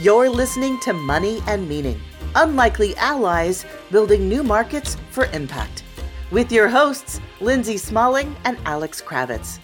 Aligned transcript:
You're 0.00 0.30
listening 0.30 0.80
to 0.80 0.92
Money 0.94 1.42
and 1.46 1.68
Meaning 1.68 2.00
Unlikely 2.34 2.96
Allies 2.96 3.66
Building 3.90 4.30
New 4.30 4.42
Markets 4.42 4.96
for 5.10 5.26
Impact 5.26 5.82
with 6.30 6.50
your 6.50 6.70
hosts, 6.70 7.20
Lindsay 7.42 7.76
Smalling 7.76 8.34
and 8.46 8.56
Alex 8.64 9.02
Kravitz. 9.02 9.58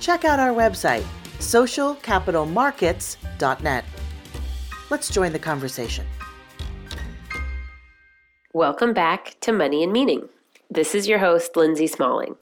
Check 0.00 0.24
out 0.24 0.40
our 0.40 0.54
website, 0.54 1.04
socialcapitalmarkets.net. 1.40 3.84
Let's 4.88 5.10
join 5.10 5.34
the 5.34 5.38
conversation. 5.38 6.06
Welcome 8.54 8.94
back 8.94 9.36
to 9.40 9.52
Money 9.52 9.84
and 9.84 9.92
Meaning. 9.92 10.30
This 10.70 10.94
is 10.94 11.06
your 11.06 11.18
host, 11.18 11.54
Lindsay 11.54 11.86
Smalling. 11.86 12.36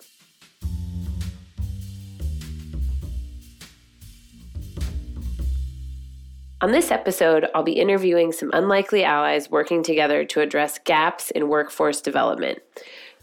On 6.65 6.73
this 6.73 6.91
episode, 6.91 7.47
I'll 7.55 7.63
be 7.63 7.73
interviewing 7.73 8.33
some 8.33 8.51
unlikely 8.55 9.05
allies 9.05 9.51
working 9.51 9.83
together 9.83 10.25
to 10.25 10.41
address 10.41 10.79
gaps 10.79 11.31
in 11.31 11.51
workforce 11.51 12.01
development. 12.01 12.61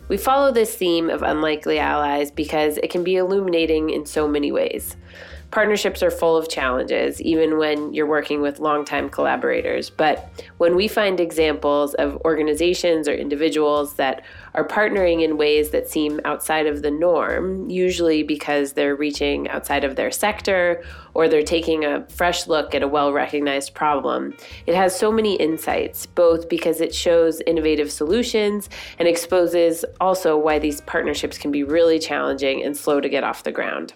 We 0.09 0.17
follow 0.17 0.51
this 0.51 0.75
theme 0.75 1.09
of 1.09 1.23
unlikely 1.23 1.79
allies 1.79 2.29
because 2.29 2.77
it 2.77 2.91
can 2.91 3.03
be 3.03 3.15
illuminating 3.15 3.89
in 3.89 4.05
so 4.05 4.27
many 4.27 4.51
ways. 4.51 4.95
Partnerships 5.51 6.01
are 6.01 6.09
full 6.09 6.37
of 6.37 6.47
challenges, 6.47 7.21
even 7.21 7.57
when 7.57 7.93
you're 7.93 8.07
working 8.07 8.41
with 8.41 8.59
longtime 8.59 9.09
collaborators. 9.09 9.89
But 9.89 10.41
when 10.59 10.77
we 10.77 10.87
find 10.87 11.19
examples 11.19 11.93
of 11.95 12.15
organizations 12.23 13.05
or 13.05 13.13
individuals 13.13 13.95
that 13.95 14.23
are 14.53 14.65
partnering 14.65 15.21
in 15.21 15.35
ways 15.35 15.71
that 15.71 15.89
seem 15.89 16.21
outside 16.23 16.67
of 16.67 16.83
the 16.83 16.91
norm, 16.91 17.69
usually 17.69 18.23
because 18.23 18.73
they're 18.73 18.95
reaching 18.95 19.49
outside 19.49 19.83
of 19.83 19.97
their 19.97 20.09
sector 20.09 20.83
or 21.13 21.27
they're 21.27 21.43
taking 21.43 21.83
a 21.83 22.07
fresh 22.07 22.47
look 22.47 22.73
at 22.73 22.81
a 22.81 22.87
well 22.87 23.11
recognized 23.11 23.73
problem, 23.73 24.33
it 24.67 24.75
has 24.75 24.97
so 24.97 25.11
many 25.11 25.35
insights, 25.35 26.05
both 26.05 26.47
because 26.47 26.79
it 26.79 26.95
shows 26.95 27.41
innovative 27.45 27.91
solutions 27.91 28.69
and 28.99 29.07
exposes 29.07 29.83
also 29.99 30.37
why 30.37 30.59
these 30.59 30.79
partnerships 30.79 31.37
can 31.37 31.51
be 31.51 31.63
really 31.63 31.99
challenging 31.99 32.63
and 32.63 32.77
slow 32.77 33.01
to 33.01 33.09
get 33.09 33.25
off 33.25 33.43
the 33.43 33.51
ground. 33.51 33.93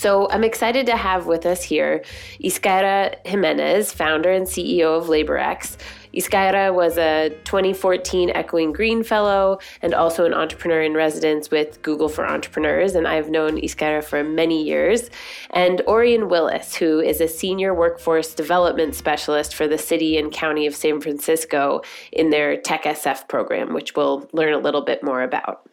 So 0.00 0.30
I'm 0.30 0.44
excited 0.44 0.86
to 0.86 0.96
have 0.96 1.26
with 1.26 1.44
us 1.44 1.62
here 1.62 2.02
Iscaira 2.42 3.14
Jimenez, 3.26 3.92
founder 3.92 4.32
and 4.32 4.46
CEO 4.46 4.96
of 4.96 5.08
LaborX. 5.08 5.76
Iscaira 6.14 6.72
was 6.74 6.96
a 6.96 7.28
2014 7.44 8.30
Echoing 8.30 8.72
Green 8.72 9.02
Fellow 9.02 9.58
and 9.82 9.92
also 9.92 10.24
an 10.24 10.32
entrepreneur 10.32 10.80
in 10.80 10.94
residence 10.94 11.50
with 11.50 11.82
Google 11.82 12.08
for 12.08 12.26
Entrepreneurs. 12.26 12.94
And 12.94 13.06
I've 13.06 13.28
known 13.28 13.60
Iscaira 13.60 14.02
for 14.02 14.24
many 14.24 14.62
years. 14.64 15.10
And 15.50 15.82
Orion 15.82 16.30
Willis, 16.30 16.74
who 16.74 17.00
is 17.00 17.20
a 17.20 17.28
senior 17.28 17.74
workforce 17.74 18.34
development 18.34 18.94
specialist 18.94 19.54
for 19.54 19.68
the 19.68 19.76
city 19.76 20.16
and 20.16 20.32
county 20.32 20.66
of 20.66 20.74
San 20.74 21.02
Francisco 21.02 21.82
in 22.10 22.30
their 22.30 22.56
Tech 22.56 22.84
SF 22.84 23.28
program, 23.28 23.74
which 23.74 23.94
we'll 23.94 24.26
learn 24.32 24.54
a 24.54 24.58
little 24.58 24.80
bit 24.80 25.02
more 25.02 25.20
about. 25.20 25.68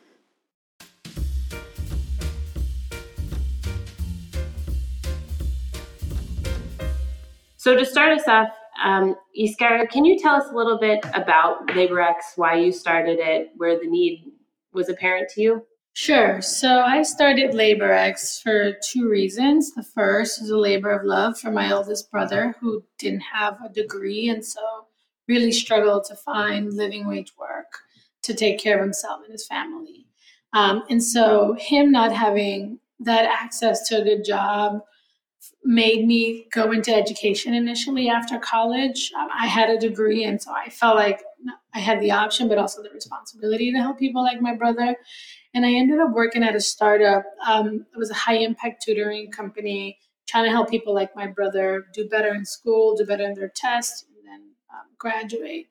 So 7.68 7.76
to 7.76 7.86
start 7.86 8.18
us 8.18 8.26
off, 8.30 8.48
um, 8.82 9.18
Iscaira, 9.38 9.90
can 9.90 10.06
you 10.06 10.18
tell 10.18 10.36
us 10.36 10.50
a 10.50 10.56
little 10.56 10.80
bit 10.80 11.04
about 11.14 11.68
LaborX, 11.68 12.38
why 12.38 12.56
you 12.56 12.72
started 12.72 13.20
it, 13.20 13.50
where 13.58 13.78
the 13.78 13.88
need 13.88 14.32
was 14.72 14.88
apparent 14.88 15.28
to 15.32 15.42
you? 15.42 15.66
Sure. 15.92 16.42
So 16.42 16.80
I 16.80 17.04
started 17.04 17.52
LaborX 17.52 18.42
for 18.42 18.72
two 18.82 19.10
reasons. 19.10 19.74
The 19.74 19.84
first 19.84 20.42
is 20.42 20.50
a 20.50 20.58
labor 20.58 20.92
of 20.92 21.06
love 21.06 21.38
for 21.38 21.52
my 21.52 21.74
oldest 21.74 22.10
brother 22.10 22.56
who 22.62 22.86
didn't 22.98 23.24
have 23.34 23.58
a 23.62 23.68
degree 23.68 24.30
and 24.30 24.46
so 24.46 24.62
really 25.28 25.52
struggled 25.52 26.06
to 26.06 26.16
find 26.16 26.74
living 26.74 27.06
wage 27.06 27.34
work 27.38 27.80
to 28.24 28.34
take 28.34 28.62
care 28.62 28.78
of 28.78 28.82
himself 28.86 29.24
and 29.26 29.34
his 29.34 29.46
family. 29.46 30.08
Um, 30.54 30.84
and 30.90 31.04
so 31.04 31.58
him 31.60 31.92
not 31.92 32.14
having 32.14 32.80
that 33.02 33.26
access 33.26 33.90
to 33.90 34.00
a 34.00 34.06
good 34.06 34.24
job 34.24 34.84
made 35.64 36.06
me 36.06 36.48
go 36.54 36.72
into 36.72 36.96
education 36.96 37.54
initially 37.54 38.10
after 38.10 38.40
college. 38.40 39.12
Um, 39.20 39.28
I 39.38 39.48
had 39.48 39.70
a 39.70 39.78
degree, 39.78 40.24
and 40.24 40.42
so 40.42 40.52
I 40.52 40.70
felt 40.70 40.96
like 40.96 41.22
I 41.74 41.80
had 41.80 42.00
the 42.02 42.12
option, 42.12 42.48
but 42.48 42.58
also 42.58 42.82
the 42.82 42.90
responsibility 42.90 43.72
to 43.72 43.78
help 43.78 44.00
people 44.00 44.24
like 44.24 44.42
my 44.42 44.56
brother. 44.56 44.96
And 45.54 45.66
I 45.66 45.74
ended 45.74 46.00
up 46.00 46.12
working 46.14 46.44
at 46.44 46.56
a 46.56 46.62
startup. 46.62 47.24
Um, 47.46 47.86
it 47.94 47.98
was 47.98 48.10
a 48.10 48.16
high 48.16 48.38
impact 48.38 48.84
tutoring 48.86 49.32
company, 49.32 50.00
trying 50.28 50.46
to 50.46 50.52
help 50.52 50.70
people 50.70 50.94
like 50.94 51.16
my 51.16 51.28
brother 51.28 51.86
do 51.94 52.08
better 52.08 52.34
in 52.34 52.46
school, 52.46 52.96
do 52.96 53.06
better 53.06 53.24
in 53.24 53.34
their 53.34 53.52
tests, 53.54 54.06
and 54.10 54.28
then 54.28 54.50
um, 54.72 54.88
graduate. 54.98 55.68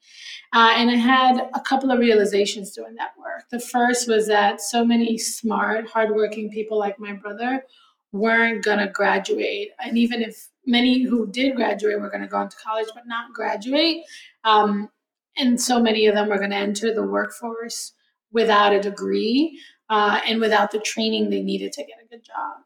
Uh, 0.53 0.73
and 0.77 0.91
I 0.91 0.97
had 0.97 1.49
a 1.55 1.61
couple 1.61 1.91
of 1.91 1.99
realizations 1.99 2.73
doing 2.73 2.95
that 2.97 3.13
work. 3.19 3.45
The 3.51 3.61
first 3.61 4.09
was 4.09 4.27
that 4.29 4.61
so 4.61 4.85
many 4.85 5.19
smart, 5.19 5.89
hardworking 5.89 6.51
people 6.51 6.79
like 6.79 6.99
my 6.99 7.13
brother 7.13 7.63
weren't 8.12 8.65
going 8.65 8.78
to 8.78 8.89
graduate. 8.89 9.71
And 9.78 9.99
even 9.99 10.22
if 10.22 10.49
many 10.65 11.03
who 11.03 11.27
did 11.27 11.56
graduate 11.56 12.00
were 12.00 12.11
going 12.11 12.22
to 12.22 12.28
go 12.28 12.41
into 12.41 12.56
college 12.56 12.89
but 12.94 13.06
not 13.06 13.33
graduate, 13.33 14.05
um, 14.44 14.89
and 15.37 15.61
so 15.61 15.81
many 15.81 16.06
of 16.06 16.15
them 16.15 16.28
were 16.28 16.39
going 16.39 16.50
to 16.50 16.56
enter 16.56 16.95
the 16.95 17.06
workforce 17.06 17.93
without 18.33 18.72
a 18.72 18.81
degree 18.81 19.61
uh, 19.91 20.21
and 20.27 20.41
without 20.41 20.71
the 20.71 20.78
training 20.81 21.31
they 21.31 21.43
needed 21.43 21.72
to 21.72 21.84
get 21.84 22.03
a 22.03 22.09
good 22.09 22.25
job. 22.25 22.59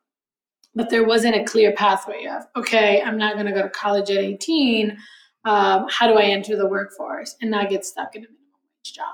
But 0.75 0.91
there 0.91 1.05
wasn't 1.05 1.37
a 1.37 1.45
clear 1.45 1.73
pathway 1.73 2.27
of, 2.27 2.45
okay, 2.57 3.03
I'm 3.03 3.19
not 3.19 3.35
going 3.35 3.47
to 3.47 3.53
go 3.53 3.63
to 3.63 3.69
college 3.71 4.11
at 4.11 4.19
18. 4.19 4.97
Um, 5.45 5.87
how 5.91 6.07
do 6.07 6.15
I 6.15 6.25
enter 6.25 6.57
the 6.57 6.67
workforce 6.67 7.35
and 7.41 7.51
not 7.51 7.71
get 7.71 7.85
stuck 7.85 8.15
in 8.15 8.23
a 8.23 8.29
minimum 8.29 8.61
wage 8.63 8.95
job? 8.95 9.07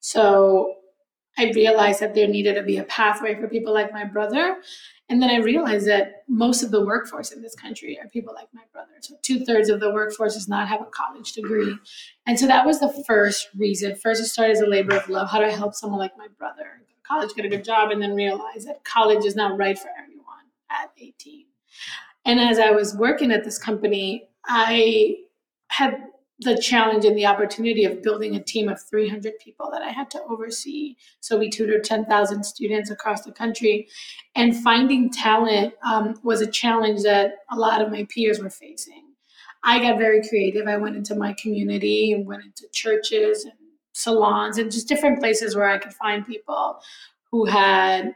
So 0.00 0.76
I 1.36 1.50
realized 1.54 2.00
that 2.00 2.14
there 2.14 2.28
needed 2.28 2.54
to 2.54 2.62
be 2.62 2.78
a 2.78 2.84
pathway 2.84 3.34
for 3.34 3.48
people 3.48 3.74
like 3.74 3.92
my 3.92 4.04
brother 4.04 4.56
and 5.08 5.20
then 5.20 5.30
I 5.30 5.36
realized 5.36 5.86
that 5.86 6.24
most 6.28 6.62
of 6.62 6.70
the 6.70 6.84
workforce 6.84 7.30
in 7.30 7.42
this 7.42 7.54
country 7.54 7.98
are 8.00 8.08
people 8.08 8.32
like 8.34 8.48
my 8.54 8.62
brother. 8.72 8.92
So 9.00 9.16
two 9.20 9.44
thirds 9.44 9.68
of 9.68 9.80
the 9.80 9.92
workforce 9.92 10.34
does 10.34 10.48
not 10.48 10.66
have 10.68 10.80
a 10.80 10.86
college 10.86 11.32
degree. 11.32 11.76
And 12.26 12.40
so 12.40 12.46
that 12.46 12.64
was 12.64 12.80
the 12.80 13.04
first 13.06 13.48
reason. 13.54 13.96
First, 13.96 14.22
it 14.22 14.26
started 14.26 14.52
as 14.52 14.60
a 14.60 14.66
labor 14.66 14.96
of 14.96 15.08
love. 15.10 15.30
How 15.30 15.38
do 15.38 15.44
I 15.44 15.50
help 15.50 15.74
someone 15.74 16.00
like 16.00 16.16
my 16.16 16.28
brother 16.38 16.80
go 16.80 16.86
to 16.86 17.06
college, 17.06 17.36
get 17.36 17.44
a 17.44 17.50
good 17.50 17.64
job, 17.64 17.90
and 17.90 18.00
then 18.00 18.14
realize 18.14 18.64
that 18.64 18.82
college 18.84 19.26
is 19.26 19.36
not 19.36 19.58
right 19.58 19.78
for 19.78 19.90
everyone 20.02 20.24
at 20.70 20.90
18. 20.96 21.44
And 22.24 22.40
as 22.40 22.58
I 22.58 22.70
was 22.70 22.96
working 22.96 23.30
at 23.30 23.44
this 23.44 23.58
company, 23.58 24.30
I 24.46 25.16
had 25.68 25.98
the 26.40 26.58
challenge 26.58 27.04
and 27.04 27.16
the 27.16 27.26
opportunity 27.26 27.84
of 27.84 28.02
building 28.02 28.34
a 28.34 28.42
team 28.42 28.68
of 28.68 28.82
300 28.82 29.38
people 29.38 29.70
that 29.70 29.82
I 29.82 29.90
had 29.90 30.10
to 30.10 30.22
oversee. 30.28 30.96
So 31.20 31.38
we 31.38 31.48
tutored 31.48 31.84
10,000 31.84 32.44
students 32.44 32.90
across 32.90 33.22
the 33.22 33.32
country. 33.32 33.88
And 34.34 34.56
finding 34.56 35.10
talent 35.10 35.74
um, 35.86 36.14
was 36.24 36.40
a 36.40 36.46
challenge 36.46 37.02
that 37.02 37.36
a 37.52 37.56
lot 37.56 37.80
of 37.80 37.90
my 37.90 38.06
peers 38.10 38.40
were 38.40 38.50
facing. 38.50 39.04
I 39.62 39.80
got 39.80 39.98
very 39.98 40.26
creative. 40.28 40.66
I 40.66 40.76
went 40.76 40.96
into 40.96 41.14
my 41.14 41.34
community 41.34 42.12
and 42.12 42.26
went 42.26 42.44
into 42.44 42.66
churches 42.72 43.44
and 43.44 43.54
salons 43.92 44.58
and 44.58 44.70
just 44.70 44.88
different 44.88 45.20
places 45.20 45.54
where 45.54 45.68
I 45.68 45.78
could 45.78 45.94
find 45.94 46.26
people 46.26 46.80
who 47.30 47.46
had 47.46 48.14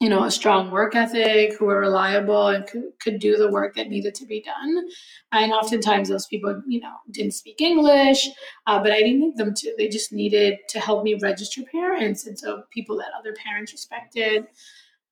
you 0.00 0.10
know, 0.10 0.24
a 0.24 0.30
strong 0.30 0.70
work 0.70 0.94
ethic, 0.94 1.54
who 1.58 1.66
were 1.66 1.80
reliable 1.80 2.48
and 2.48 2.66
could, 2.66 2.82
could 3.00 3.18
do 3.18 3.36
the 3.36 3.50
work 3.50 3.74
that 3.74 3.88
needed 3.88 4.14
to 4.14 4.26
be 4.26 4.42
done. 4.42 4.84
And 5.32 5.52
oftentimes 5.52 6.08
those 6.08 6.26
people, 6.26 6.60
you 6.66 6.80
know, 6.80 6.92
didn't 7.10 7.32
speak 7.32 7.62
English, 7.62 8.28
uh, 8.66 8.82
but 8.82 8.92
I 8.92 8.98
didn't 9.00 9.20
need 9.20 9.36
them 9.36 9.54
to. 9.54 9.74
They 9.78 9.88
just 9.88 10.12
needed 10.12 10.58
to 10.68 10.80
help 10.80 11.02
me 11.02 11.18
register 11.22 11.62
parents. 11.72 12.26
And 12.26 12.38
so 12.38 12.64
people 12.70 12.98
that 12.98 13.08
other 13.18 13.34
parents 13.42 13.72
respected. 13.72 14.46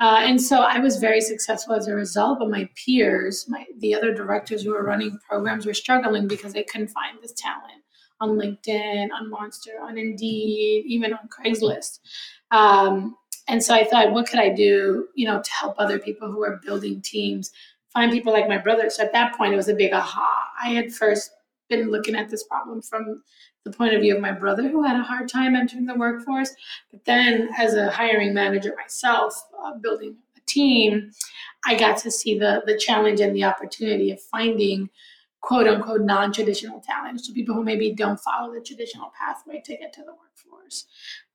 Uh, 0.01 0.19
and 0.21 0.43
so 0.43 0.61
I 0.61 0.81
was 0.81 0.99
very 0.99 1.21
successful 1.21 1.75
as 1.75 1.89
a 1.89 1.95
result, 1.95 2.41
but 2.41 2.51
my 2.51 2.69
peers, 2.75 3.47
my 3.49 3.65
the 3.79 3.95
other 3.95 4.13
directors 4.13 4.63
who 4.63 4.73
were 4.73 4.85
running 4.85 5.19
programs 5.27 5.65
were 5.65 5.73
struggling 5.73 6.29
because 6.29 6.53
they 6.53 6.65
couldn't 6.65 6.89
find 6.89 7.19
this 7.23 7.33
talent 7.33 7.85
on 8.21 8.31
LinkedIn, 8.31 9.09
on 9.13 9.31
Monster, 9.31 9.73
on 9.83 9.97
Indeed, 9.97 10.85
even 10.87 11.13
on 11.13 11.29
Craigslist. 11.29 12.01
Um, 12.51 13.17
and 13.49 13.63
so 13.63 13.75
I 13.75 13.85
thought, 13.85 14.13
what 14.13 14.27
could 14.27 14.39
I 14.39 14.49
do, 14.49 15.09
you 15.15 15.27
know, 15.27 15.43
to 15.43 15.51
help 15.51 15.75
other 15.79 15.99
people 15.99 16.31
who 16.31 16.43
are 16.43 16.61
building 16.65 17.01
teams 17.03 17.53
find 17.93 18.11
people 18.11 18.33
like 18.33 18.49
my 18.49 18.59
brother? 18.59 18.89
So 18.89 19.03
at 19.03 19.13
that 19.13 19.37
point, 19.37 19.53
it 19.53 19.57
was 19.57 19.69
a 19.69 19.75
big 19.75 19.93
aha. 19.93 20.51
I 20.63 20.69
had 20.71 20.93
first 20.93 21.31
been 21.69 21.91
looking 21.91 22.15
at 22.15 22.31
this 22.31 22.45
problem 22.45 22.81
from 22.81 23.23
the 23.65 23.73
point 23.73 23.95
of 23.95 24.01
view 24.01 24.15
of 24.15 24.21
my 24.21 24.33
brother 24.33 24.69
who 24.69 24.83
had 24.83 24.97
a 24.97 25.03
hard 25.03 25.29
time 25.29 25.57
entering 25.57 25.87
the 25.87 25.95
workforce. 25.95 26.55
But 26.91 27.05
then, 27.05 27.49
as 27.59 27.75
a 27.75 27.91
hiring 27.91 28.35
manager 28.35 28.75
myself, 28.77 29.35
uh, 29.63 29.75
building 29.77 30.17
a 30.37 30.41
team, 30.47 31.11
I 31.67 31.75
got 31.75 31.99
to 31.99 32.11
see 32.11 32.39
the 32.39 32.63
the 32.67 32.79
challenge 32.79 33.21
and 33.21 33.35
the 33.35 33.45
opportunity 33.45 34.11
of 34.11 34.21
finding 34.21 34.89
quote 35.45 35.69
unquote 35.69 36.01
non 36.01 36.33
traditional 36.33 36.81
talents 36.81 37.27
to 37.27 37.33
people 37.33 37.55
who 37.55 37.63
maybe 37.63 37.93
don't 37.93 38.19
follow 38.19 38.53
the 38.53 38.61
traditional 38.61 39.13
pathway 39.19 39.61
to 39.65 39.77
get 39.77 39.93
to 39.93 40.01
the 40.01 40.13
workforce. 40.13 40.87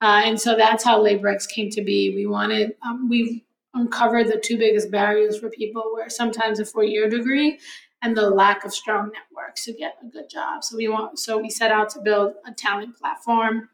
Uh, 0.01 0.23
and 0.25 0.41
so 0.41 0.55
that's 0.55 0.83
how 0.83 0.99
LaborX 0.99 1.47
came 1.47 1.69
to 1.69 1.83
be. 1.83 2.15
We 2.15 2.25
wanted, 2.25 2.73
um, 2.81 3.07
we 3.07 3.45
uncovered 3.75 4.27
the 4.27 4.41
two 4.43 4.57
biggest 4.57 4.89
barriers 4.89 5.37
for 5.37 5.49
people 5.51 5.91
where 5.93 6.09
sometimes 6.09 6.59
a 6.59 6.65
four 6.65 6.83
year 6.83 7.07
degree 7.07 7.59
and 8.01 8.17
the 8.17 8.29
lack 8.29 8.65
of 8.65 8.73
strong 8.73 9.11
networks 9.13 9.65
to 9.65 9.73
get 9.73 9.97
a 10.01 10.07
good 10.07 10.29
job. 10.29 10.63
So 10.63 10.75
we 10.75 10.87
want 10.87 11.19
so 11.19 11.37
we 11.37 11.49
set 11.49 11.71
out 11.71 11.89
to 11.91 12.01
build 12.01 12.33
a 12.47 12.51
talent 12.51 12.97
platform 12.97 13.69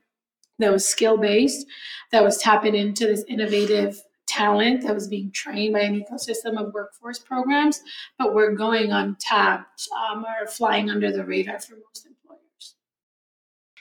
that 0.60 0.72
was 0.72 0.86
skill 0.86 1.18
based, 1.18 1.66
that 2.12 2.24
was 2.24 2.38
tapping 2.38 2.76
into 2.76 3.06
this 3.08 3.24
innovative 3.30 4.02
talent 4.28 4.84
that 4.84 4.94
was 4.94 5.08
being 5.08 5.32
trained 5.32 5.74
by 5.74 5.82
an 5.82 6.04
ecosystem 6.04 6.60
of 6.60 6.74
workforce 6.74 7.20
programs, 7.20 7.82
but 8.18 8.34
we're 8.34 8.56
going 8.56 8.92
untapped 8.92 9.88
um, 10.10 10.26
or 10.26 10.48
flying 10.48 10.90
under 10.90 11.12
the 11.12 11.26
radar 11.26 11.60
for 11.60 11.76
most 11.76 12.06
employers. 12.06 12.76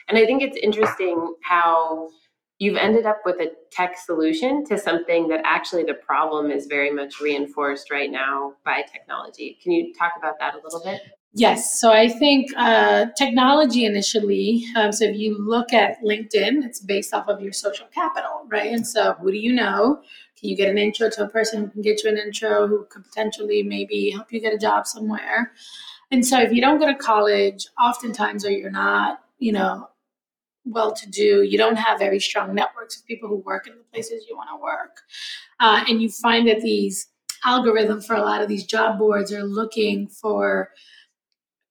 And 0.07 0.17
I 0.17 0.25
think 0.25 0.41
it's 0.41 0.57
interesting 0.57 1.35
how 1.43 2.09
you've 2.59 2.77
ended 2.77 3.05
up 3.05 3.21
with 3.25 3.35
a 3.41 3.51
tech 3.71 3.97
solution 3.97 4.63
to 4.65 4.77
something 4.77 5.27
that 5.27 5.41
actually 5.43 5.83
the 5.83 5.93
problem 5.93 6.51
is 6.51 6.67
very 6.67 6.91
much 6.91 7.19
reinforced 7.19 7.91
right 7.91 8.11
now 8.11 8.53
by 8.63 8.83
technology. 8.91 9.57
Can 9.61 9.71
you 9.71 9.93
talk 9.93 10.13
about 10.17 10.35
that 10.39 10.53
a 10.53 10.59
little 10.63 10.81
bit? 10.83 11.01
Yes. 11.37 11.81
So 11.81 11.91
I 11.91 12.07
think 12.07 12.49
uh, 12.55 13.07
technology 13.17 13.83
initially, 13.83 14.63
um, 14.77 14.93
so 14.93 15.03
if 15.03 15.17
you 15.17 15.37
look 15.37 15.73
at 15.73 15.97
LinkedIn, 16.01 16.63
it's 16.63 16.79
based 16.79 17.13
off 17.13 17.27
of 17.27 17.41
your 17.41 17.51
social 17.51 17.87
capital, 17.93 18.45
right? 18.47 18.71
And 18.71 18.87
so 18.87 19.15
who 19.19 19.31
do 19.31 19.37
you 19.37 19.51
know? 19.51 20.01
Can 20.39 20.49
you 20.49 20.55
get 20.55 20.69
an 20.69 20.77
intro 20.77 21.09
to 21.09 21.23
a 21.23 21.29
person 21.29 21.63
who 21.63 21.69
can 21.69 21.81
get 21.81 22.03
you 22.03 22.09
an 22.09 22.17
intro 22.17 22.67
who 22.67 22.85
could 22.89 23.03
potentially 23.05 23.63
maybe 23.63 24.09
help 24.11 24.31
you 24.31 24.39
get 24.39 24.53
a 24.53 24.57
job 24.57 24.85
somewhere? 24.85 25.53
And 26.11 26.25
so 26.25 26.39
if 26.39 26.51
you 26.51 26.61
don't 26.61 26.79
go 26.79 26.87
to 26.87 26.95
college, 26.95 27.67
oftentimes, 27.79 28.45
or 28.45 28.51
you're 28.51 28.69
not, 28.69 29.19
you 29.39 29.51
know, 29.51 29.89
well 30.65 30.93
to 30.93 31.09
do, 31.09 31.43
you 31.43 31.57
don't 31.57 31.77
have 31.77 31.99
very 31.99 32.19
strong 32.19 32.53
networks 32.53 32.97
of 32.97 33.05
people 33.05 33.29
who 33.29 33.37
work 33.37 33.67
in 33.67 33.73
the 33.73 33.83
places 33.93 34.25
you 34.29 34.35
want 34.35 34.49
to 34.49 34.61
work. 34.61 35.01
Uh, 35.59 35.83
and 35.87 36.01
you 36.01 36.09
find 36.09 36.47
that 36.47 36.61
these 36.61 37.07
algorithms 37.45 38.05
for 38.05 38.15
a 38.15 38.21
lot 38.21 38.41
of 38.41 38.47
these 38.47 38.65
job 38.65 38.97
boards 38.97 39.31
are 39.31 39.43
looking 39.43 40.07
for 40.07 40.71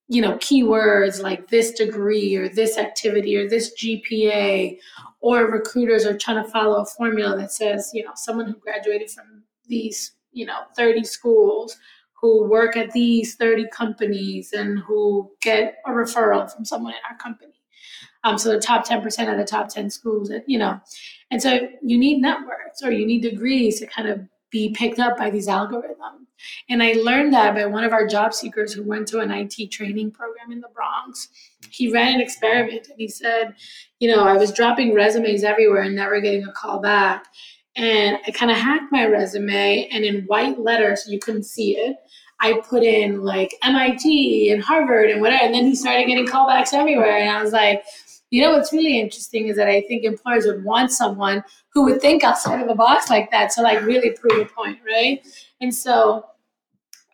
you 0.07 0.21
know 0.21 0.33
keywords 0.33 1.21
like 1.21 1.47
this 1.47 1.71
degree 1.71 2.35
or 2.35 2.47
this 2.47 2.77
activity 2.77 3.35
or 3.35 3.49
this 3.49 3.73
gpa 3.81 4.77
or 5.19 5.45
recruiters 5.45 6.05
are 6.05 6.17
trying 6.17 6.43
to 6.43 6.49
follow 6.51 6.81
a 6.81 6.85
formula 6.85 7.35
that 7.35 7.51
says 7.51 7.89
you 7.93 8.03
know 8.03 8.11
someone 8.15 8.45
who 8.45 8.55
graduated 8.55 9.09
from 9.09 9.43
these 9.67 10.11
you 10.31 10.45
know 10.45 10.59
30 10.75 11.03
schools 11.03 11.77
who 12.25 12.47
work 12.47 12.77
at 12.77 12.91
these 12.91 13.35
30 13.35 13.67
companies 13.71 14.53
and 14.53 14.79
who 14.79 15.31
get 15.41 15.77
a 15.85 15.91
referral 15.91 16.51
from 16.51 16.65
someone 16.65 16.93
in 16.93 16.99
our 17.09 17.17
company. 17.17 17.53
Um, 18.23 18.39
so 18.39 18.51
the 18.51 18.59
top 18.59 18.87
10% 18.87 19.31
of 19.31 19.37
the 19.37 19.45
top 19.45 19.69
10 19.69 19.91
schools 19.91 20.29
that 20.29 20.43
you 20.47 20.57
know 20.57 20.79
and 21.29 21.41
so 21.41 21.59
you 21.83 21.97
need 21.97 22.21
networks 22.21 22.81
or 22.83 22.91
you 22.91 23.05
need 23.05 23.21
degrees 23.21 23.79
to 23.79 23.87
kind 23.87 24.07
of 24.07 24.21
be 24.55 24.69
picked 24.69 24.99
up 24.99 25.17
by 25.17 25.29
these 25.29 25.49
algorithms 25.49 26.25
and 26.69 26.81
I 26.81 26.93
learned 26.93 27.33
that 27.33 27.55
by 27.55 27.65
one 27.65 27.83
of 27.83 27.93
our 27.93 28.07
job 28.07 28.33
seekers 28.33 28.73
who 28.73 28.83
went 28.83 29.07
to 29.09 29.19
an 29.19 29.31
IT 29.31 29.71
training 29.71 30.11
program 30.11 30.51
in 30.51 30.61
the 30.61 30.69
Bronx. 30.73 31.29
He 31.69 31.91
ran 31.91 32.15
an 32.15 32.21
experiment 32.21 32.87
and 32.87 32.97
he 32.97 33.07
said, 33.07 33.55
you 33.99 34.09
know, 34.09 34.23
I 34.23 34.33
was 34.33 34.53
dropping 34.53 34.93
resumes 34.93 35.43
everywhere 35.43 35.83
and 35.83 35.95
never 35.95 36.21
getting 36.21 36.45
a 36.45 36.51
call 36.51 36.79
back. 36.79 37.25
And 37.75 38.17
I 38.25 38.31
kind 38.31 38.51
of 38.51 38.57
hacked 38.57 38.91
my 38.91 39.05
resume 39.05 39.89
and 39.91 40.05
in 40.05 40.23
white 40.23 40.59
letters, 40.59 41.03
so 41.03 41.11
you 41.11 41.19
couldn't 41.19 41.43
see 41.43 41.75
it. 41.75 41.97
I 42.39 42.61
put 42.67 42.83
in 42.83 43.21
like 43.21 43.53
MIT 43.63 44.51
and 44.51 44.63
Harvard 44.63 45.09
and 45.09 45.21
whatever. 45.21 45.43
And 45.43 45.53
then 45.53 45.65
he 45.65 45.75
started 45.75 46.05
getting 46.05 46.27
callbacks 46.27 46.73
everywhere. 46.73 47.17
And 47.17 47.29
I 47.29 47.41
was 47.41 47.53
like, 47.53 47.83
you 48.31 48.41
know 48.41 48.51
what's 48.51 48.73
really 48.73 48.99
interesting 48.99 49.47
is 49.47 49.55
that 49.57 49.67
I 49.67 49.81
think 49.81 50.03
employers 50.03 50.45
would 50.45 50.63
want 50.63 50.91
someone 50.91 51.43
who 51.73 51.83
would 51.85 52.01
think 52.01 52.23
outside 52.23 52.61
of 52.61 52.67
the 52.67 52.75
box 52.75 53.09
like 53.09 53.31
that 53.31 53.51
to 53.51 53.61
like 53.61 53.81
really 53.83 54.11
prove 54.11 54.41
a 54.41 54.45
point, 54.45 54.79
right? 54.85 55.25
And 55.61 55.73
so 55.73 56.25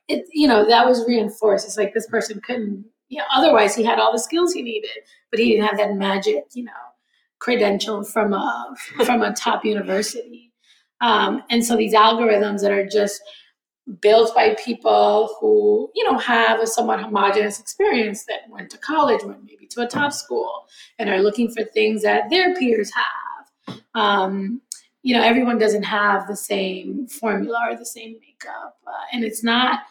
it 0.07 0.25
you 0.31 0.47
know, 0.47 0.67
that 0.67 0.85
was 0.85 1.05
reinforced. 1.07 1.65
It's 1.65 1.77
like 1.77 1.93
this 1.93 2.07
person 2.07 2.41
couldn't 2.41 2.85
you 3.09 3.17
know, 3.17 3.25
otherwise 3.33 3.75
he 3.75 3.83
had 3.83 3.99
all 3.99 4.13
the 4.13 4.19
skills 4.19 4.53
he 4.53 4.61
needed, 4.61 4.89
but 5.29 5.39
he 5.39 5.51
didn't 5.51 5.67
have 5.67 5.77
that 5.77 5.95
magic, 5.95 6.45
you 6.53 6.63
know, 6.63 6.71
credential 7.39 8.03
from 8.03 8.33
a 8.33 8.75
from 9.05 9.21
a 9.21 9.33
top 9.33 9.65
university. 9.65 10.51
Um, 11.01 11.43
and 11.49 11.65
so 11.65 11.75
these 11.75 11.93
algorithms 11.93 12.61
that 12.61 12.71
are 12.71 12.87
just 12.87 13.21
built 13.99 14.33
by 14.35 14.55
people 14.63 15.35
who 15.39 15.89
you 15.95 16.03
know 16.03 16.17
have 16.17 16.59
a 16.59 16.67
somewhat 16.67 17.01
homogenous 17.01 17.59
experience 17.59 18.25
that 18.25 18.49
went 18.49 18.69
to 18.69 18.77
college 18.77 19.23
went 19.23 19.43
maybe 19.43 19.65
to 19.65 19.81
a 19.81 19.87
top 19.87 20.13
school 20.13 20.67
and 20.99 21.09
are 21.09 21.21
looking 21.21 21.49
for 21.51 21.63
things 21.63 22.03
that 22.03 22.29
their 22.29 22.55
peers 22.55 22.91
have. 22.93 23.81
Um, 23.95 24.61
you 25.03 25.15
know 25.15 25.23
everyone 25.23 25.57
doesn't 25.57 25.83
have 25.83 26.27
the 26.27 26.35
same 26.35 27.07
formula 27.07 27.67
or 27.69 27.75
the 27.75 27.85
same 27.85 28.17
makeup 28.19 28.77
uh, 28.85 29.05
and 29.11 29.23
it's 29.23 29.43
not 29.43 29.81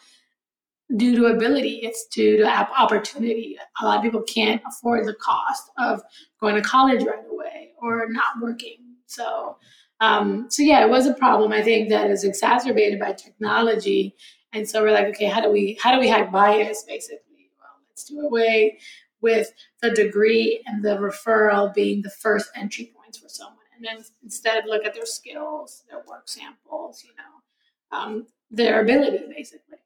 due 0.95 1.15
to 1.15 1.25
ability 1.25 1.81
it's 1.83 2.07
due 2.07 2.37
to 2.37 2.47
opportunity. 2.47 3.57
A 3.81 3.85
lot 3.85 3.97
of 3.97 4.03
people 4.03 4.23
can't 4.23 4.61
afford 4.67 5.05
the 5.05 5.15
cost 5.15 5.69
of 5.77 6.01
going 6.39 6.55
to 6.55 6.61
college 6.61 7.03
right 7.03 7.25
away 7.29 7.71
or 7.81 8.07
not 8.09 8.41
working. 8.41 8.77
So 9.05 9.57
um, 10.01 10.47
so 10.49 10.63
yeah, 10.63 10.83
it 10.83 10.89
was 10.89 11.05
a 11.05 11.13
problem. 11.13 11.51
I 11.53 11.61
think 11.61 11.89
that 11.89 12.09
is 12.09 12.23
exacerbated 12.23 12.99
by 12.99 13.13
technology, 13.13 14.15
and 14.51 14.67
so 14.67 14.81
we're 14.81 14.91
like, 14.91 15.07
okay, 15.09 15.27
how 15.27 15.41
do 15.41 15.51
we 15.51 15.77
how 15.81 15.93
do 15.93 15.99
we 15.99 16.09
hack 16.09 16.31
bias? 16.31 16.83
Basically, 16.87 17.51
well, 17.59 17.69
let's 17.87 18.03
do 18.03 18.19
away 18.19 18.79
with 19.21 19.53
the 19.83 19.91
degree 19.91 20.63
and 20.65 20.83
the 20.83 20.97
referral 20.97 21.71
being 21.73 22.01
the 22.01 22.09
first 22.09 22.49
entry 22.55 22.91
points 22.95 23.19
for 23.19 23.29
someone, 23.29 23.57
and 23.75 23.85
then 23.85 24.03
instead 24.23 24.65
look 24.65 24.83
at 24.85 24.95
their 24.95 25.05
skills, 25.05 25.83
their 25.89 26.03
work 26.07 26.27
samples, 26.27 27.03
you 27.05 27.11
know, 27.15 27.97
um, 27.97 28.27
their 28.49 28.81
ability, 28.81 29.23
basically. 29.29 29.77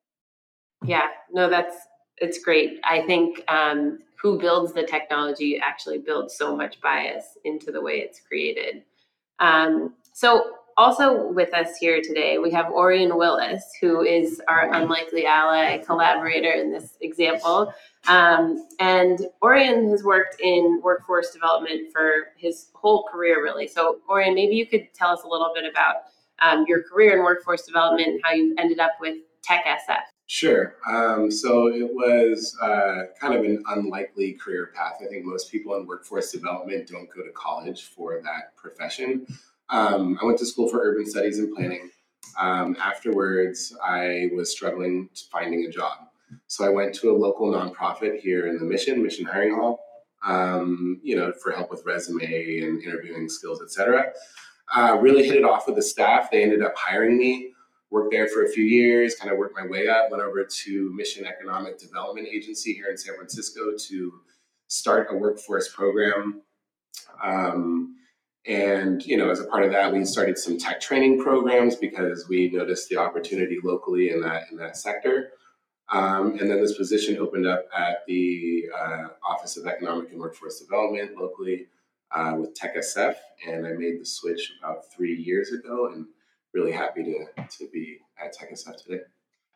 Yeah, 0.85 1.07
no, 1.31 1.49
that's 1.49 1.75
it's 2.17 2.39
great. 2.39 2.79
I 2.85 3.01
think 3.01 3.43
um, 3.49 3.99
who 4.21 4.39
builds 4.39 4.71
the 4.71 4.83
technology 4.83 5.59
actually 5.59 5.99
builds 5.99 6.37
so 6.37 6.55
much 6.55 6.79
bias 6.79 7.37
into 7.43 7.71
the 7.71 7.81
way 7.81 7.95
it's 7.99 8.21
created. 8.21 8.83
Um, 9.39 9.93
so, 10.15 10.51
also 10.77 11.29
with 11.31 11.53
us 11.53 11.75
here 11.75 12.01
today, 12.01 12.37
we 12.37 12.49
have 12.51 12.71
Orion 12.71 13.17
Willis, 13.17 13.63
who 13.81 14.01
is 14.01 14.41
our 14.47 14.73
unlikely 14.73 15.25
ally 15.25 15.77
collaborator 15.79 16.51
in 16.51 16.71
this 16.71 16.97
example. 17.01 17.73
Um, 18.07 18.65
and 18.79 19.27
Orion 19.43 19.89
has 19.89 20.03
worked 20.03 20.39
in 20.39 20.79
workforce 20.81 21.31
development 21.31 21.91
for 21.91 22.29
his 22.37 22.69
whole 22.73 23.03
career, 23.11 23.43
really. 23.43 23.67
So, 23.67 23.99
Orion, 24.09 24.35
maybe 24.35 24.55
you 24.55 24.65
could 24.65 24.87
tell 24.93 25.09
us 25.09 25.23
a 25.23 25.27
little 25.27 25.51
bit 25.53 25.65
about 25.69 25.95
um, 26.41 26.63
your 26.65 26.81
career 26.83 27.17
in 27.17 27.23
workforce 27.25 27.63
development 27.63 28.07
and 28.07 28.21
how 28.23 28.31
you 28.31 28.55
ended 28.57 28.79
up 28.79 28.91
with 29.01 29.17
Tech 29.43 29.65
SF. 29.65 29.99
Sure. 30.27 30.77
Um, 30.89 31.29
so 31.29 31.67
it 31.67 31.93
was 31.93 32.57
uh, 32.61 33.03
kind 33.19 33.35
of 33.35 33.43
an 33.43 33.63
unlikely 33.67 34.33
career 34.33 34.71
path. 34.73 34.95
I 35.01 35.07
think 35.07 35.25
most 35.25 35.51
people 35.51 35.75
in 35.75 35.85
workforce 35.85 36.31
development 36.31 36.87
don't 36.87 37.07
go 37.13 37.21
to 37.21 37.31
college 37.31 37.83
for 37.83 38.21
that 38.23 38.55
profession. 38.55 39.27
Um, 39.69 40.17
I 40.21 40.25
went 40.25 40.37
to 40.39 40.45
school 40.45 40.69
for 40.69 40.79
urban 40.79 41.05
studies 41.05 41.39
and 41.39 41.53
planning. 41.55 41.89
Um, 42.39 42.75
afterwards, 42.79 43.75
I 43.83 44.29
was 44.35 44.51
struggling 44.51 45.09
to 45.13 45.21
finding 45.31 45.65
a 45.65 45.71
job. 45.71 45.97
So 46.47 46.65
I 46.65 46.69
went 46.69 46.93
to 46.95 47.11
a 47.11 47.15
local 47.15 47.51
nonprofit 47.51 48.19
here 48.19 48.47
in 48.47 48.57
the 48.57 48.65
Mission, 48.65 49.01
Mission 49.01 49.25
Hiring 49.25 49.55
Hall, 49.55 49.79
um, 50.25 50.99
you 51.03 51.15
know, 51.15 51.31
for 51.31 51.51
help 51.51 51.69
with 51.69 51.83
resume 51.85 52.23
and 52.23 52.81
interviewing 52.81 53.29
skills, 53.29 53.61
etc. 53.61 54.11
Uh, 54.75 54.97
really 54.99 55.23
hit 55.25 55.35
it 55.35 55.43
off 55.43 55.67
with 55.67 55.75
the 55.75 55.81
staff. 55.81 56.29
They 56.31 56.43
ended 56.43 56.63
up 56.63 56.73
hiring 56.75 57.17
me. 57.17 57.51
Worked 57.91 58.11
there 58.11 58.27
for 58.27 58.43
a 58.43 58.49
few 58.49 58.65
years, 58.65 59.15
kind 59.15 59.31
of 59.31 59.37
worked 59.37 59.55
my 59.55 59.65
way 59.65 59.87
up. 59.87 60.09
Went 60.09 60.23
over 60.23 60.43
to 60.43 60.93
Mission 60.95 61.25
Economic 61.25 61.77
Development 61.77 62.27
Agency 62.27 62.73
here 62.73 62.87
in 62.89 62.97
San 62.97 63.15
Francisco 63.15 63.77
to 63.87 64.13
start 64.67 65.07
a 65.11 65.15
workforce 65.15 65.73
program. 65.73 66.41
Um, 67.23 67.95
and 68.47 69.03
you 69.05 69.17
know, 69.17 69.29
as 69.29 69.39
a 69.39 69.45
part 69.45 69.63
of 69.63 69.71
that, 69.71 69.91
we 69.91 70.05
started 70.05 70.37
some 70.37 70.57
tech 70.57 70.79
training 70.79 71.21
programs 71.21 71.75
because 71.75 72.27
we 72.29 72.49
noticed 72.51 72.89
the 72.89 72.97
opportunity 72.97 73.57
locally 73.63 74.11
in 74.11 74.21
that 74.21 74.43
in 74.51 74.57
that 74.57 74.77
sector. 74.77 75.31
Um, 75.89 76.37
and 76.39 76.49
then 76.49 76.61
this 76.61 76.77
position 76.77 77.17
opened 77.17 77.47
up 77.47 77.65
at 77.77 78.05
the 78.07 78.65
uh, 78.75 79.07
Office 79.23 79.55
of 79.57 79.67
Economic 79.67 80.11
and 80.11 80.19
Workforce 80.19 80.59
Development 80.59 81.15
locally 81.15 81.67
uh, 82.11 82.35
with 82.37 82.57
TechSF, 82.59 83.15
and 83.47 83.67
I 83.67 83.73
made 83.73 83.99
the 83.99 84.05
switch 84.05 84.53
about 84.59 84.91
three 84.91 85.15
years 85.15 85.51
ago, 85.51 85.91
and 85.93 86.07
really 86.53 86.71
happy 86.71 87.03
to 87.03 87.43
to 87.57 87.69
be 87.71 87.99
at 88.23 88.35
TechSF 88.35 88.83
today. 88.83 89.03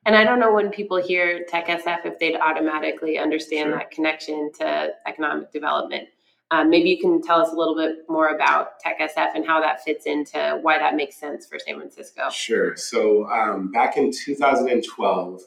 And 0.06 0.16
I 0.16 0.24
don't 0.24 0.40
know 0.40 0.54
when 0.54 0.70
people 0.70 0.98
hear 0.98 1.46
TechSF 1.52 2.06
if 2.06 2.20
they'd 2.20 2.38
automatically 2.38 3.18
understand 3.18 3.70
sure. 3.70 3.78
that 3.78 3.92
connection 3.92 4.52
to 4.60 4.90
economic 5.06 5.52
development. 5.52 6.08
Um, 6.52 6.70
maybe 6.70 6.90
you 6.90 7.00
can 7.00 7.22
tell 7.22 7.42
us 7.42 7.52
a 7.52 7.56
little 7.56 7.76
bit 7.76 8.10
more 8.10 8.30
about 8.30 8.82
TechSF 8.84 9.36
and 9.36 9.46
how 9.46 9.62
that 9.62 9.84
fits 9.84 10.06
into 10.08 10.58
why 10.62 10.80
that 10.80 10.96
makes 10.96 11.16
sense 11.16 11.46
for 11.46 11.60
San 11.60 11.78
Francisco. 11.78 12.30
Sure. 12.32 12.76
So 12.76 13.30
um, 13.30 13.72
back 13.72 13.98
in 13.98 14.12
2012, 14.12 15.42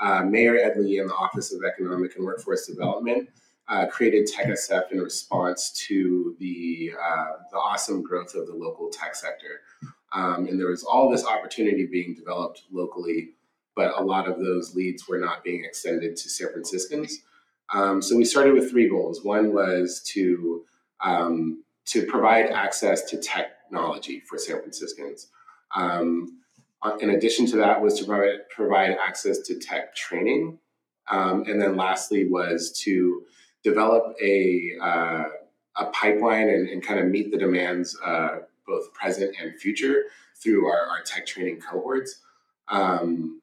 uh, 0.00 0.22
Mayor 0.22 0.56
Ed 0.56 0.76
Lee 0.78 0.98
and 0.98 1.10
the 1.10 1.14
Office 1.14 1.52
of 1.52 1.62
Economic 1.64 2.14
and 2.16 2.24
Workforce 2.24 2.66
Development 2.66 3.28
uh, 3.68 3.86
created 3.86 4.28
TechSF 4.28 4.92
in 4.92 5.00
response 5.00 5.70
to 5.88 6.36
the 6.38 6.92
uh, 7.02 7.32
the 7.50 7.56
awesome 7.56 8.02
growth 8.02 8.34
of 8.34 8.46
the 8.46 8.54
local 8.54 8.90
tech 8.90 9.14
sector, 9.14 9.62
um, 10.12 10.46
and 10.46 10.60
there 10.60 10.68
was 10.68 10.84
all 10.84 11.10
this 11.10 11.24
opportunity 11.24 11.86
being 11.86 12.14
developed 12.14 12.64
locally 12.70 13.30
but 13.74 13.98
a 13.98 14.02
lot 14.02 14.28
of 14.28 14.38
those 14.38 14.74
leads 14.74 15.08
were 15.08 15.18
not 15.18 15.42
being 15.42 15.64
extended 15.64 16.16
to 16.16 16.30
San 16.30 16.50
Franciscans. 16.52 17.20
Um, 17.74 18.00
so 18.00 18.16
we 18.16 18.24
started 18.24 18.54
with 18.54 18.70
three 18.70 18.88
goals. 18.88 19.24
One 19.24 19.52
was 19.52 20.00
to 20.12 20.64
um, 21.00 21.64
to 21.86 22.06
provide 22.06 22.46
access 22.46 23.02
to 23.10 23.20
technology 23.20 24.20
for 24.20 24.38
San 24.38 24.60
Franciscans. 24.60 25.28
Um, 25.74 26.40
uh, 26.82 26.96
in 27.00 27.10
addition 27.10 27.46
to 27.46 27.56
that, 27.56 27.80
was 27.80 27.98
to 27.98 28.04
provide, 28.04 28.48
provide 28.48 28.96
access 29.04 29.40
to 29.40 29.58
tech 29.58 29.94
training, 29.94 30.58
um, 31.10 31.44
and 31.46 31.60
then 31.60 31.76
lastly 31.76 32.28
was 32.28 32.72
to 32.84 33.24
develop 33.62 34.14
a 34.22 34.70
uh, 34.80 35.24
a 35.76 35.86
pipeline 35.86 36.48
and, 36.48 36.68
and, 36.68 36.84
kind 36.84 37.00
of 37.00 37.06
meet 37.06 37.32
the 37.32 37.38
demands, 37.38 37.98
uh, 38.04 38.38
both 38.64 38.94
present 38.94 39.34
and 39.40 39.58
future, 39.58 40.04
through 40.40 40.66
our, 40.66 40.86
our 40.86 41.02
tech 41.02 41.26
training 41.26 41.60
cohorts. 41.60 42.20
Um, 42.68 43.40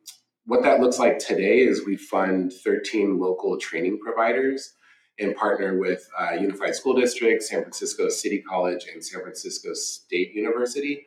what 0.51 0.63
that 0.63 0.81
looks 0.81 0.99
like 0.99 1.17
today 1.17 1.59
is 1.59 1.85
we 1.85 1.95
fund 1.95 2.51
13 2.51 3.17
local 3.17 3.57
training 3.57 3.97
providers 4.03 4.73
and 5.17 5.33
partner 5.33 5.79
with 5.79 6.05
uh, 6.19 6.33
Unified 6.33 6.75
School 6.75 6.93
District, 6.93 7.41
San 7.41 7.61
Francisco 7.61 8.09
City 8.09 8.41
College, 8.41 8.85
and 8.93 9.01
San 9.01 9.21
Francisco 9.21 9.73
State 9.73 10.33
University 10.33 11.05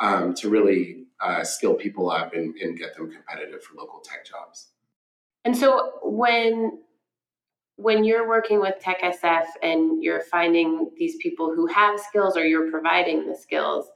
um, 0.00 0.34
to 0.34 0.50
really 0.50 1.06
uh, 1.24 1.42
skill 1.42 1.72
people 1.72 2.10
up 2.10 2.34
and, 2.34 2.54
and 2.56 2.76
get 2.76 2.94
them 2.94 3.10
competitive 3.10 3.62
for 3.62 3.74
local 3.74 4.00
tech 4.00 4.26
jobs. 4.26 4.72
And 5.46 5.56
so 5.56 5.92
when 6.02 6.78
when 7.76 8.04
you're 8.04 8.28
working 8.28 8.60
with 8.60 8.74
Tech 8.80 9.00
SF 9.00 9.46
and 9.62 10.04
you're 10.04 10.20
finding 10.20 10.90
these 10.98 11.16
people 11.22 11.54
who 11.54 11.66
have 11.68 11.98
skills 11.98 12.36
or 12.36 12.44
you're 12.46 12.70
providing 12.70 13.26
the 13.26 13.34
skills, 13.34 13.86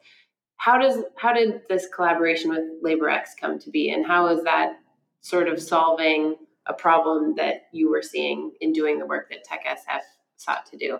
how 0.59 0.79
does 0.79 1.05
how 1.17 1.33
did 1.33 1.63
this 1.69 1.89
collaboration 1.95 2.51
with 2.51 2.61
LaborX 2.85 3.29
come 3.41 3.59
to 3.59 3.71
be 3.71 3.91
and 3.91 4.07
how 4.07 4.29
is 4.29 4.45
that 4.45 4.79
sort 5.21 5.49
of 5.49 5.61
solving 5.61 6.37
a 6.67 6.75
problem 6.75 7.35
that 7.37 7.69
you 7.73 7.91
were 7.91 8.03
seeing 8.03 8.53
in 8.61 8.73
doing 8.73 8.99
the 8.99 9.07
work 9.07 9.31
that 9.31 9.47
TechSF 9.47 10.01
sought 10.37 10.67
to 10.67 10.77
do? 10.77 10.99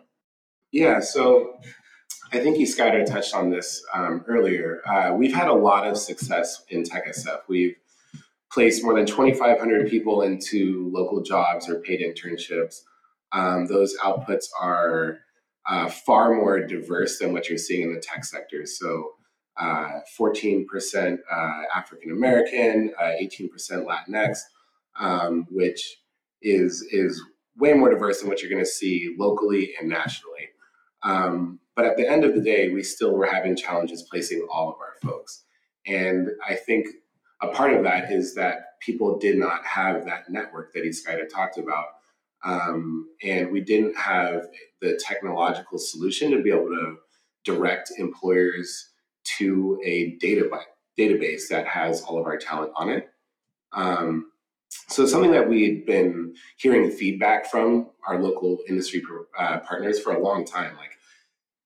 Yeah, 0.73 1.01
so 1.01 1.59
I 2.33 2.41
think 2.41 2.59
Iskyder 2.59 3.07
touched 3.07 3.35
on 3.35 3.51
this 3.51 3.83
um, 3.95 4.25
earlier. 4.29 4.83
Uh, 4.87 5.15
we've 5.15 5.35
had 5.35 5.49
a 5.49 5.53
lot 5.53 5.87
of 5.87 5.97
success 5.97 6.65
in 6.69 6.83
TechSF. 6.83 7.41
We've 7.49 7.77
placed 8.53 8.83
more 8.83 8.95
than 8.95 9.07
2,500 9.07 9.89
people 9.89 10.23
into 10.23 10.91
local 10.93 11.23
jobs 11.23 11.69
or 11.69 11.81
paid 11.81 12.01
internships. 12.01 12.81
Um, 13.33 13.67
those 13.67 13.97
outputs 13.99 14.47
are 14.61 15.19
uh, 15.67 15.89
far 15.89 16.35
more 16.35 16.67
diverse 16.67 17.19
than 17.19 17.33
what 17.33 17.49
you're 17.49 17.59
seeing 17.59 17.83
in 17.83 17.95
the 17.95 18.01
tech 18.01 18.25
sector. 18.25 18.65
So, 18.65 19.13
14% 19.61 21.19
uh, 21.31 21.63
African 21.75 22.13
American, 22.13 22.93
18% 23.01 23.51
uh, 23.51 23.85
Latinx, 23.85 24.39
um, 24.99 25.47
which 25.51 25.99
is 26.43 26.87
is 26.93 27.21
way 27.57 27.73
more 27.73 27.91
diverse 27.91 28.21
than 28.21 28.29
what 28.29 28.41
you're 28.41 28.51
going 28.51 28.65
to 28.65 28.71
see 28.71 29.15
locally 29.19 29.75
and 29.81 29.89
nationally. 29.89 30.49
Um, 31.03 31.59
but 31.75 31.85
at 31.85 31.97
the 31.97 32.09
end 32.09 32.25
of 32.25 32.35
the 32.35 32.41
day, 32.41 32.71
we 32.71 32.83
still 32.83 33.15
were 33.15 33.27
having 33.27 33.57
challenges 33.57 34.03
placing 34.03 34.47
all 34.51 34.69
of 34.69 34.77
our 34.81 34.95
folks. 35.03 35.45
And 35.87 36.29
I 36.47 36.55
think 36.55 36.87
a 37.41 37.49
part 37.49 37.73
of 37.73 37.83
that 37.85 38.11
is 38.11 38.35
that 38.35 38.79
people 38.81 39.19
did 39.19 39.39
not 39.39 39.65
have 39.65 40.05
that 40.05 40.29
network 40.29 40.73
that 40.75 40.85
Iskyder 40.85 41.29
talked 41.29 41.59
about. 41.59 41.87
Um, 42.45 43.09
and 43.23 43.51
we 43.51 43.61
didn't 43.61 43.97
have 43.97 44.47
the 44.81 45.01
technological 45.05 45.79
solution 45.79 46.31
to 46.31 46.43
be 46.43 46.51
able 46.51 46.69
to 46.69 46.97
direct 47.45 47.93
employers 47.99 48.88
to 49.39 49.81
a 49.85 50.17
data 50.21 50.49
database 50.99 51.49
that 51.49 51.67
has 51.67 52.03
all 52.03 52.19
of 52.19 52.27
our 52.27 52.37
talent 52.37 52.73
on 52.77 52.89
it. 52.89 53.11
Um, 53.73 54.33
so 54.89 55.07
something 55.07 55.33
that 55.33 55.49
we'd 55.49 55.87
been 55.87 56.35
hearing 56.57 56.91
feedback 56.91 57.51
from 57.51 57.91
our 58.07 58.21
local 58.21 58.59
industry 58.69 59.03
uh, 59.39 59.59
partners 59.61 60.01
for 60.01 60.15
a 60.15 60.23
long 60.23 60.45
time, 60.45 60.77
like 60.77 60.91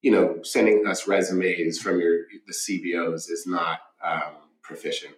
you 0.02 0.10
know, 0.10 0.40
sending 0.42 0.86
us 0.86 1.06
resumes 1.06 1.78
from 1.78 2.00
your 2.00 2.18
the 2.46 2.52
CBOs 2.52 3.30
is 3.30 3.44
not 3.46 3.78
um, 4.04 4.34
proficient 4.62 5.14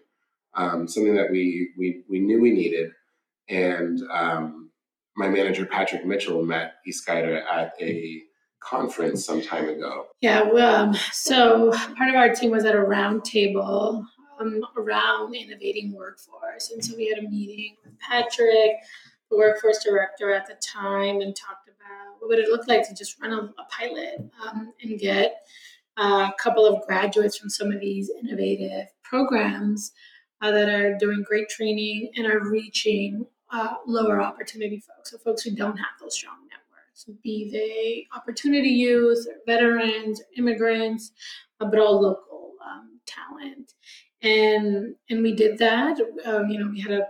um, 0.56 0.86
something 0.88 1.14
that 1.14 1.30
we, 1.30 1.70
we, 1.76 2.02
we 2.08 2.20
knew 2.20 2.40
we 2.40 2.52
needed. 2.52 2.90
And 3.48 4.00
um, 4.10 4.70
my 5.16 5.28
manager, 5.28 5.66
Patrick 5.66 6.06
Mitchell, 6.06 6.44
met 6.44 6.74
Iskyder 6.88 7.42
at 7.44 7.74
a 7.80 8.22
conference 8.64 9.24
some 9.24 9.42
time 9.42 9.68
ago. 9.68 10.06
Yeah, 10.20 10.42
well, 10.42 10.74
um, 10.76 10.94
so 11.12 11.70
part 11.96 12.08
of 12.08 12.16
our 12.16 12.34
team 12.34 12.50
was 12.50 12.64
at 12.64 12.74
a 12.74 12.78
roundtable 12.78 14.04
um, 14.40 14.60
around 14.76 15.34
innovating 15.34 15.92
workforce. 15.92 16.70
And 16.70 16.84
so 16.84 16.96
we 16.96 17.08
had 17.08 17.24
a 17.24 17.28
meeting 17.28 17.76
with 17.84 17.98
Patrick, 17.98 18.72
the 19.30 19.36
workforce 19.36 19.84
director 19.84 20.32
at 20.32 20.46
the 20.46 20.54
time, 20.54 21.20
and 21.20 21.34
talked 21.36 21.68
about 21.68 22.20
what 22.20 22.28
would 22.28 22.38
it 22.38 22.48
look 22.48 22.66
like 22.66 22.86
to 22.88 22.94
just 22.94 23.20
run 23.20 23.32
a, 23.32 23.36
a 23.36 23.66
pilot 23.70 24.30
um, 24.46 24.72
and 24.82 24.98
get 24.98 25.36
a 25.96 26.32
couple 26.38 26.66
of 26.66 26.84
graduates 26.86 27.36
from 27.36 27.50
some 27.50 27.70
of 27.70 27.80
these 27.80 28.10
innovative 28.22 28.88
programs 29.02 29.92
uh, 30.42 30.50
that 30.50 30.68
are 30.68 30.96
doing 30.98 31.24
great 31.26 31.48
training 31.48 32.10
and 32.16 32.26
are 32.26 32.48
reaching 32.50 33.26
uh, 33.52 33.74
lower 33.86 34.20
opportunity 34.20 34.80
folks, 34.80 35.12
so 35.12 35.18
folks 35.18 35.42
who 35.42 35.54
don't 35.54 35.76
have 35.76 35.86
those 36.00 36.14
strong 36.14 36.43
networks, 36.94 37.20
be 37.22 37.50
they 37.50 38.06
opportunity 38.16 38.68
youth 38.68 39.26
or 39.28 39.36
veterans 39.46 40.20
or 40.20 40.24
immigrants, 40.36 41.12
uh, 41.60 41.66
but 41.66 41.78
all 41.78 42.00
local 42.00 42.52
um, 42.64 43.00
talent. 43.06 43.72
And 44.22 44.94
and 45.10 45.22
we 45.22 45.34
did 45.34 45.58
that. 45.58 45.98
Um, 46.24 46.48
you 46.48 46.58
know, 46.58 46.70
we 46.70 46.80
had 46.80 46.92
a 46.92 47.06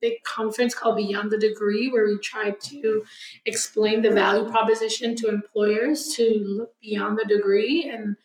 big 0.00 0.22
conference 0.24 0.74
called 0.74 0.96
Beyond 0.96 1.30
the 1.30 1.38
Degree, 1.38 1.90
where 1.90 2.06
we 2.06 2.18
tried 2.18 2.58
to 2.60 3.04
explain 3.44 4.00
the 4.00 4.10
value 4.10 4.48
proposition 4.50 5.14
to 5.16 5.28
employers 5.28 6.14
to 6.14 6.42
look 6.46 6.70
beyond 6.80 7.18
the 7.18 7.24
degree 7.24 7.90
and 7.92 8.16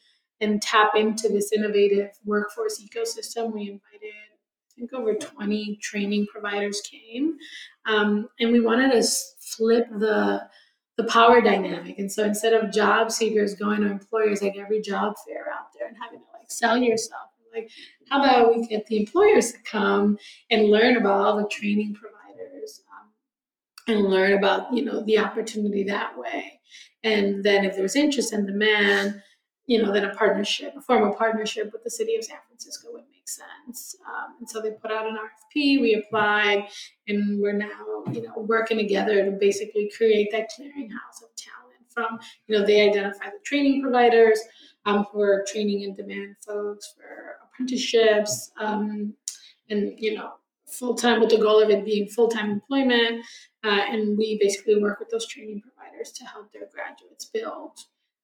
and 0.42 0.62
tap 0.62 0.92
into 0.96 1.28
this 1.28 1.52
innovative 1.52 2.12
workforce 2.24 2.82
ecosystem. 2.82 3.52
We 3.54 3.64
invited, 3.64 4.14
I 4.14 4.74
think, 4.74 4.94
over 4.94 5.14
20 5.14 5.78
training 5.82 6.28
providers 6.32 6.82
came, 6.82 7.36
um, 7.86 8.30
and 8.40 8.54
we 8.54 8.62
wanted 8.62 8.94
to 8.94 9.06
flip 9.42 9.88
the 9.90 10.48
the 11.00 11.06
power 11.06 11.40
dynamic. 11.40 11.98
And 11.98 12.12
so 12.12 12.26
instead 12.26 12.52
of 12.52 12.74
job 12.74 13.10
seekers 13.10 13.56
going 13.56 13.80
to 13.80 13.88
employers 13.88 14.42
like 14.42 14.58
every 14.58 14.82
job 14.82 15.14
fair 15.26 15.46
out 15.50 15.68
there 15.74 15.88
and 15.88 15.96
having 15.98 16.20
to 16.20 16.26
like 16.38 16.52
sell 16.52 16.78
yourself, 16.78 17.30
like 17.54 17.72
how 18.10 18.22
about 18.22 18.54
we 18.54 18.68
get 18.68 18.86
the 18.88 18.98
employers 18.98 19.54
to 19.54 19.60
come 19.60 20.18
and 20.52 20.70
learn 20.70 20.98
about 20.98 21.22
all 21.22 21.38
the 21.38 21.48
training 21.48 21.96
providers 21.96 22.82
um, 22.92 23.96
and 23.96 24.10
learn 24.10 24.34
about 24.34 24.74
you 24.74 24.84
know 24.84 25.02
the 25.06 25.18
opportunity 25.18 25.86
that 25.86 26.18
way. 26.18 26.60
And 27.06 27.46
then 27.46 27.64
if 27.64 27.78
there's 27.78 27.96
interest 27.96 28.34
and 28.34 28.46
demand, 28.46 29.22
you 29.68 29.82
know, 29.82 29.94
then 29.94 30.04
a 30.04 30.14
partnership, 30.14 30.74
a 30.78 30.82
formal 30.82 31.16
partnership 31.16 31.72
with 31.72 31.86
the 31.86 31.90
city 31.90 32.18
of 32.18 32.26
San 32.26 32.40
Francisco 32.46 32.90
would 32.92 33.06
make 33.10 33.19
sense. 33.36 33.96
Um, 34.08 34.36
and 34.40 34.50
so 34.50 34.62
they 34.62 34.72
put 34.72 34.92
out 34.92 35.08
an 35.08 35.16
RFP, 35.18 35.82
we 35.82 35.94
applied, 35.96 36.68
and 37.08 37.40
we're 37.40 37.54
now, 37.54 38.04
you 38.12 38.24
know, 38.24 38.34
working 38.38 38.78
together 38.78 39.24
to 39.26 39.32
basically 39.32 39.92
create 39.96 40.30
that 40.32 40.50
clearinghouse 40.58 41.24
of 41.24 41.36
talent 41.36 41.70
from, 41.90 42.20
you 42.48 42.58
know, 42.58 42.66
they 42.66 42.90
identify 42.90 43.26
the 43.26 43.40
training 43.44 43.82
providers 43.82 44.40
um, 44.86 45.06
who 45.12 45.22
are 45.22 45.46
training 45.52 45.82
in 45.82 45.96
demand 45.96 46.36
folks 46.46 46.94
for 46.96 47.38
apprenticeships 47.46 48.52
um, 48.60 49.14
and, 49.70 49.94
you 49.98 50.16
know, 50.16 50.34
full 50.66 50.96
time 50.96 51.20
with 51.20 51.30
the 51.30 51.38
goal 51.38 51.62
of 51.62 51.70
it 51.70 51.84
being 51.86 52.08
full 52.08 52.28
time 52.28 52.52
employment. 52.52 53.26
Uh, 53.64 53.82
and 53.90 54.18
we 54.18 54.38
basically 54.42 54.82
work 54.82 55.00
with 55.00 55.10
those 55.10 55.28
training 55.28 55.62
providers 55.62 56.12
to 56.12 56.24
help 56.26 56.52
their 56.54 56.70
graduates 56.74 57.26
build 57.26 57.78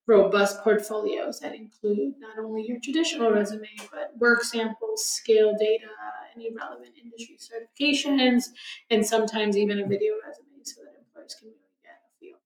robust 0.07 0.61
portfolios 0.63 1.39
that 1.39 1.55
include 1.55 2.13
not 2.19 2.37
only 2.37 2.65
your 2.67 2.79
traditional 2.79 3.31
resume, 3.31 3.67
but 3.91 4.13
work 4.17 4.43
samples, 4.43 5.03
scale 5.03 5.55
data, 5.57 5.87
any 6.35 6.51
relevant 6.51 6.91
industry 7.01 7.37
certifications, 7.37 8.49
and 8.89 9.05
sometimes 9.05 9.57
even 9.57 9.79
a 9.79 9.87
video 9.87 10.13
resume 10.25 10.63
so 10.63 10.81
that 10.83 10.95
employers 10.99 11.35
can 11.39 11.47
really 11.47 11.59
get 11.83 12.01
a 12.03 12.19
feel. 12.19 12.37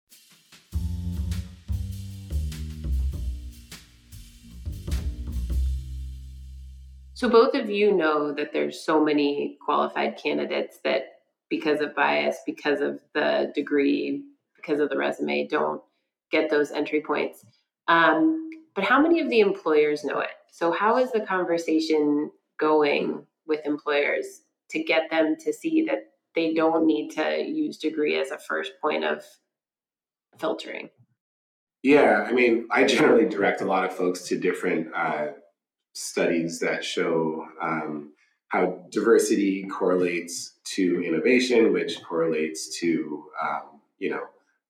So 7.13 7.29
both 7.29 7.55
of 7.55 7.69
you 7.69 7.91
know 7.93 8.31
that 8.33 8.53
there's 8.53 8.79
so 8.79 9.03
many 9.03 9.57
qualified 9.65 10.17
candidates 10.17 10.79
that 10.85 11.19
because 11.49 11.81
of 11.81 11.95
bias, 11.95 12.37
because 12.45 12.79
of 12.79 12.99
the 13.13 13.51
degree, 13.53 14.23
because 14.55 14.79
of 14.79 14.89
the 14.89 14.97
resume, 14.97 15.47
don't 15.47 15.81
get 16.31 16.49
those 16.49 16.71
entry 16.71 17.01
points. 17.01 17.45
Um, 17.87 18.49
but 18.75 18.83
how 18.83 19.01
many 19.01 19.19
of 19.19 19.29
the 19.29 19.39
employers 19.39 20.03
know 20.03 20.19
it? 20.19 20.29
So, 20.51 20.71
how 20.71 20.97
is 20.97 21.11
the 21.11 21.21
conversation 21.21 22.31
going 22.59 23.25
with 23.47 23.65
employers 23.65 24.41
to 24.69 24.83
get 24.83 25.09
them 25.09 25.35
to 25.43 25.51
see 25.53 25.85
that 25.85 26.11
they 26.35 26.53
don't 26.53 26.85
need 26.85 27.09
to 27.11 27.43
use 27.43 27.77
degree 27.77 28.19
as 28.19 28.31
a 28.31 28.37
first 28.37 28.73
point 28.81 29.03
of 29.03 29.23
filtering? 30.37 30.89
Yeah, 31.81 32.25
I 32.27 32.33
mean, 32.33 32.67
I 32.71 32.83
generally 32.83 33.27
direct 33.27 33.61
a 33.61 33.65
lot 33.65 33.85
of 33.85 33.95
folks 33.95 34.23
to 34.23 34.37
different 34.37 34.93
uh, 34.93 35.27
studies 35.93 36.59
that 36.59 36.83
show 36.83 37.47
um, 37.61 38.11
how 38.49 38.83
diversity 38.91 39.63
correlates 39.65 40.59
to 40.75 41.01
innovation, 41.03 41.71
which 41.71 42.03
correlates 42.03 42.79
to 42.79 43.25
um, 43.41 43.79
you 43.97 44.09
know 44.09 44.23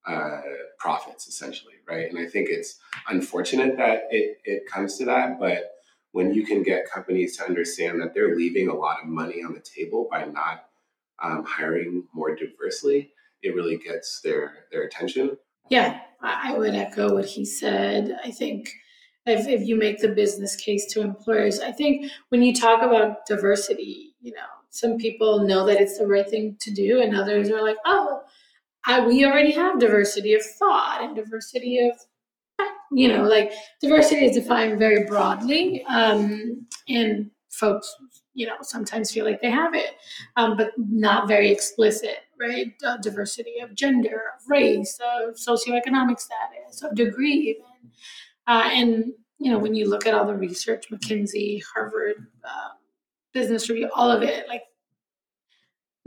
uh, 0.10 0.42
profits 0.80 1.28
essentially, 1.28 1.76
right? 1.88 2.10
And 2.10 2.18
I 2.18 2.26
think 2.26 2.50
it's 2.50 2.80
unfortunate 3.08 3.78
that 3.78 4.08
it, 4.10 4.40
it 4.44 4.66
comes 4.66 4.98
to 4.98 5.06
that, 5.06 5.40
but 5.40 5.76
when 6.12 6.34
you 6.34 6.46
can 6.46 6.64
get 6.64 6.90
companies 6.90 7.38
to 7.38 7.46
understand 7.46 8.02
that 8.02 8.14
they're 8.14 8.36
leaving 8.36 8.70
a 8.70 8.74
lot 8.74 9.02
of 9.02 9.08
money 9.08 9.44
on 9.44 9.54
the 9.54 9.60
table 9.60 10.08
by 10.10 10.26
not 10.26 10.66
um, 11.22 11.46
hiring 11.46 12.06
more 12.14 12.36
diversely, 12.36 13.12
it 13.44 13.54
really 13.56 13.78
gets 13.78 14.22
their 14.22 14.66
their 14.72 14.84
attention. 14.84 15.38
Yeah, 15.70 16.00
I 16.22 16.58
would 16.58 16.74
echo 16.74 17.14
what 17.14 17.26
he 17.26 17.46
said. 17.46 18.18
I 18.24 18.32
think 18.32 18.74
if, 19.28 19.48
if 19.48 19.68
you 19.68 19.76
make 19.76 20.02
the 20.02 20.10
business 20.10 20.56
case 20.56 20.92
to 20.94 21.02
employers, 21.02 21.60
I 21.60 21.72
think 21.72 22.12
when 22.30 22.42
you 22.42 22.54
talk 22.54 22.82
about 22.82 23.28
diversity, 23.28 24.16
you 24.20 24.32
know, 24.32 24.50
some 24.72 24.98
people 24.98 25.46
know 25.46 25.66
that 25.68 25.80
it's 25.80 26.00
the 26.00 26.08
right 26.08 26.28
thing 26.28 26.58
to 26.62 26.72
do, 26.72 27.02
and 27.02 27.16
others 27.16 27.50
are 27.52 27.62
like, 27.62 27.78
oh, 27.86 28.22
I, 28.86 29.06
we 29.06 29.26
already 29.26 29.52
have 29.52 29.80
diversity 29.80 30.34
of 30.34 30.44
thought 30.44 31.02
and 31.04 31.16
diversity 31.16 31.80
of 31.80 32.68
you 32.92 33.08
know 33.08 33.24
like 33.24 33.52
diversity 33.82 34.26
is 34.26 34.36
defined 34.36 34.80
very 34.80 35.06
broadly 35.06 35.84
um, 35.86 36.66
and 36.88 37.30
folks 37.50 37.96
you 38.34 38.46
know 38.46 38.56
sometimes 38.62 39.12
feel 39.12 39.26
like 39.26 39.42
they 39.42 39.52
have 39.52 39.76
it 39.76 39.96
um, 40.38 40.58
but 40.58 40.72
not 40.78 41.28
very 41.28 41.52
explicit 41.52 42.20
right? 42.40 42.74
Uh, 42.86 42.98
diversity 42.98 43.60
of 43.60 43.76
gender 43.76 44.24
of 44.36 44.50
race 44.50 45.00
of 45.00 45.36
socioeconomic 45.36 46.20
status 46.20 46.82
of 46.84 46.96
degree 46.96 47.34
even. 47.58 47.92
Uh, 48.48 48.70
and 48.72 49.14
you 49.38 49.52
know 49.52 49.60
when 49.60 49.76
you 49.76 49.90
look 49.90 50.06
at 50.06 50.14
all 50.14 50.26
the 50.26 50.36
research 50.36 50.86
mckinsey 50.92 51.62
harvard 51.74 52.28
uh, 52.44 52.70
business 53.34 53.70
review 53.70 53.90
all 53.96 54.10
of 54.10 54.24
it 54.24 54.48
like 54.48 54.64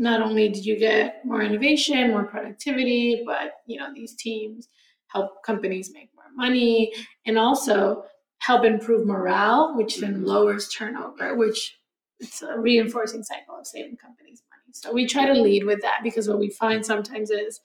not 0.03 0.21
only 0.21 0.49
did 0.49 0.67
you 0.67 0.77
get 0.77 1.25
more 1.25 1.43
innovation, 1.43 2.11
more 2.11 2.25
productivity, 2.25 3.23
but 3.25 3.53
you 3.67 3.79
know 3.79 3.95
these 3.95 4.15
teams 4.17 4.69
help 5.07 5.43
companies 5.45 5.93
make 5.95 6.11
more 6.17 6.25
money 6.35 6.93
and 7.25 7.39
also 7.39 8.05
help 8.39 8.65
improve 8.65 9.07
morale, 9.07 9.77
which 9.77 9.99
then 9.99 10.25
lowers 10.25 10.69
turnover, 10.69 11.37
which 11.37 11.79
it's 12.19 12.43
a 12.43 12.59
reinforcing 12.59 13.23
cycle 13.23 13.55
of 13.57 13.65
saving 13.65 13.97
companies 13.97 14.43
money. 14.51 14.73
So 14.73 14.93
we 14.93 15.07
try 15.07 15.27
to 15.27 15.41
lead 15.41 15.65
with 15.65 15.81
that 15.83 16.01
because 16.03 16.29
what 16.29 16.41
we 16.41 16.51
find 16.51 16.85
sometimes 16.85 17.31
is 17.31 17.61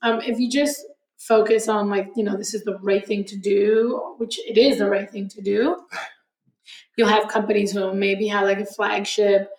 um, 0.00 0.22
if 0.22 0.38
you 0.38 0.50
just 0.50 0.82
focus 1.18 1.68
on 1.68 1.90
like 1.90 2.08
you 2.16 2.24
know 2.24 2.38
this 2.38 2.54
is 2.54 2.64
the 2.64 2.78
right 2.78 3.06
thing 3.06 3.24
to 3.24 3.36
do, 3.36 4.14
which 4.16 4.38
it 4.38 4.56
is 4.56 4.78
the 4.78 4.88
right 4.88 5.10
thing 5.10 5.28
to 5.28 5.42
do, 5.42 5.76
you'll 6.96 7.08
have 7.08 7.28
companies 7.28 7.72
who 7.72 7.92
maybe 7.92 8.26
have 8.26 8.44
like 8.44 8.60
a 8.60 8.64
flagship 8.66 9.50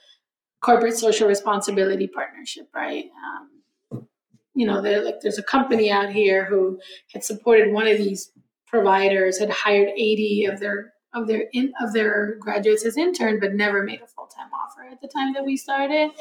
corporate 0.61 0.97
social 0.97 1.27
responsibility 1.27 2.07
partnership, 2.07 2.69
right? 2.73 3.05
Um, 3.25 4.07
you 4.53 4.65
know, 4.65 4.79
like 4.79 5.21
there's 5.21 5.37
a 5.37 5.43
company 5.43 5.89
out 5.89 6.11
here 6.11 6.45
who 6.45 6.79
had 7.13 7.23
supported 7.23 7.71
one 7.71 7.87
of 7.87 7.97
these 7.97 8.31
providers, 8.67 9.39
had 9.39 9.49
hired 9.49 9.89
80 9.89 10.45
of 10.45 10.59
their 10.59 10.93
of 11.13 11.27
their 11.27 11.45
in, 11.53 11.73
of 11.81 11.93
their 11.93 12.35
graduates 12.35 12.85
as 12.85 12.97
intern, 12.97 13.39
but 13.39 13.53
never 13.53 13.83
made 13.83 14.01
a 14.01 14.07
full 14.07 14.27
time 14.27 14.49
offer 14.53 14.87
at 14.91 15.01
the 15.01 15.07
time 15.07 15.33
that 15.33 15.45
we 15.45 15.57
started. 15.57 16.11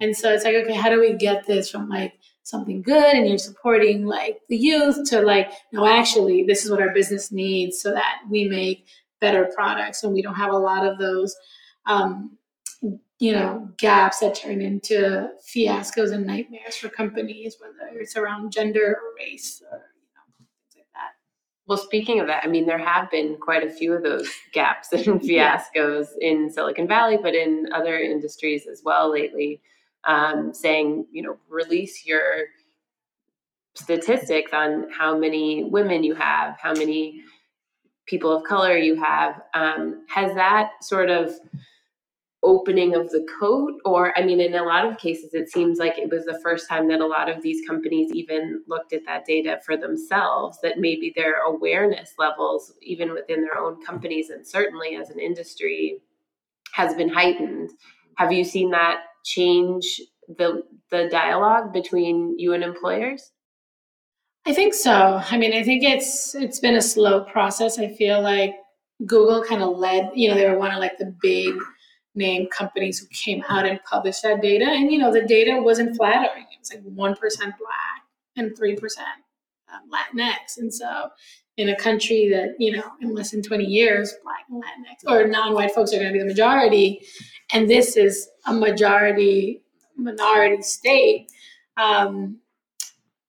And 0.00 0.16
so 0.16 0.32
it's 0.32 0.44
like, 0.44 0.54
okay, 0.54 0.74
how 0.74 0.88
do 0.88 1.00
we 1.00 1.14
get 1.14 1.46
this 1.46 1.70
from 1.70 1.88
like 1.88 2.14
something 2.42 2.82
good 2.82 3.14
and 3.14 3.28
you're 3.28 3.38
supporting 3.38 4.06
like 4.06 4.40
the 4.48 4.56
youth 4.56 5.08
to 5.10 5.20
like, 5.20 5.50
no, 5.72 5.86
actually, 5.86 6.44
this 6.44 6.64
is 6.64 6.70
what 6.70 6.80
our 6.80 6.92
business 6.92 7.30
needs 7.30 7.80
so 7.80 7.92
that 7.92 8.20
we 8.30 8.48
make 8.48 8.86
better 9.20 9.50
products 9.54 10.02
and 10.02 10.12
we 10.14 10.22
don't 10.22 10.34
have 10.34 10.52
a 10.52 10.58
lot 10.58 10.86
of 10.86 10.98
those 10.98 11.36
um, 11.86 12.36
you 12.82 13.32
know 13.32 13.68
gaps 13.76 14.20
that 14.20 14.34
turn 14.34 14.60
into 14.60 15.28
fiascos 15.54 16.12
and 16.12 16.26
nightmares 16.26 16.76
for 16.76 16.88
companies 16.88 17.56
whether 17.60 17.98
it's 17.98 18.16
around 18.16 18.50
gender 18.50 18.96
or 18.96 19.14
race 19.18 19.62
or 19.70 19.78
you 19.78 20.08
know 20.14 20.22
things 20.38 20.74
like 20.74 20.86
that 20.94 21.12
well 21.66 21.78
speaking 21.78 22.18
of 22.18 22.26
that 22.26 22.42
i 22.42 22.48
mean 22.48 22.66
there 22.66 22.78
have 22.78 23.10
been 23.10 23.36
quite 23.36 23.62
a 23.62 23.70
few 23.70 23.92
of 23.92 24.02
those 24.02 24.28
gaps 24.52 24.92
and 24.92 25.04
fiascos 25.20 26.08
yeah. 26.18 26.28
in 26.30 26.50
silicon 26.50 26.88
valley 26.88 27.18
but 27.20 27.34
in 27.34 27.68
other 27.74 27.98
industries 27.98 28.66
as 28.66 28.82
well 28.84 29.12
lately 29.12 29.60
um, 30.04 30.54
saying 30.54 31.06
you 31.12 31.22
know 31.22 31.36
release 31.50 32.06
your 32.06 32.44
statistics 33.74 34.52
on 34.54 34.88
how 34.90 35.16
many 35.16 35.64
women 35.64 36.02
you 36.02 36.14
have 36.14 36.56
how 36.58 36.72
many 36.72 37.22
people 38.06 38.34
of 38.34 38.42
color 38.44 38.76
you 38.78 38.96
have 38.96 39.42
um, 39.52 40.06
has 40.08 40.34
that 40.34 40.70
sort 40.82 41.10
of 41.10 41.34
opening 42.42 42.94
of 42.94 43.10
the 43.10 43.26
code 43.38 43.74
or 43.84 44.16
i 44.18 44.22
mean 44.24 44.40
in 44.40 44.54
a 44.54 44.62
lot 44.62 44.86
of 44.86 44.96
cases 44.96 45.34
it 45.34 45.50
seems 45.50 45.78
like 45.78 45.98
it 45.98 46.10
was 46.10 46.24
the 46.24 46.40
first 46.42 46.66
time 46.66 46.88
that 46.88 47.00
a 47.00 47.06
lot 47.06 47.28
of 47.28 47.42
these 47.42 47.66
companies 47.68 48.10
even 48.14 48.62
looked 48.66 48.94
at 48.94 49.04
that 49.04 49.26
data 49.26 49.58
for 49.64 49.76
themselves 49.76 50.58
that 50.62 50.78
maybe 50.78 51.12
their 51.14 51.42
awareness 51.42 52.14
levels 52.18 52.72
even 52.80 53.12
within 53.12 53.42
their 53.42 53.58
own 53.58 53.84
companies 53.84 54.30
and 54.30 54.46
certainly 54.46 54.96
as 54.96 55.10
an 55.10 55.20
industry 55.20 56.00
has 56.72 56.94
been 56.94 57.08
heightened. 57.08 57.70
Have 58.16 58.32
you 58.32 58.44
seen 58.44 58.70
that 58.70 59.02
change 59.24 60.00
the 60.28 60.62
the 60.90 61.08
dialogue 61.10 61.72
between 61.72 62.38
you 62.38 62.52
and 62.52 62.62
employers? 62.62 63.32
I 64.46 64.54
think 64.54 64.74
so. 64.74 65.20
I 65.30 65.36
mean 65.36 65.52
i 65.52 65.62
think 65.62 65.82
it's 65.82 66.34
it's 66.34 66.60
been 66.60 66.76
a 66.76 66.82
slow 66.82 67.24
process. 67.24 67.78
I 67.78 67.88
feel 67.94 68.20
like 68.22 68.54
google 69.06 69.42
kind 69.42 69.62
of 69.62 69.78
led 69.78 70.10
you 70.14 70.28
know 70.28 70.34
they 70.34 70.46
were 70.46 70.58
one 70.58 70.70
of 70.70 70.78
like 70.78 70.98
the 70.98 71.14
big 71.22 71.54
name 72.14 72.48
companies 72.48 72.98
who 72.98 73.06
came 73.06 73.42
out 73.48 73.66
and 73.66 73.82
published 73.84 74.22
that 74.22 74.42
data. 74.42 74.64
And, 74.66 74.90
you 74.90 74.98
know, 74.98 75.12
the 75.12 75.22
data 75.22 75.60
wasn't 75.62 75.96
flattering. 75.96 76.46
It 76.50 76.58
was 76.58 76.72
like 76.72 76.84
1% 76.84 77.38
black 77.38 78.02
and 78.36 78.50
3% 78.58 78.78
um, 79.72 79.90
Latinx. 79.92 80.58
And 80.58 80.72
so 80.72 81.08
in 81.56 81.68
a 81.68 81.76
country 81.76 82.28
that, 82.30 82.54
you 82.58 82.76
know, 82.76 82.84
in 83.00 83.14
less 83.14 83.30
than 83.30 83.42
20 83.42 83.64
years, 83.64 84.14
black 84.24 84.44
and 84.48 84.62
Latinx 84.62 85.10
or 85.10 85.26
non-white 85.28 85.72
folks 85.72 85.92
are 85.92 85.98
going 85.98 86.08
to 86.08 86.12
be 86.12 86.18
the 86.18 86.24
majority. 86.24 87.02
And 87.52 87.68
this 87.68 87.96
is 87.96 88.28
a 88.46 88.52
majority 88.52 89.62
minority 89.96 90.62
state. 90.62 91.30
Um, 91.76 92.38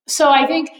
so 0.06 0.30
I 0.30 0.46
think 0.46 0.70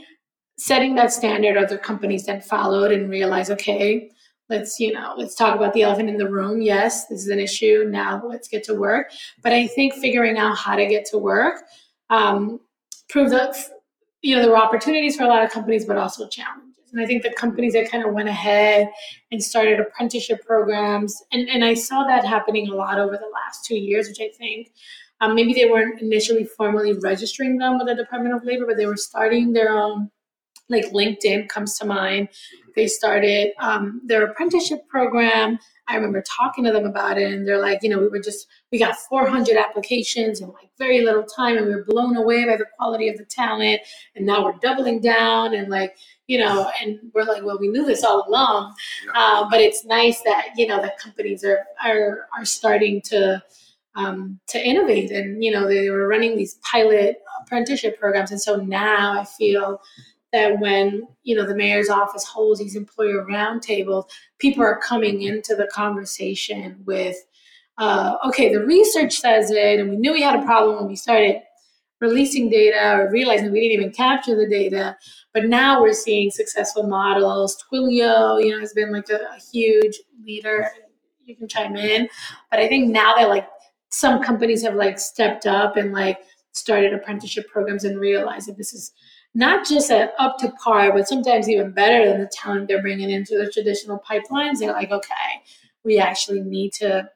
setting 0.59 0.95
that 0.97 1.13
standard, 1.13 1.57
other 1.57 1.79
companies 1.79 2.27
then 2.27 2.41
followed 2.41 2.93
and 2.93 3.11
realized, 3.11 3.51
okay, 3.51 4.11
let's 4.53 4.79
you 4.79 4.93
know 4.93 5.15
let's 5.17 5.35
talk 5.35 5.57
about 5.57 5.73
the 5.73 5.83
elephant 5.83 6.09
in 6.09 6.19
the 6.19 6.31
room. 6.31 6.61
Yes 6.61 7.07
this 7.07 7.21
is 7.23 7.29
an 7.29 7.41
issue. 7.41 7.87
Now 7.89 8.23
let's 8.33 8.49
get 8.49 8.63
to 8.65 8.75
work. 8.75 9.11
But 9.43 9.53
i 9.53 9.67
think 9.67 9.95
figuring 9.95 10.37
out 10.39 10.57
how 10.57 10.77
to 10.77 10.87
get 10.87 11.05
to 11.07 11.19
work 11.19 11.57
um, 12.11 12.61
proved 13.09 13.33
that 13.33 13.57
you 14.21 14.35
know 14.35 14.43
there 14.43 14.51
were 14.51 14.65
opportunities 14.69 15.17
for 15.17 15.25
a 15.25 15.29
lot 15.35 15.43
of 15.45 15.51
companies 15.51 15.85
but 15.87 15.97
also 15.97 16.29
challenges. 16.29 16.69
And 16.93 17.01
i 17.01 17.07
think 17.07 17.23
the 17.23 17.33
companies 17.45 17.73
that 17.73 17.91
kind 17.91 18.05
of 18.05 18.13
went 18.13 18.29
ahead 18.29 18.89
and 19.31 19.43
started 19.43 19.81
apprenticeship 19.81 20.45
programs 20.45 21.13
and, 21.33 21.49
and 21.49 21.65
i 21.65 21.75
saw 21.75 22.05
that 22.05 22.25
happening 22.25 22.69
a 22.69 22.75
lot 22.75 22.99
over 22.99 23.17
the 23.17 23.33
last 23.39 23.65
two 23.65 23.79
years 23.89 24.09
which 24.09 24.21
i 24.21 24.31
think 24.39 24.73
um, 25.21 25.35
maybe 25.37 25.53
they 25.55 25.71
weren't 25.71 26.01
initially 26.01 26.45
formally 26.45 26.93
registering 27.11 27.57
them 27.57 27.79
with 27.79 27.87
the 27.87 27.95
department 27.95 28.35
of 28.35 28.45
labor 28.45 28.67
but 28.67 28.77
they 28.77 28.87
were 28.87 28.97
starting 28.97 29.53
their 29.53 29.73
own 29.73 30.11
like 30.73 30.93
linkedin 30.93 31.49
comes 31.49 31.79
to 31.79 31.87
mind 31.87 32.29
they 32.75 32.87
started 32.87 33.53
um, 33.59 34.01
their 34.05 34.25
apprenticeship 34.25 34.87
program. 34.89 35.59
I 35.89 35.97
remember 35.97 36.23
talking 36.23 36.65
to 36.65 36.73
them 36.73 36.85
about 36.85 37.19
it, 37.19 37.33
and 37.33 37.47
they're 37.47 37.61
like, 37.61 37.83
you 37.83 37.91
know, 37.91 37.99
we 37.99 38.09
were 38.09 38.21
just, 38.21 38.47
we 38.71 38.79
got 38.79 38.97
400 38.97 39.57
applications 39.57 40.41
in 40.41 40.49
like 40.49 40.71
very 40.79 41.03
little 41.03 41.25
time, 41.25 41.57
and 41.57 41.67
we 41.67 41.75
were 41.75 41.85
blown 41.85 42.17
away 42.17 42.45
by 42.45 42.57
the 42.57 42.67
quality 42.77 43.09
of 43.09 43.19
the 43.19 43.25
talent. 43.25 43.81
And 44.15 44.25
now 44.25 44.45
we're 44.45 44.59
doubling 44.63 45.01
down, 45.01 45.55
and 45.55 45.69
like, 45.69 45.97
you 46.27 46.39
know, 46.39 46.71
and 46.81 46.99
we're 47.15 47.25
like, 47.25 47.45
well, 47.45 47.59
we 47.59 47.69
knew 47.69 47.85
this 47.85 48.05
all 48.05 48.27
along, 48.29 48.75
uh, 49.15 49.49
but 49.51 49.61
it's 49.61 49.85
nice 49.85 50.23
that 50.23 50.51
you 50.57 50.67
know 50.67 50.81
that 50.81 50.99
companies 50.99 51.45
are 51.45 51.65
are 51.85 52.29
are 52.37 52.45
starting 52.45 53.01
to. 53.07 53.43
Um, 53.95 54.41
to 54.47 54.59
innovate 54.59 55.11
and 55.11 55.45
you 55.45 55.53
know 55.53 55.69
they 55.69 55.91
were 55.91 56.09
running 56.09 56.35
these 56.35 56.55
pilot 56.63 57.19
apprenticeship 57.43 58.01
programs 58.01 58.31
and 58.31 58.41
so 58.41 58.57
now 58.57 59.21
i 59.21 59.23
feel 59.23 59.83
that 60.33 60.59
when 60.61 61.07
you 61.23 61.37
know 61.37 61.47
the 61.47 61.55
mayor's 61.55 61.89
office 61.89 62.25
holds 62.25 62.61
these 62.61 62.77
employer 62.77 63.25
roundtables, 63.25 64.09
people 64.39 64.63
are 64.63 64.81
coming 64.81 65.23
into 65.23 65.55
the 65.55 65.69
conversation 65.73 66.83
with, 66.87 67.17
uh, 67.79 68.17
okay, 68.27 68.53
the 68.53 68.65
research 68.65 69.19
says 69.19 69.51
it, 69.51 69.79
and 69.79 69.91
we 69.91 69.97
knew 69.97 70.13
we 70.13 70.23
had 70.23 70.39
a 70.39 70.45
problem 70.45 70.77
when 70.77 70.89
we 70.89 70.97
started 70.97 71.37
releasing 72.01 72.51
data 72.51 72.97
or 72.97 73.11
realizing 73.11 73.53
we 73.53 73.61
didn't 73.61 73.81
even 73.81 73.93
capture 73.93 74.35
the 74.35 74.49
data. 74.49 74.97
But 75.33 75.45
now 75.47 75.81
we're 75.81 75.93
seeing 75.93 76.31
successful 76.31 76.83
models. 76.83 77.57
Twilio, 77.63 78.45
you 78.45 78.51
know, 78.51 78.61
has 78.61 78.73
been 78.75 78.93
like 78.93 79.09
a, 79.09 79.21
a 79.35 79.41
huge 79.53 80.01
leader. 80.25 80.69
You 81.25 81.37
can 81.37 81.47
chime 81.47 81.77
in, 81.77 82.09
but 82.51 82.59
I 82.59 82.67
think 82.67 82.91
now 82.91 83.15
that 83.15 83.29
like 83.29 83.49
some 83.91 84.23
companies 84.23 84.63
have 84.63 84.75
like 84.75 84.99
stepped 84.99 85.47
up 85.47 85.77
and 85.77 85.93
like 85.93 86.19
started 86.53 86.93
apprenticeship 86.93 87.49
programs 87.49 87.85
and 87.85 88.01
realized 88.01 88.49
that 88.49 88.57
this 88.57 88.73
is 88.75 88.93
not 89.35 89.67
just 89.67 89.91
at 89.91 90.13
up 90.19 90.39
to 90.39 90.51
par, 90.63 90.93
but 90.93 91.09
sometimes 91.09 91.49
even 91.49 91.73
better 91.73 92.09
than 92.09 92.21
the 92.21 92.31
talent 92.33 92.69
they're 92.69 92.83
bringing 92.83 93.11
into 93.11 93.39
the 93.39 93.51
traditional 93.51 94.03
pipelines. 94.09 94.59
They're 94.59 94.73
like, 94.73 94.91
okay, 94.91 95.43
we 95.85 95.99
actually 95.99 96.41
need 96.41 96.73
to 96.75 97.09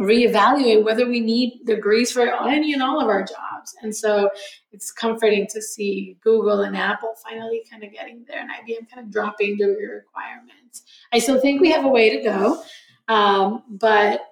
reevaluate 0.00 0.82
whether 0.82 1.06
we 1.06 1.20
need 1.20 1.60
degrees 1.66 2.10
for 2.10 2.22
any 2.22 2.72
and 2.72 2.82
all 2.82 3.00
of 3.00 3.08
our 3.08 3.22
jobs. 3.22 3.74
And 3.82 3.94
so 3.94 4.30
it's 4.72 4.90
comforting 4.90 5.46
to 5.48 5.60
see 5.60 6.16
Google 6.22 6.62
and 6.62 6.76
Apple 6.76 7.14
finally 7.22 7.62
kind 7.70 7.84
of 7.84 7.92
getting 7.92 8.24
there 8.26 8.40
and 8.40 8.50
IBM 8.50 8.90
kind 8.92 9.06
of 9.06 9.12
dropping 9.12 9.58
degree 9.58 9.86
requirements. 9.86 10.84
I 11.12 11.18
still 11.18 11.40
think 11.40 11.60
we 11.60 11.70
have 11.72 11.84
a 11.84 11.88
way 11.88 12.16
to 12.16 12.22
go, 12.22 12.62
um, 13.08 13.64
but 13.68 14.22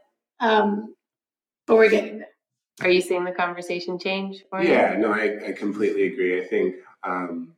um, 0.40 0.94
but 1.66 1.76
we're 1.76 1.90
getting 1.90 2.18
there. 2.18 2.28
Are 2.80 2.90
you 2.90 3.00
seeing 3.00 3.24
the 3.24 3.32
conversation 3.32 3.98
change? 3.98 4.44
Yeah, 4.52 4.94
no, 4.96 5.12
I, 5.12 5.48
I 5.48 5.52
completely 5.52 6.06
agree. 6.06 6.40
I 6.40 6.46
think 6.46 6.76
um, 7.02 7.54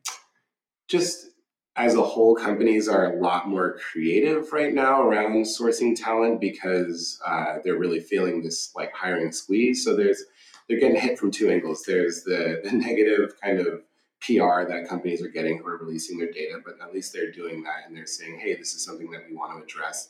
just 0.87 1.27
as 1.75 1.95
a 1.95 2.01
whole, 2.01 2.35
companies 2.35 2.87
are 2.87 3.13
a 3.13 3.21
lot 3.21 3.47
more 3.47 3.77
creative 3.77 4.51
right 4.51 4.73
now 4.73 5.01
around 5.01 5.43
sourcing 5.45 5.95
talent 5.95 6.41
because 6.41 7.19
uh, 7.25 7.57
they're 7.63 7.77
really 7.77 8.01
feeling 8.01 8.43
this 8.43 8.71
like 8.75 8.91
hiring 8.93 9.31
squeeze. 9.31 9.83
So 9.83 9.95
there's 9.95 10.23
they're 10.67 10.79
getting 10.79 10.99
hit 10.99 11.17
from 11.17 11.31
two 11.31 11.49
angles. 11.49 11.83
There's 11.83 12.23
the, 12.23 12.61
the 12.63 12.71
negative 12.73 13.33
kind 13.41 13.59
of 13.59 13.81
PR 14.21 14.63
that 14.67 14.87
companies 14.87 15.21
are 15.21 15.29
getting 15.29 15.57
who 15.57 15.67
are 15.67 15.77
releasing 15.77 16.19
their 16.19 16.31
data, 16.31 16.59
but 16.63 16.75
at 16.81 16.93
least 16.93 17.13
they're 17.13 17.31
doing 17.31 17.63
that 17.63 17.87
and 17.87 17.95
they're 17.95 18.05
saying, 18.05 18.39
hey, 18.39 18.55
this 18.55 18.75
is 18.75 18.85
something 18.85 19.09
that 19.11 19.21
we 19.27 19.35
want 19.35 19.57
to 19.57 19.63
address. 19.63 20.09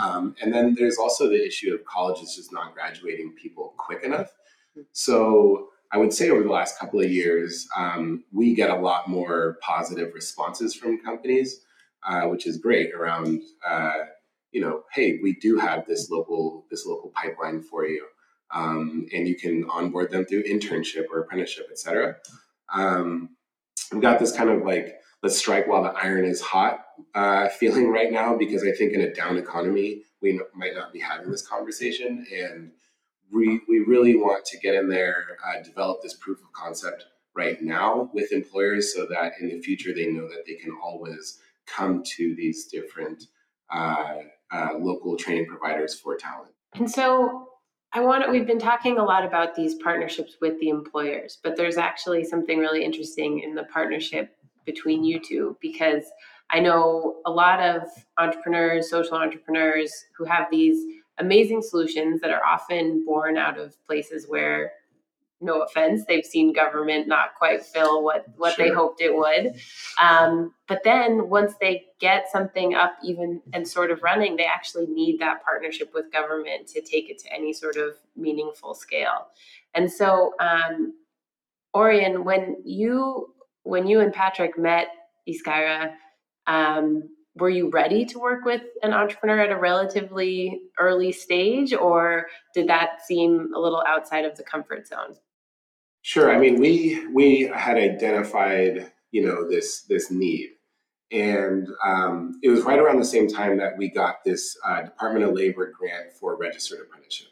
Um, 0.00 0.34
and 0.42 0.52
then 0.52 0.74
there's 0.76 0.98
also 0.98 1.28
the 1.28 1.46
issue 1.46 1.72
of 1.72 1.84
colleges 1.84 2.34
just 2.34 2.52
not 2.52 2.74
graduating 2.74 3.32
people 3.40 3.74
quick 3.76 4.02
enough. 4.02 4.34
So 4.92 5.68
I 5.94 5.96
would 5.96 6.12
say 6.12 6.28
over 6.28 6.42
the 6.42 6.50
last 6.50 6.76
couple 6.76 7.00
of 7.00 7.08
years, 7.08 7.68
um, 7.76 8.24
we 8.32 8.52
get 8.52 8.68
a 8.68 8.74
lot 8.76 9.08
more 9.08 9.58
positive 9.62 10.12
responses 10.12 10.74
from 10.74 11.00
companies, 11.00 11.60
uh, 12.02 12.22
which 12.22 12.48
is 12.48 12.56
great 12.56 12.92
around, 12.92 13.42
uh, 13.64 13.98
you 14.50 14.60
know, 14.60 14.82
hey, 14.92 15.20
we 15.22 15.34
do 15.34 15.56
have 15.56 15.86
this 15.86 16.10
local 16.10 16.66
this 16.68 16.84
local 16.84 17.10
pipeline 17.10 17.62
for 17.62 17.86
you, 17.86 18.04
um, 18.52 19.06
and 19.14 19.28
you 19.28 19.36
can 19.36 19.64
onboard 19.70 20.10
them 20.10 20.24
through 20.24 20.42
internship 20.42 21.04
or 21.12 21.20
apprenticeship, 21.20 21.68
etc. 21.70 22.16
Um, 22.72 23.36
we've 23.92 24.02
got 24.02 24.18
this 24.18 24.32
kind 24.32 24.50
of 24.50 24.62
like 24.62 24.96
let's 25.22 25.38
strike 25.38 25.68
while 25.68 25.84
the 25.84 25.90
iron 25.90 26.24
is 26.24 26.40
hot 26.40 26.86
uh, 27.14 27.48
feeling 27.50 27.88
right 27.88 28.10
now 28.10 28.36
because 28.36 28.64
I 28.64 28.72
think 28.72 28.94
in 28.94 29.02
a 29.02 29.14
down 29.14 29.38
economy 29.38 30.02
we 30.20 30.40
might 30.56 30.74
not 30.74 30.92
be 30.92 30.98
having 30.98 31.30
this 31.30 31.46
conversation 31.46 32.26
and 32.34 32.72
we, 33.32 33.60
we 33.68 33.80
really 33.80 34.16
want 34.16 34.44
to 34.46 34.58
get 34.58 34.74
in 34.74 34.88
there, 34.88 35.38
uh, 35.46 35.62
develop 35.62 36.02
this 36.02 36.14
proof 36.14 36.40
of 36.40 36.52
concept 36.52 37.04
right 37.34 37.60
now 37.60 38.10
with 38.14 38.32
employers 38.32 38.94
so 38.94 39.06
that 39.06 39.32
in 39.40 39.48
the 39.48 39.60
future 39.60 39.92
they 39.94 40.06
know 40.06 40.28
that 40.28 40.44
they 40.46 40.54
can 40.54 40.76
always 40.82 41.40
come 41.66 42.02
to 42.04 42.34
these 42.36 42.66
different 42.66 43.24
uh, 43.70 44.14
uh, 44.52 44.68
local 44.78 45.16
training 45.16 45.46
providers 45.46 45.94
for 45.94 46.16
talent. 46.16 46.52
And 46.74 46.90
so 46.90 47.48
I 47.92 48.00
want 48.00 48.30
we've 48.30 48.46
been 48.46 48.58
talking 48.58 48.98
a 48.98 49.04
lot 49.04 49.24
about 49.24 49.54
these 49.54 49.74
partnerships 49.76 50.36
with 50.40 50.58
the 50.60 50.68
employers, 50.68 51.38
but 51.42 51.56
there's 51.56 51.76
actually 51.76 52.24
something 52.24 52.58
really 52.58 52.84
interesting 52.84 53.40
in 53.40 53.54
the 53.54 53.64
partnership 53.64 54.36
between 54.66 55.04
you 55.04 55.20
two 55.20 55.56
because 55.60 56.04
I 56.50 56.60
know 56.60 57.16
a 57.26 57.30
lot 57.30 57.60
of 57.60 57.82
entrepreneurs, 58.18 58.90
social 58.90 59.16
entrepreneurs 59.16 59.92
who 60.16 60.24
have 60.24 60.48
these 60.50 60.84
amazing 61.18 61.62
solutions 61.62 62.20
that 62.20 62.30
are 62.30 62.44
often 62.44 63.04
born 63.04 63.36
out 63.36 63.58
of 63.58 63.74
places 63.86 64.26
where 64.28 64.72
no 65.40 65.62
offense 65.62 66.04
they've 66.06 66.24
seen 66.24 66.52
government 66.52 67.06
not 67.06 67.34
quite 67.36 67.62
fill 67.62 68.02
what 68.02 68.24
what 68.36 68.54
sure. 68.54 68.66
they 68.66 68.72
hoped 68.72 69.00
it 69.00 69.14
would 69.14 69.54
um, 70.00 70.54
but 70.68 70.80
then 70.84 71.28
once 71.28 71.54
they 71.60 71.84
get 72.00 72.30
something 72.30 72.74
up 72.74 72.96
even 73.02 73.40
and 73.52 73.66
sort 73.66 73.90
of 73.90 74.02
running 74.02 74.36
they 74.36 74.44
actually 74.44 74.86
need 74.86 75.18
that 75.18 75.44
partnership 75.44 75.92
with 75.92 76.10
government 76.12 76.66
to 76.66 76.80
take 76.80 77.10
it 77.10 77.18
to 77.18 77.32
any 77.32 77.52
sort 77.52 77.76
of 77.76 77.96
meaningful 78.16 78.74
scale 78.74 79.28
and 79.74 79.90
so 79.90 80.34
um, 80.40 80.94
orion 81.74 82.24
when 82.24 82.56
you 82.64 83.34
when 83.64 83.86
you 83.86 84.00
and 84.00 84.12
patrick 84.12 84.56
met 84.56 84.88
Iscaira, 85.28 85.94
um, 86.46 87.08
were 87.36 87.50
you 87.50 87.70
ready 87.70 88.04
to 88.04 88.18
work 88.18 88.44
with 88.44 88.62
an 88.82 88.92
entrepreneur 88.92 89.40
at 89.40 89.50
a 89.50 89.58
relatively 89.58 90.60
early 90.78 91.10
stage 91.12 91.72
or 91.72 92.26
did 92.54 92.68
that 92.68 93.04
seem 93.04 93.52
a 93.54 93.58
little 93.58 93.82
outside 93.86 94.24
of 94.24 94.36
the 94.36 94.44
comfort 94.44 94.86
zone? 94.86 95.16
Sure 96.02 96.34
i 96.34 96.38
mean 96.38 96.60
we 96.60 97.06
we 97.14 97.50
had 97.54 97.76
identified 97.76 98.92
you 99.14 99.24
know 99.24 99.48
this 99.48 99.82
this 99.82 100.10
need. 100.10 100.50
And 101.12 101.68
um, 101.86 102.40
it 102.42 102.48
was 102.48 102.62
right 102.62 102.78
around 102.78 102.98
the 102.98 103.04
same 103.04 103.28
time 103.28 103.56
that 103.58 103.78
we 103.78 103.88
got 103.88 104.16
this 104.24 104.56
uh, 104.66 104.82
department 104.82 105.24
of 105.24 105.34
labor 105.34 105.72
grant 105.78 106.12
for 106.18 106.36
registered 106.36 106.80
apprenticeship. 106.80 107.28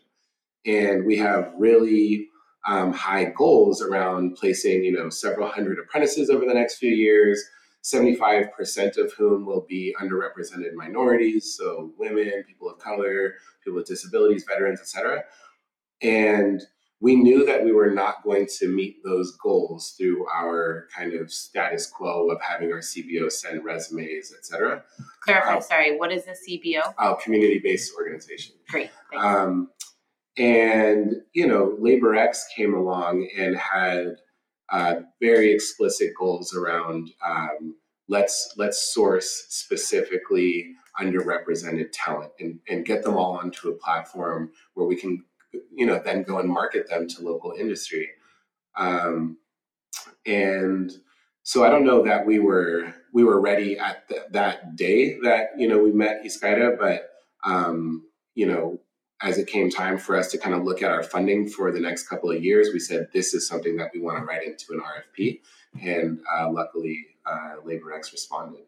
And 0.64 1.04
we 1.04 1.16
have 1.16 1.52
really 1.58 2.28
um, 2.68 2.92
high 2.92 3.32
goals 3.36 3.82
around 3.82 4.36
placing 4.36 4.84
you 4.84 4.92
know 4.92 5.10
several 5.10 5.48
hundred 5.48 5.80
apprentices 5.80 6.30
over 6.30 6.46
the 6.46 6.54
next 6.54 6.76
few 6.76 6.94
years 6.94 7.42
75% 7.82 8.96
of 8.96 9.12
whom 9.14 9.44
will 9.44 9.66
be 9.68 9.94
underrepresented 10.00 10.72
minorities, 10.74 11.54
so 11.56 11.92
women, 11.98 12.44
people 12.46 12.70
of 12.70 12.78
color, 12.78 13.34
people 13.62 13.76
with 13.76 13.86
disabilities, 13.86 14.44
veterans, 14.48 14.80
etc. 14.80 15.24
And 16.00 16.62
we 17.02 17.16
knew 17.16 17.44
that 17.44 17.64
we 17.64 17.72
were 17.72 17.90
not 17.90 18.22
going 18.22 18.46
to 18.58 18.68
meet 18.68 19.02
those 19.02 19.36
goals 19.36 19.94
through 19.98 20.24
our 20.28 20.86
kind 20.96 21.14
of 21.14 21.32
status 21.32 21.88
quo 21.88 22.30
of 22.30 22.40
having 22.40 22.72
our 22.72 22.78
CBO 22.78 23.30
send 23.30 23.64
resumes, 23.64 24.32
etc. 24.32 24.84
Clarify, 25.20 25.56
uh, 25.56 25.60
sorry, 25.60 25.98
what 25.98 26.12
is 26.12 26.24
a 26.28 26.30
CBO? 26.30 26.94
Oh, 27.00 27.16
community-based 27.20 27.92
organization. 27.98 28.54
Great. 28.68 28.90
Um, 29.16 29.70
and 30.38 31.16
you 31.32 31.48
know, 31.48 31.76
LaborX 31.80 32.42
came 32.54 32.72
along 32.72 33.28
and 33.36 33.56
had 33.56 34.16
uh, 34.72 34.96
very 35.20 35.52
explicit 35.52 36.12
goals 36.18 36.54
around 36.54 37.10
um, 37.24 37.76
let's 38.08 38.54
let's 38.56 38.92
source 38.92 39.46
specifically 39.48 40.74
underrepresented 41.00 41.86
talent 41.92 42.32
and, 42.40 42.58
and 42.68 42.84
get 42.84 43.02
them 43.02 43.16
all 43.16 43.36
onto 43.36 43.68
a 43.68 43.74
platform 43.74 44.50
where 44.74 44.86
we 44.86 44.96
can 44.96 45.24
you 45.74 45.86
know 45.86 46.00
then 46.04 46.22
go 46.22 46.38
and 46.38 46.48
market 46.48 46.88
them 46.88 47.06
to 47.06 47.22
local 47.22 47.52
industry. 47.52 48.10
Um, 48.76 49.36
and 50.26 50.90
so 51.42 51.64
i 51.64 51.68
don't 51.68 51.84
know 51.84 52.02
that 52.02 52.24
we 52.24 52.38
were 52.38 52.94
we 53.12 53.24
were 53.24 53.40
ready 53.40 53.78
at 53.78 54.08
th- 54.08 54.22
that 54.30 54.76
day 54.76 55.18
that 55.22 55.50
you 55.56 55.68
know 55.68 55.78
we 55.78 55.92
met 55.92 56.24
Iscaira, 56.24 56.78
but 56.78 57.10
um, 57.44 58.04
you 58.34 58.46
know 58.46 58.80
as 59.22 59.38
it 59.38 59.46
came 59.46 59.70
time 59.70 59.96
for 59.96 60.16
us 60.16 60.30
to 60.32 60.38
kind 60.38 60.54
of 60.54 60.64
look 60.64 60.82
at 60.82 60.90
our 60.90 61.02
funding 61.02 61.48
for 61.48 61.70
the 61.70 61.80
next 61.80 62.08
couple 62.08 62.30
of 62.30 62.42
years, 62.42 62.70
we 62.72 62.80
said 62.80 63.06
this 63.12 63.34
is 63.34 63.46
something 63.46 63.76
that 63.76 63.90
we 63.94 64.00
want 64.00 64.18
to 64.18 64.24
write 64.24 64.44
into 64.44 64.66
an 64.70 64.80
RFP. 64.80 65.40
And 65.80 66.20
uh, 66.36 66.50
luckily, 66.50 67.06
uh, 67.24 67.56
LaborX 67.64 68.12
responded. 68.12 68.62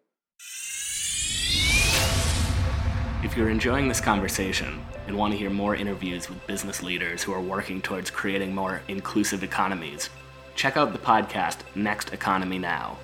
If 3.25 3.37
you're 3.37 3.51
enjoying 3.51 3.89
this 3.89 4.01
conversation 4.01 4.85
and 5.07 5.17
want 5.17 5.33
to 5.33 5.39
hear 5.39 5.51
more 5.51 5.75
interviews 5.75 6.29
with 6.29 6.47
business 6.47 6.83
leaders 6.83 7.23
who 7.23 7.33
are 7.33 7.41
working 7.41 7.81
towards 7.81 8.11
creating 8.11 8.55
more 8.55 8.83
inclusive 8.89 9.43
economies, 9.43 10.11
check 10.55 10.77
out 10.77 10.93
the 10.93 10.99
podcast 10.99 11.59
Next 11.75 12.13
Economy 12.13 12.59
Now 12.59 12.99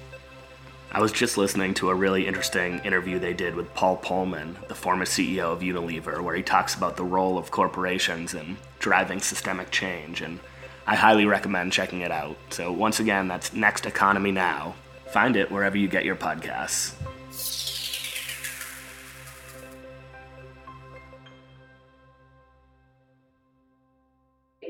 I 0.92 1.00
was 1.00 1.12
just 1.12 1.38
listening 1.38 1.74
to 1.74 1.90
a 1.90 1.94
really 1.94 2.26
interesting 2.26 2.80
interview 2.80 3.20
they 3.20 3.32
did 3.32 3.54
with 3.54 3.72
Paul 3.74 3.96
Polman, 3.98 4.56
the 4.66 4.74
former 4.74 5.04
CEO 5.04 5.52
of 5.52 5.60
Unilever, 5.60 6.20
where 6.20 6.34
he 6.34 6.42
talks 6.42 6.74
about 6.74 6.96
the 6.96 7.04
role 7.04 7.38
of 7.38 7.52
corporations 7.52 8.34
in 8.34 8.56
driving 8.80 9.20
systemic 9.20 9.70
change, 9.70 10.20
and 10.20 10.40
I 10.88 10.96
highly 10.96 11.26
recommend 11.26 11.72
checking 11.72 12.00
it 12.00 12.10
out. 12.10 12.36
So, 12.50 12.72
once 12.72 12.98
again, 12.98 13.28
that's 13.28 13.52
Next 13.52 13.86
Economy 13.86 14.32
Now. 14.32 14.74
Find 15.12 15.36
it 15.36 15.48
wherever 15.48 15.78
you 15.78 15.86
get 15.86 16.04
your 16.04 16.16
podcasts. 16.16 16.94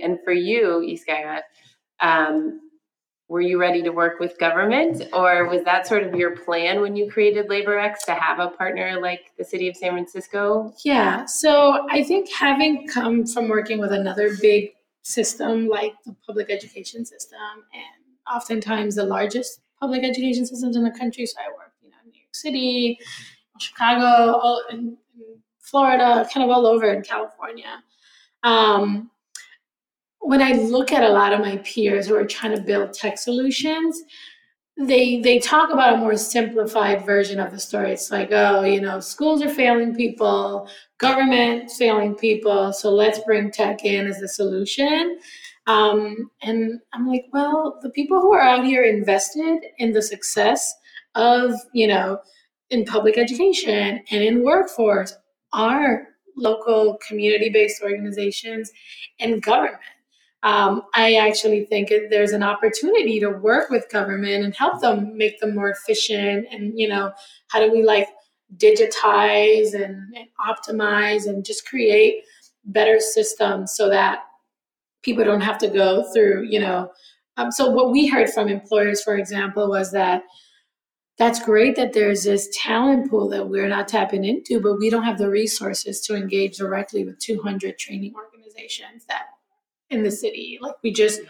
And 0.03 0.19
for 0.23 0.35
you, 0.35 0.85
Iscaira, 0.87 1.41
um, 2.01 2.70
were 3.31 3.41
you 3.41 3.61
ready 3.61 3.81
to 3.81 3.91
work 3.91 4.19
with 4.19 4.37
government 4.41 5.05
or 5.13 5.47
was 5.47 5.63
that 5.63 5.87
sort 5.87 6.03
of 6.03 6.13
your 6.17 6.35
plan 6.35 6.81
when 6.81 6.97
you 6.97 7.09
created 7.09 7.49
LaborX 7.49 8.01
to 8.05 8.13
have 8.13 8.41
a 8.41 8.49
partner 8.49 8.99
like 9.01 9.31
the 9.39 9.45
city 9.45 9.69
of 9.69 9.77
San 9.77 9.93
Francisco? 9.93 10.75
Yeah, 10.85 11.25
so 11.27 11.87
I 11.91 12.03
think 12.03 12.29
having 12.29 12.89
come 12.89 13.25
from 13.25 13.49
working 13.49 13.79
with 13.79 13.93
another 13.93 14.37
big 14.43 14.73
system 15.03 15.69
like 15.69 15.95
the 16.05 16.17
public 16.27 16.51
education 16.51 17.05
system 17.05 17.39
and 17.73 18.35
oftentimes 18.35 18.97
the 18.97 19.05
largest 19.05 19.61
public 19.79 20.03
education 20.03 20.45
systems 20.45 20.75
in 20.75 20.83
the 20.83 20.91
country, 20.91 21.25
so 21.25 21.39
I 21.39 21.53
worked, 21.57 21.77
you 21.85 21.91
know, 21.91 21.97
in 22.05 22.11
New 22.11 22.19
York 22.19 22.35
City, 22.35 22.99
Chicago, 23.61 24.39
all 24.39 24.65
in, 24.73 24.97
in 25.15 25.39
Florida, 25.61 26.29
kind 26.35 26.43
of 26.43 26.51
all 26.51 26.67
over 26.67 26.93
in 26.93 27.03
California. 27.03 27.81
Um, 28.43 29.09
when 30.21 30.43
I 30.43 30.53
look 30.53 30.93
at 30.93 31.03
a 31.03 31.09
lot 31.09 31.33
of 31.33 31.41
my 31.41 31.57
peers 31.59 32.07
who 32.07 32.15
are 32.15 32.27
trying 32.27 32.55
to 32.55 32.63
build 32.63 32.93
tech 32.93 33.19
solutions, 33.19 34.03
they 34.77 35.21
they 35.21 35.39
talk 35.39 35.71
about 35.73 35.95
a 35.95 35.99
more 35.99 36.17
simplified 36.17 37.05
version 37.05 37.41
of 37.41 37.51
the 37.51 37.59
story. 37.59 37.93
It's 37.93 38.11
like, 38.11 38.31
oh, 38.33 38.63
you 38.63 38.81
know, 38.81 39.01
schools 39.01 39.43
are 39.43 39.49
failing 39.49 39.95
people, 39.95 40.69
government 40.99 41.71
failing 41.71 42.15
people, 42.15 42.73
so 42.73 42.91
let's 42.91 43.19
bring 43.25 43.51
tech 43.51 43.85
in 43.85 44.07
as 44.07 44.23
a 44.23 44.29
solution. 44.29 45.19
Um, 45.67 46.31
and 46.43 46.81
I'm 46.93 47.07
like, 47.07 47.27
well, 47.33 47.79
the 47.83 47.91
people 47.91 48.21
who 48.21 48.33
are 48.33 48.41
out 48.41 48.65
here 48.65 48.83
invested 48.83 49.59
in 49.79 49.93
the 49.93 50.03
success 50.03 50.75
of, 51.15 51.53
you 51.73 51.87
know, 51.87 52.19
in 52.71 52.85
public 52.85 53.19
education 53.19 54.03
and 54.11 54.23
in 54.23 54.45
workforce 54.45 55.15
are 55.53 56.09
local 56.37 56.99
community-based 57.07 57.83
organizations 57.83 58.71
and 59.19 59.43
government 59.43 59.81
um, 60.43 60.83
I 60.95 61.15
actually 61.15 61.67
think 61.67 61.93
there's 62.09 62.33
an 62.33 62.43
opportunity 62.43 63.21
to 63.21 63.29
work 63.29 63.69
with 63.69 63.91
government 63.91 64.45
and 64.45 64.55
help 64.55 64.81
them 64.81 65.17
make 65.17 65.39
them 65.41 65.55
more 65.55 65.71
efficient. 65.71 66.47
And, 66.51 66.73
you 66.79 66.89
know, 66.89 67.13
how 67.49 67.61
do 67.61 67.71
we 67.71 67.83
like 67.83 68.09
digitize 68.57 69.75
and, 69.75 70.15
and 70.15 70.29
optimize 70.41 71.27
and 71.27 71.45
just 71.45 71.69
create 71.69 72.25
better 72.65 73.01
systems 73.01 73.73
so 73.75 73.91
that 73.91 74.21
people 75.03 75.25
don't 75.25 75.43
have 75.43 75.59
to 75.59 75.69
go 75.69 76.11
through, 76.13 76.47
you 76.49 76.61
know. 76.61 76.91
Um, 77.37 77.51
so, 77.51 77.71
what 77.71 77.91
we 77.91 78.07
heard 78.07 78.29
from 78.31 78.49
employers, 78.49 79.03
for 79.03 79.17
example, 79.17 79.69
was 79.69 79.93
that 79.93 80.25
that's 81.17 81.43
great 81.43 81.77
that 81.77 81.93
there's 81.93 82.25
this 82.25 82.49
talent 82.55 83.11
pool 83.11 83.29
that 83.29 83.49
we're 83.49 83.69
not 83.69 83.89
tapping 83.89 84.25
into, 84.25 84.61
but 84.61 84.79
we 84.79 84.91
don't 84.91 85.05
have 85.05 85.19
the 85.19 85.31
resources 85.31 86.01
to 86.03 86.17
engage 86.17 86.57
directly 86.57 87.05
with 87.05 87.19
200 87.19 87.79
training 87.79 88.15
organizations 88.15 89.05
that 89.07 89.27
in 89.91 90.03
the 90.03 90.11
city. 90.11 90.59
Like 90.61 90.75
we 90.83 90.93
just 90.93 91.21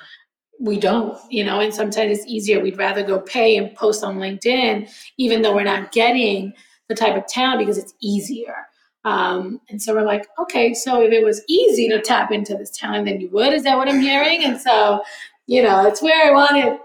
we 0.60 0.78
don't, 0.78 1.18
you 1.30 1.42
know, 1.42 1.60
and 1.60 1.72
sometimes 1.72 2.18
it's 2.18 2.26
easier. 2.26 2.60
We'd 2.60 2.76
rather 2.76 3.02
go 3.02 3.18
pay 3.20 3.56
and 3.56 3.74
post 3.74 4.04
on 4.04 4.18
LinkedIn, 4.18 4.90
even 5.16 5.40
though 5.40 5.54
we're 5.54 5.64
not 5.64 5.90
getting 5.90 6.52
the 6.88 6.94
type 6.94 7.16
of 7.16 7.26
talent 7.26 7.60
because 7.60 7.78
it's 7.78 7.94
easier. 8.00 8.54
Um, 9.04 9.60
and 9.70 9.80
so 9.80 9.94
we're 9.94 10.04
like, 10.04 10.26
okay, 10.38 10.74
so 10.74 11.00
if 11.00 11.12
it 11.12 11.24
was 11.24 11.42
easy 11.48 11.88
to 11.88 12.02
tap 12.02 12.30
into 12.30 12.54
this 12.54 12.70
talent, 12.70 13.06
then 13.06 13.20
you 13.20 13.30
would. 13.30 13.54
Is 13.54 13.62
that 13.62 13.78
what 13.78 13.88
I'm 13.88 14.00
hearing? 14.00 14.44
And 14.44 14.60
so, 14.60 15.02
you 15.46 15.62
know, 15.62 15.86
it's 15.86 16.02
where 16.02 16.28
I 16.28 16.30
wanted 16.30 16.78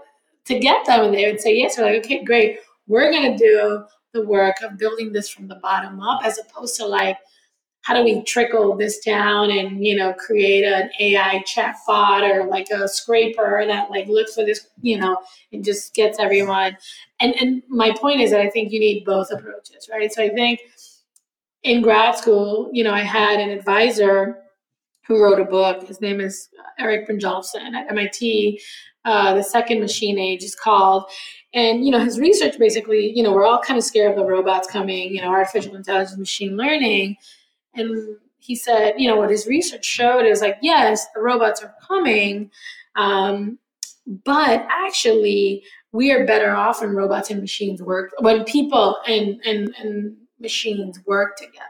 to 0.46 0.58
get 0.58 0.86
them, 0.86 1.04
and 1.04 1.14
they 1.14 1.30
would 1.30 1.40
say 1.40 1.54
yes. 1.54 1.76
We're 1.76 1.84
like, 1.84 2.04
okay, 2.04 2.24
great. 2.24 2.60
We're 2.86 3.12
gonna 3.12 3.36
do 3.36 3.84
the 4.12 4.24
work 4.24 4.56
of 4.62 4.78
building 4.78 5.12
this 5.12 5.28
from 5.28 5.48
the 5.48 5.56
bottom 5.56 6.00
up, 6.00 6.22
as 6.24 6.38
opposed 6.38 6.76
to 6.76 6.86
like 6.86 7.18
how 7.86 7.94
do 7.94 8.02
we 8.02 8.20
trickle 8.24 8.76
this 8.76 8.98
down 8.98 9.48
and 9.48 9.86
you 9.86 9.94
know 9.94 10.12
create 10.14 10.64
an 10.64 10.90
AI 10.98 11.44
chatbot 11.46 12.28
or 12.28 12.44
like 12.44 12.68
a 12.70 12.88
scraper 12.88 13.64
that 13.64 13.90
like 13.90 14.08
looks 14.08 14.34
for 14.34 14.44
this 14.44 14.66
you 14.82 14.98
know 14.98 15.16
and 15.52 15.64
just 15.64 15.94
gets 15.94 16.18
everyone? 16.18 16.76
And 17.20 17.34
and 17.40 17.62
my 17.68 17.92
point 17.92 18.20
is 18.20 18.32
that 18.32 18.40
I 18.40 18.50
think 18.50 18.72
you 18.72 18.80
need 18.80 19.04
both 19.04 19.30
approaches 19.30 19.88
right? 19.90 20.12
So 20.12 20.20
I 20.20 20.30
think 20.30 20.60
in 21.62 21.80
grad 21.80 22.16
school 22.16 22.70
you 22.72 22.82
know 22.82 22.92
I 22.92 23.02
had 23.02 23.38
an 23.38 23.50
advisor 23.50 24.38
who 25.06 25.22
wrote 25.22 25.38
a 25.38 25.44
book. 25.44 25.86
His 25.86 26.00
name 26.00 26.20
is 26.20 26.48
Eric 26.80 27.08
Brynjolfsson 27.08 27.72
at 27.72 27.88
MIT 27.88 28.60
uh, 29.06 29.34
the 29.34 29.42
second 29.42 29.78
machine 29.78 30.18
age 30.18 30.42
is 30.42 30.56
called. 30.56 31.04
And 31.54 31.86
you 31.86 31.92
know 31.92 32.00
his 32.00 32.18
research 32.18 32.58
basically 32.58 33.12
you 33.16 33.22
know 33.22 33.32
we're 33.32 33.46
all 33.46 33.60
kind 33.60 33.78
of 33.78 33.84
scared 33.84 34.10
of 34.10 34.16
the 34.16 34.24
robots 34.24 34.68
coming 34.68 35.14
you 35.14 35.22
know 35.22 35.28
artificial 35.28 35.76
intelligence 35.76 36.18
machine 36.18 36.56
learning 36.56 37.16
and 37.76 38.16
he 38.38 38.54
said, 38.54 38.94
you 38.98 39.08
know, 39.08 39.16
what 39.16 39.30
his 39.30 39.46
research 39.46 39.84
showed 39.84 40.24
is 40.24 40.40
like, 40.40 40.58
yes, 40.62 41.06
the 41.14 41.20
robots 41.20 41.62
are 41.62 41.74
coming, 41.86 42.50
um, 42.96 43.58
but 44.24 44.64
actually, 44.70 45.64
we 45.92 46.12
are 46.12 46.26
better 46.26 46.54
off 46.54 46.80
when 46.80 46.90
robots 46.90 47.30
and 47.30 47.40
machines 47.40 47.82
work, 47.82 48.12
when 48.20 48.44
people 48.44 48.98
and, 49.06 49.40
and, 49.44 49.74
and 49.80 50.16
machines 50.38 51.00
work 51.06 51.36
together. 51.36 51.62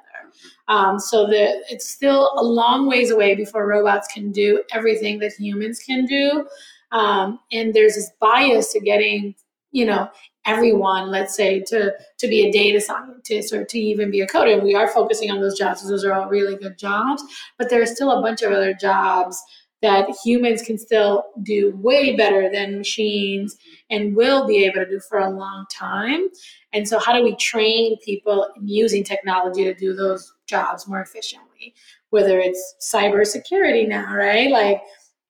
Um, 0.69 0.99
so 0.99 1.27
that 1.29 1.63
it's 1.71 1.89
still 1.89 2.33
a 2.37 2.43
long 2.43 2.89
ways 2.89 3.11
away 3.11 3.37
before 3.37 3.67
robots 3.67 4.09
can 4.13 4.33
do 4.33 4.63
everything 4.73 5.19
that 5.21 5.33
humans 5.33 5.79
can 5.79 6.05
do. 6.05 6.47
Um, 6.93 7.39
and 7.53 7.73
there's 7.73 7.95
this 7.95 8.11
bias 8.21 8.73
to 8.73 8.81
getting, 8.81 9.35
you 9.71 9.87
know, 9.87 10.09
everyone, 10.47 11.11
let's 11.11 11.35
say, 11.35 11.61
to 11.69 11.93
to 12.19 12.29
be 12.29 12.47
a 12.47 12.53
data 12.53 12.81
scientist 12.81 13.53
or 13.53 13.65
to 13.65 13.79
even 13.79 14.11
be 14.11 14.21
a 14.21 14.27
coder. 14.27 14.55
And 14.55 14.63
we 14.63 14.75
are 14.75 14.89
focusing 14.89 15.31
on 15.31 15.41
those 15.41 15.59
jobs. 15.59 15.87
Those 15.87 16.05
are 16.05 16.13
all 16.13 16.29
really 16.29 16.57
good 16.57 16.79
jobs, 16.79 17.23
but 17.59 17.69
there 17.69 17.83
are 17.83 17.87
still 17.87 18.11
a 18.13 18.23
bunch 18.23 18.43
of 18.43 18.53
other 18.53 18.75
jobs 18.75 19.43
that 19.83 20.09
humans 20.25 20.63
can 20.63 20.79
still 20.79 21.25
do 21.43 21.71
way 21.77 22.17
better 22.17 22.51
than 22.51 22.79
machines 22.79 23.57
and 23.91 24.17
will 24.17 24.47
be 24.47 24.65
able 24.65 24.85
to 24.85 24.89
do 24.89 25.01
for 25.01 25.19
a 25.19 25.31
long 25.31 25.67
time. 25.71 26.29
And 26.73 26.89
so, 26.89 26.99
how 26.99 27.13
do 27.13 27.23
we 27.23 27.37
train 27.37 27.99
people 28.05 28.49
in 28.57 28.67
using 28.67 29.05
technology 29.05 29.65
to 29.65 29.75
do 29.75 29.95
those 29.95 30.33
jobs 30.47 30.89
more 30.89 31.01
efficiently? 31.01 31.75
Whether 32.11 32.39
it's 32.39 32.75
cybersecurity 32.81 33.89
now, 33.89 34.15
right? 34.15 34.51
Like 34.51 34.83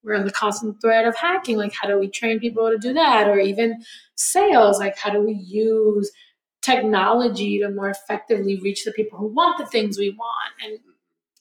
we're 0.07 0.15
in 0.15 0.25
the 0.25 0.31
constant 0.31 0.81
threat 0.81 1.05
of 1.05 1.17
hacking 1.17 1.59
like 1.59 1.75
how 1.75 1.89
do 1.89 1.99
we 1.99 2.09
train 2.09 2.39
people 2.39 2.71
to 2.71 2.79
do 2.79 2.95
that? 2.95 3.29
Or 3.29 3.39
even 3.41 3.83
sales 4.15 4.79
like 4.79 4.97
how 4.97 5.11
do 5.11 5.21
we 5.21 5.33
use 5.33 6.11
technology 6.63 7.59
to 7.59 7.71
more 7.71 7.91
effectively 7.91 8.61
reach 8.61 8.85
the 8.85 8.93
people 8.93 9.19
who 9.19 9.27
want 9.27 9.59
the 9.59 9.67
things 9.67 9.99
we 9.99 10.11
want? 10.11 10.53
And 10.65 10.79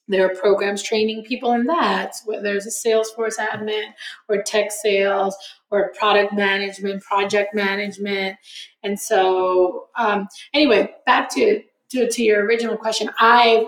there 0.07 0.25
are 0.25 0.35
programs 0.35 0.81
training 0.81 1.23
people 1.23 1.51
in 1.51 1.65
that 1.65 2.13
whether 2.25 2.41
there's 2.41 2.65
a 2.65 2.87
salesforce 2.87 3.37
admin 3.37 3.91
or 4.27 4.41
tech 4.41 4.71
sales 4.71 5.35
or 5.69 5.93
product 5.97 6.33
management 6.33 7.03
project 7.03 7.53
management. 7.53 8.37
And 8.83 8.99
so 8.99 9.87
um, 9.95 10.27
anyway 10.53 10.91
back 11.05 11.29
to, 11.35 11.61
to 11.91 12.09
to 12.09 12.23
your 12.23 12.43
original 12.45 12.77
question 12.77 13.11
i 13.19 13.63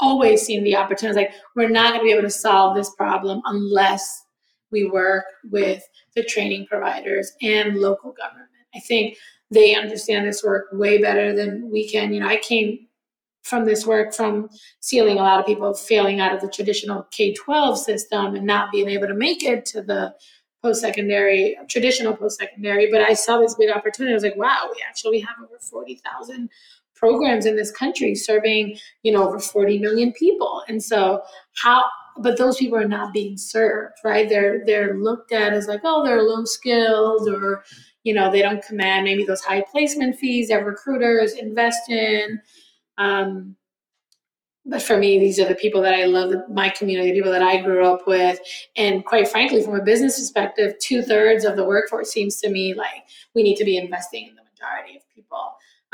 always 0.00 0.42
seen 0.42 0.64
the 0.64 0.76
opportunity 0.76 1.20
like 1.20 1.32
we're 1.54 1.68
not 1.68 1.92
going 1.92 2.00
to 2.00 2.04
be 2.04 2.12
able 2.12 2.22
to 2.22 2.30
solve 2.30 2.76
this 2.76 2.94
problem 2.94 3.40
unless 3.44 4.24
we 4.70 4.84
work 4.84 5.24
with 5.50 5.82
the 6.16 6.24
training 6.24 6.66
providers 6.66 7.32
and 7.42 7.76
local 7.76 8.12
government. 8.12 8.48
I 8.74 8.80
think 8.80 9.16
they 9.50 9.74
understand 9.74 10.26
this 10.26 10.42
work 10.42 10.66
way 10.72 11.00
better 11.00 11.34
than 11.34 11.70
we 11.70 11.88
can. 11.88 12.12
You 12.12 12.20
know, 12.20 12.28
I 12.28 12.38
came 12.38 12.88
from 13.42 13.64
this 13.66 13.86
work 13.86 14.14
from 14.14 14.48
seeing 14.80 15.06
a 15.06 15.22
lot 15.22 15.38
of 15.38 15.46
people 15.46 15.72
failing 15.74 16.18
out 16.18 16.34
of 16.34 16.40
the 16.40 16.48
traditional 16.48 17.06
K 17.10 17.34
12 17.34 17.78
system 17.78 18.34
and 18.34 18.46
not 18.46 18.72
being 18.72 18.88
able 18.88 19.06
to 19.06 19.14
make 19.14 19.44
it 19.44 19.64
to 19.66 19.82
the 19.82 20.14
post 20.62 20.80
secondary, 20.80 21.56
traditional 21.68 22.16
post 22.16 22.38
secondary. 22.38 22.90
But 22.90 23.02
I 23.02 23.12
saw 23.12 23.38
this 23.38 23.54
big 23.54 23.70
opportunity. 23.70 24.12
I 24.12 24.16
was 24.16 24.22
like, 24.24 24.36
wow, 24.36 24.70
we 24.74 24.82
actually 24.88 25.20
have 25.20 25.36
over 25.42 25.58
40,000 25.60 26.48
programs 26.94 27.46
in 27.46 27.56
this 27.56 27.70
country 27.70 28.14
serving, 28.14 28.76
you 29.02 29.12
know, 29.12 29.26
over 29.26 29.38
40 29.38 29.78
million 29.78 30.12
people. 30.12 30.62
And 30.68 30.82
so 30.82 31.22
how 31.62 31.84
but 32.16 32.38
those 32.38 32.56
people 32.58 32.78
are 32.78 32.86
not 32.86 33.12
being 33.12 33.36
served, 33.36 33.94
right? 34.04 34.28
They're 34.28 34.64
they're 34.64 34.94
looked 34.94 35.32
at 35.32 35.52
as 35.52 35.66
like, 35.66 35.80
oh, 35.84 36.04
they're 36.04 36.22
low 36.22 36.44
skilled 36.44 37.28
or 37.28 37.64
you 38.04 38.12
know, 38.12 38.30
they 38.30 38.42
don't 38.42 38.62
command 38.62 39.04
maybe 39.04 39.24
those 39.24 39.40
high 39.40 39.64
placement 39.70 40.16
fees 40.16 40.48
that 40.48 40.64
recruiters 40.64 41.32
invest 41.32 41.88
in. 41.88 42.40
Um, 42.98 43.56
but 44.66 44.82
for 44.82 44.96
me, 44.96 45.18
these 45.18 45.38
are 45.38 45.48
the 45.48 45.54
people 45.54 45.82
that 45.82 45.94
I 45.94 46.04
love, 46.04 46.32
my 46.50 46.70
community, 46.70 47.10
the 47.10 47.18
people 47.18 47.32
that 47.32 47.42
I 47.42 47.60
grew 47.60 47.86
up 47.86 48.06
with. 48.06 48.38
And 48.76 49.04
quite 49.04 49.28
frankly, 49.28 49.62
from 49.62 49.74
a 49.74 49.82
business 49.82 50.18
perspective, 50.18 50.74
two 50.80 51.02
thirds 51.02 51.44
of 51.44 51.56
the 51.56 51.64
workforce 51.64 52.10
seems 52.10 52.40
to 52.40 52.50
me 52.50 52.74
like 52.74 53.04
we 53.34 53.42
need 53.42 53.56
to 53.56 53.64
be 53.64 53.76
investing 53.76 54.28
in 54.28 54.34
the 54.34 54.42
majority 54.42 54.96
of 54.96 55.02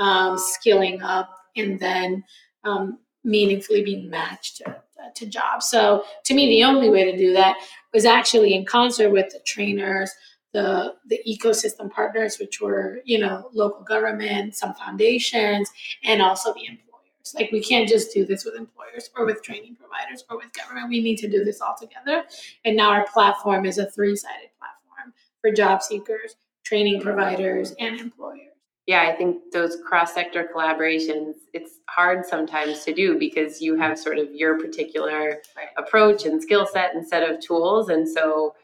um, 0.01 0.37
skilling 0.37 1.01
up 1.03 1.31
and 1.57 1.79
then 1.79 2.25
um, 2.65 2.99
meaningfully 3.23 3.85
being 3.85 4.11
matched 4.11 4.57
to, 4.57 4.71
uh, 4.71 5.11
to 5.15 5.27
jobs. 5.27 5.67
So 5.67 6.05
to 6.25 6.35
me, 6.35 6.49
the 6.49 6.65
only 6.65 6.91
way 6.91 7.05
to 7.11 7.17
do 7.17 7.33
that 7.35 7.57
was 7.93 8.05
actually 8.05 8.55
in 8.55 8.65
concert 8.65 9.11
with 9.11 9.31
the 9.31 9.41
trainers, 9.45 10.11
the 10.53 10.95
the 11.07 11.21
ecosystem 11.29 11.91
partners, 11.91 12.39
which 12.39 12.61
were 12.61 13.01
you 13.05 13.19
know 13.19 13.51
local 13.53 13.85
government, 13.85 14.57
some 14.57 14.75
foundations, 14.75 15.71
and 16.03 16.21
also 16.21 16.53
the 16.55 16.67
employers. 16.67 17.35
Like 17.35 17.53
we 17.53 17.63
can't 17.63 17.89
just 17.89 18.13
do 18.13 18.25
this 18.25 18.45
with 18.45 18.55
employers 18.57 19.11
or 19.17 19.27
with 19.27 19.43
training 19.43 19.77
providers 19.77 20.25
or 20.29 20.39
with 20.39 20.53
government. 20.53 20.89
We 20.89 21.03
need 21.03 21.19
to 21.19 21.29
do 21.29 21.45
this 21.45 21.61
all 21.61 21.77
together. 21.79 22.25
And 22.65 22.77
now 22.77 22.91
our 22.91 23.07
platform 23.07 23.67
is 23.67 23.79
a 23.79 23.89
three 23.91 24.17
sided 24.17 24.51
platform 24.59 25.15
for 25.41 25.53
job 25.53 25.83
seekers, 25.83 26.35
training 26.65 27.03
providers, 27.03 27.75
and 27.79 28.01
employers 28.01 28.50
yeah, 28.91 29.03
I 29.03 29.15
think 29.15 29.53
those 29.53 29.79
cross 29.87 30.15
sector 30.15 30.51
collaborations, 30.53 31.35
it's 31.53 31.75
hard 31.89 32.27
sometimes 32.27 32.85
to 32.85 32.93
do 32.93 33.17
because 33.21 33.63
you 33.63 33.77
have 33.77 33.97
sort 33.97 34.19
of 34.19 34.35
your 34.35 34.59
particular 34.59 35.41
approach 35.79 36.25
and 36.25 36.43
skill 36.43 36.67
set 36.67 36.97
and 36.97 37.07
set 37.07 37.23
of 37.23 37.39
tools. 37.39 37.89
And 37.89 38.09
so 38.09 38.57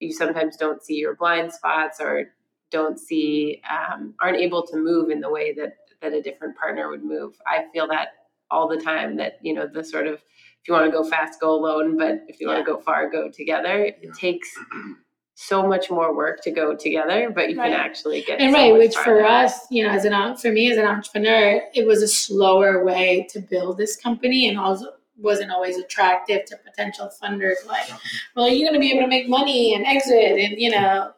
you 0.00 0.12
sometimes 0.12 0.56
don't 0.56 0.82
see 0.82 0.96
your 0.96 1.14
blind 1.14 1.52
spots 1.52 2.00
or 2.00 2.32
don't 2.72 2.98
see, 2.98 3.62
um, 3.70 4.14
aren't 4.20 4.38
able 4.38 4.66
to 4.66 4.76
move 4.78 5.10
in 5.10 5.20
the 5.20 5.30
way 5.30 5.54
that, 5.54 5.76
that 6.02 6.12
a 6.12 6.20
different 6.20 6.58
partner 6.58 6.90
would 6.90 7.04
move. 7.04 7.36
I 7.46 7.66
feel 7.72 7.86
that 7.86 8.08
all 8.50 8.66
the 8.66 8.82
time 8.82 9.16
that, 9.18 9.38
you 9.42 9.54
know, 9.54 9.68
the 9.72 9.84
sort 9.84 10.08
of, 10.08 10.14
if 10.14 10.66
you 10.66 10.74
want 10.74 10.86
to 10.86 10.90
go 10.90 11.08
fast, 11.08 11.40
go 11.40 11.54
alone, 11.54 11.96
but 11.96 12.24
if 12.26 12.40
you 12.40 12.48
yeah. 12.48 12.54
want 12.54 12.66
to 12.66 12.72
go 12.72 12.80
far, 12.80 13.08
go 13.08 13.30
together. 13.30 13.84
It 13.84 14.12
takes 14.14 14.52
so 15.40 15.64
much 15.64 15.88
more 15.88 16.12
work 16.16 16.42
to 16.42 16.50
go 16.50 16.74
together, 16.74 17.30
but 17.30 17.48
you 17.48 17.56
Right. 17.56 17.70
can 17.70 17.80
actually 17.80 18.22
get 18.22 18.40
and 18.40 18.52
so 18.52 18.58
right 18.58 18.72
which 18.72 18.96
for 18.96 19.24
us 19.24 19.70
you 19.70 19.84
know 19.86 19.90
as 19.90 20.04
an 20.04 20.36
for 20.36 20.50
me 20.50 20.68
as 20.72 20.78
an 20.78 20.84
entrepreneur 20.84 21.62
it 21.74 21.86
was 21.86 22.02
a 22.02 22.08
slower 22.08 22.84
way 22.84 23.24
to 23.30 23.38
build 23.38 23.78
this 23.78 23.94
company 23.96 24.48
and 24.48 24.58
also 24.58 24.94
wasn't 25.16 25.48
always 25.52 25.76
attractive 25.76 26.44
to 26.46 26.56
potential 26.56 27.08
funders 27.22 27.64
like 27.68 27.88
well 28.34 28.48
you're 28.48 28.68
going 28.68 28.74
to 28.74 28.80
be 28.80 28.90
able 28.90 29.02
to 29.02 29.08
make 29.08 29.28
money 29.28 29.74
and 29.74 29.86
exit 29.86 30.36
in 30.38 30.58
you 30.58 30.70
know 30.70 31.12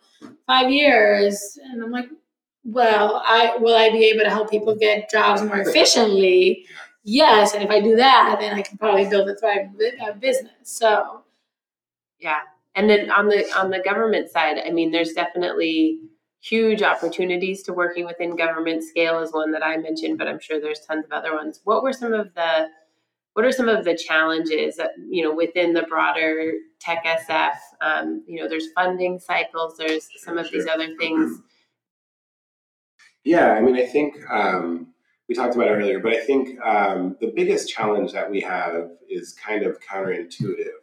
five 0.47 0.71
years 0.71 1.59
and 1.65 1.83
i'm 1.83 1.91
like 1.91 2.09
well 2.65 3.23
i 3.27 3.57
will 3.59 3.75
i 3.75 3.89
be 3.89 4.05
able 4.05 4.21
to 4.23 4.29
help 4.31 4.51
people 4.51 4.75
get 4.75 5.11
jobs 5.11 5.41
more 5.43 5.61
efficiently 5.61 6.67
yes 7.05 7.55
and 7.55 7.63
if 7.65 7.71
i 7.71 7.81
do 7.81 7.97
that 7.97 8.37
then 8.39 8.55
i 8.55 8.61
can 8.61 8.77
probably 8.77 9.09
build 9.09 9.27
a 9.31 9.35
thriving 9.37 9.75
uh, 10.03 10.13
business 10.13 10.53
so 10.63 11.23
Yeah. 12.19 12.41
And 12.75 12.89
then 12.89 13.11
on 13.11 13.29
the 13.29 13.45
on 13.57 13.71
the 13.71 13.81
government 13.81 14.31
side, 14.31 14.59
I 14.65 14.71
mean 14.71 14.91
there's 14.91 15.13
definitely 15.13 15.99
huge 16.43 16.83
opportunities 16.83 17.63
to 17.65 17.73
working 17.73 18.07
within 18.07 18.35
government 18.35 18.83
scale 18.83 19.21
is 19.21 19.33
one 19.33 19.53
that 19.53 19.65
I 19.65 19.77
mentioned, 19.77 20.19
but 20.19 20.27
I'm 20.27 20.41
sure 20.41 20.61
there's 20.61 20.81
tons 20.81 21.05
of 21.05 21.13
other 21.13 21.35
ones. 21.35 21.61
What 21.65 21.83
were 21.83 21.93
some 21.93 22.13
of 22.13 22.33
the 22.35 22.69
what 23.35 23.45
are 23.45 23.53
some 23.53 23.69
of 23.69 23.85
the 23.85 23.97
challenges 23.97 24.77
that 24.77 24.91
you 25.09 25.23
know 25.23 25.35
within 25.35 25.73
the 25.73 25.83
broader 25.83 26.53
tech 26.81 27.05
SF? 27.05 27.55
Um, 27.81 28.25
you 28.27 28.41
know, 28.41 28.49
there's 28.49 28.73
funding 28.75 29.19
cycles, 29.19 29.77
there's 29.79 30.09
some 30.19 30.39
of 30.39 30.51
these 30.51 30.67
other 30.67 30.95
things. 30.99 31.41
Yeah, 33.25 33.53
I 33.53 33.61
mean, 33.61 33.77
I 33.77 33.87
think 33.87 34.17
um, 34.31 34.89
we 35.29 35.35
talked 35.35 35.55
about 35.55 35.69
it 35.69 35.73
earlier, 35.73 36.01
but 36.01 36.13
I 36.13 36.21
think 36.21 36.61
um, 36.61 37.17
the 37.21 37.33
biggest 37.37 37.69
challenge 37.69 38.13
that 38.13 38.31
we 38.31 38.41
have 38.41 38.91
is 39.09 39.35
kind 39.35 39.65
of 39.65 39.79
counterintuitive. 39.81 40.81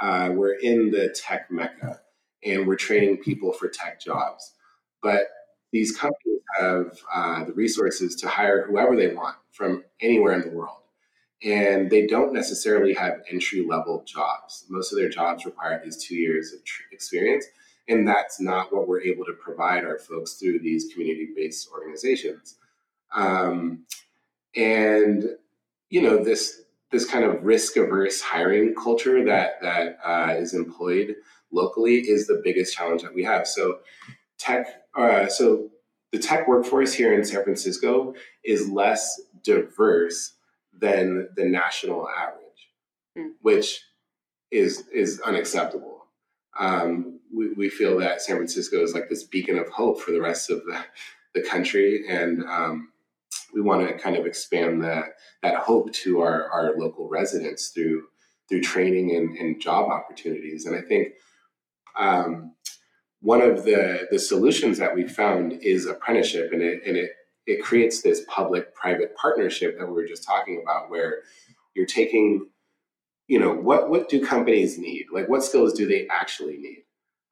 Uh, 0.00 0.30
we're 0.32 0.54
in 0.54 0.90
the 0.90 1.08
tech 1.10 1.50
mecca 1.50 2.00
and 2.44 2.66
we're 2.66 2.76
training 2.76 3.16
people 3.18 3.52
for 3.52 3.68
tech 3.68 4.00
jobs, 4.00 4.54
but 5.02 5.28
these 5.72 5.96
companies 5.96 6.40
have 6.58 6.98
uh, 7.14 7.44
the 7.44 7.52
resources 7.52 8.14
to 8.16 8.28
hire 8.28 8.66
whoever 8.66 8.96
they 8.96 9.14
want 9.14 9.36
from 9.50 9.84
anywhere 10.00 10.32
in 10.32 10.40
the 10.40 10.56
world. 10.56 10.76
And 11.42 11.90
they 11.90 12.06
don't 12.06 12.32
necessarily 12.32 12.94
have 12.94 13.22
entry 13.30 13.64
level 13.64 14.02
jobs. 14.04 14.64
Most 14.68 14.92
of 14.92 14.98
their 14.98 15.08
jobs 15.08 15.44
require 15.44 15.80
least 15.84 16.06
two 16.06 16.16
years 16.16 16.52
of 16.52 16.64
tr- 16.64 16.82
experience. 16.90 17.46
And 17.88 18.06
that's 18.06 18.40
not 18.40 18.72
what 18.74 18.88
we're 18.88 19.02
able 19.02 19.24
to 19.24 19.32
provide 19.32 19.84
our 19.84 19.98
folks 19.98 20.34
through 20.34 20.58
these 20.60 20.92
community 20.92 21.28
based 21.34 21.68
organizations. 21.72 22.56
Um, 23.14 23.84
and, 24.54 25.24
you 25.90 26.02
know, 26.02 26.22
this, 26.22 26.62
this 26.90 27.04
kind 27.04 27.24
of 27.24 27.44
risk 27.44 27.76
averse 27.76 28.20
hiring 28.20 28.74
culture 28.74 29.24
that, 29.24 29.60
that 29.62 29.98
uh, 30.04 30.34
is 30.36 30.54
employed 30.54 31.14
locally 31.52 31.96
is 31.96 32.26
the 32.26 32.40
biggest 32.44 32.74
challenge 32.74 33.02
that 33.02 33.14
we 33.14 33.24
have. 33.24 33.46
So, 33.46 33.78
tech, 34.38 34.66
uh, 34.94 35.26
so 35.28 35.70
the 36.12 36.18
tech 36.18 36.48
workforce 36.48 36.92
here 36.92 37.12
in 37.14 37.24
San 37.24 37.42
Francisco 37.42 38.14
is 38.44 38.68
less 38.70 39.20
diverse 39.42 40.34
than 40.72 41.28
the 41.36 41.44
national 41.44 42.08
average, 42.08 42.44
Hmm. 43.16 43.30
which 43.42 43.80
is 44.50 44.86
is 44.92 45.20
unacceptable. 45.20 46.06
Um, 46.58 47.20
we, 47.34 47.52
we 47.52 47.68
feel 47.68 47.98
that 47.98 48.22
San 48.22 48.36
Francisco 48.36 48.82
is 48.82 48.94
like 48.94 49.08
this 49.08 49.24
beacon 49.24 49.58
of 49.58 49.68
hope 49.68 50.00
for 50.00 50.12
the 50.12 50.20
rest 50.20 50.50
of 50.50 50.64
the, 50.64 50.78
the 51.34 51.42
country, 51.42 52.04
and 52.08 52.44
um, 52.44 52.92
we 53.58 53.64
want 53.64 53.86
to 53.88 53.98
kind 53.98 54.16
of 54.16 54.24
expand 54.24 54.84
that 54.84 55.16
that 55.42 55.56
hope 55.56 55.92
to 55.92 56.20
our, 56.20 56.48
our 56.50 56.76
local 56.76 57.08
residents 57.08 57.70
through 57.70 58.04
through 58.48 58.62
training 58.62 59.14
and, 59.16 59.36
and 59.36 59.60
job 59.60 59.90
opportunities. 59.90 60.64
And 60.64 60.76
I 60.76 60.80
think 60.82 61.08
um, 61.98 62.54
one 63.20 63.42
of 63.42 63.64
the 63.64 64.06
the 64.12 64.18
solutions 64.18 64.78
that 64.78 64.94
we 64.94 65.08
found 65.08 65.54
is 65.60 65.86
apprenticeship, 65.86 66.50
and 66.52 66.62
it 66.62 66.82
and 66.86 66.96
it 66.96 67.10
it 67.46 67.62
creates 67.62 68.00
this 68.00 68.24
public 68.28 68.72
private 68.76 69.16
partnership 69.16 69.76
that 69.76 69.86
we 69.86 69.92
were 69.92 70.06
just 70.06 70.24
talking 70.24 70.62
about, 70.62 70.88
where 70.88 71.22
you're 71.74 71.86
taking 71.86 72.46
you 73.26 73.40
know 73.40 73.52
what 73.52 73.90
what 73.90 74.08
do 74.08 74.24
companies 74.24 74.78
need 74.78 75.06
like 75.12 75.28
what 75.28 75.44
skills 75.44 75.74
do 75.74 75.86
they 75.86 76.06
actually 76.08 76.56
need 76.56 76.84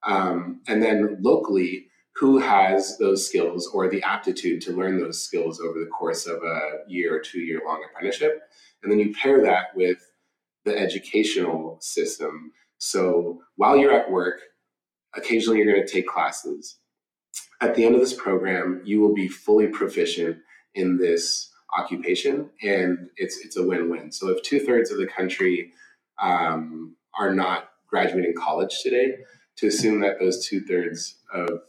um, 0.03 0.61
and 0.69 0.83
then 0.83 1.19
locally 1.23 1.87
who 2.17 2.39
has 2.39 2.97
those 2.99 3.27
skills 3.27 3.69
or 3.75 3.89
the 3.89 4.03
aptitude 4.03 4.61
to 4.63 4.73
learn 4.73 4.99
those 4.99 5.23
skills 5.23 5.61
over 5.61 5.79
the 5.79 5.91
course 5.91 6.27
of 6.27 6.43
a 6.43 6.61
year 6.89 7.15
or 7.15 7.21
two 7.21 7.41
year 7.41 7.61
long 7.67 7.85
apprenticeship. 7.89 8.41
And 8.83 8.91
then 8.91 8.99
you 8.99 9.15
pair 9.15 9.43
that 9.43 9.77
with 9.77 9.99
the 10.65 10.77
educational 10.77 11.79
system. 11.81 12.53
So 12.79 13.43
while 13.57 13.77
you're 13.77 13.93
at 13.93 14.11
work 14.11 14.41
occasionally 15.15 15.59
you're 15.59 15.73
going 15.73 15.87
to 15.87 15.93
take 15.93 16.07
classes. 16.07 16.77
At 17.63 17.75
the 17.75 17.85
end 17.85 17.95
of 17.95 18.01
this 18.01 18.15
program 18.15 18.83
you 18.85 19.01
will 19.01 19.15
be 19.15 19.29
fully 19.29 19.69
proficient 19.69 20.39
in 20.75 20.99
this 20.99 21.51
occupation 21.77 22.51
and 22.63 23.09
it's 23.17 23.39
it's 23.45 23.57
a 23.57 23.63
win-win. 23.67 24.13
So 24.13 24.29
if 24.31 24.43
two-thirds 24.43 24.91
of 24.91 24.99
the 24.99 25.07
country 25.07 25.73
um, 26.21 26.97
are 27.19 27.35
not 27.35 27.71
graduating 27.89 28.35
college 28.35 28.83
today, 28.83 29.17
to 29.57 29.67
assume 29.67 30.01
that 30.01 30.19
those 30.19 30.47
two 30.47 30.61
thirds 30.61 31.17
of 31.33 31.61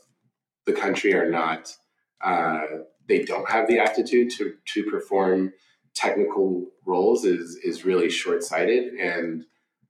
the 0.67 0.73
country 0.73 1.15
are 1.15 1.29
not, 1.29 1.75
uh, 2.21 2.61
they 3.07 3.23
don't 3.23 3.49
have 3.49 3.67
the 3.67 3.79
aptitude 3.79 4.29
to, 4.37 4.53
to 4.73 4.83
perform 4.83 5.53
technical 5.95 6.67
roles 6.85 7.25
is, 7.25 7.57
is 7.63 7.83
really 7.83 8.09
short 8.09 8.43
sighted. 8.43 8.93
And 8.93 9.45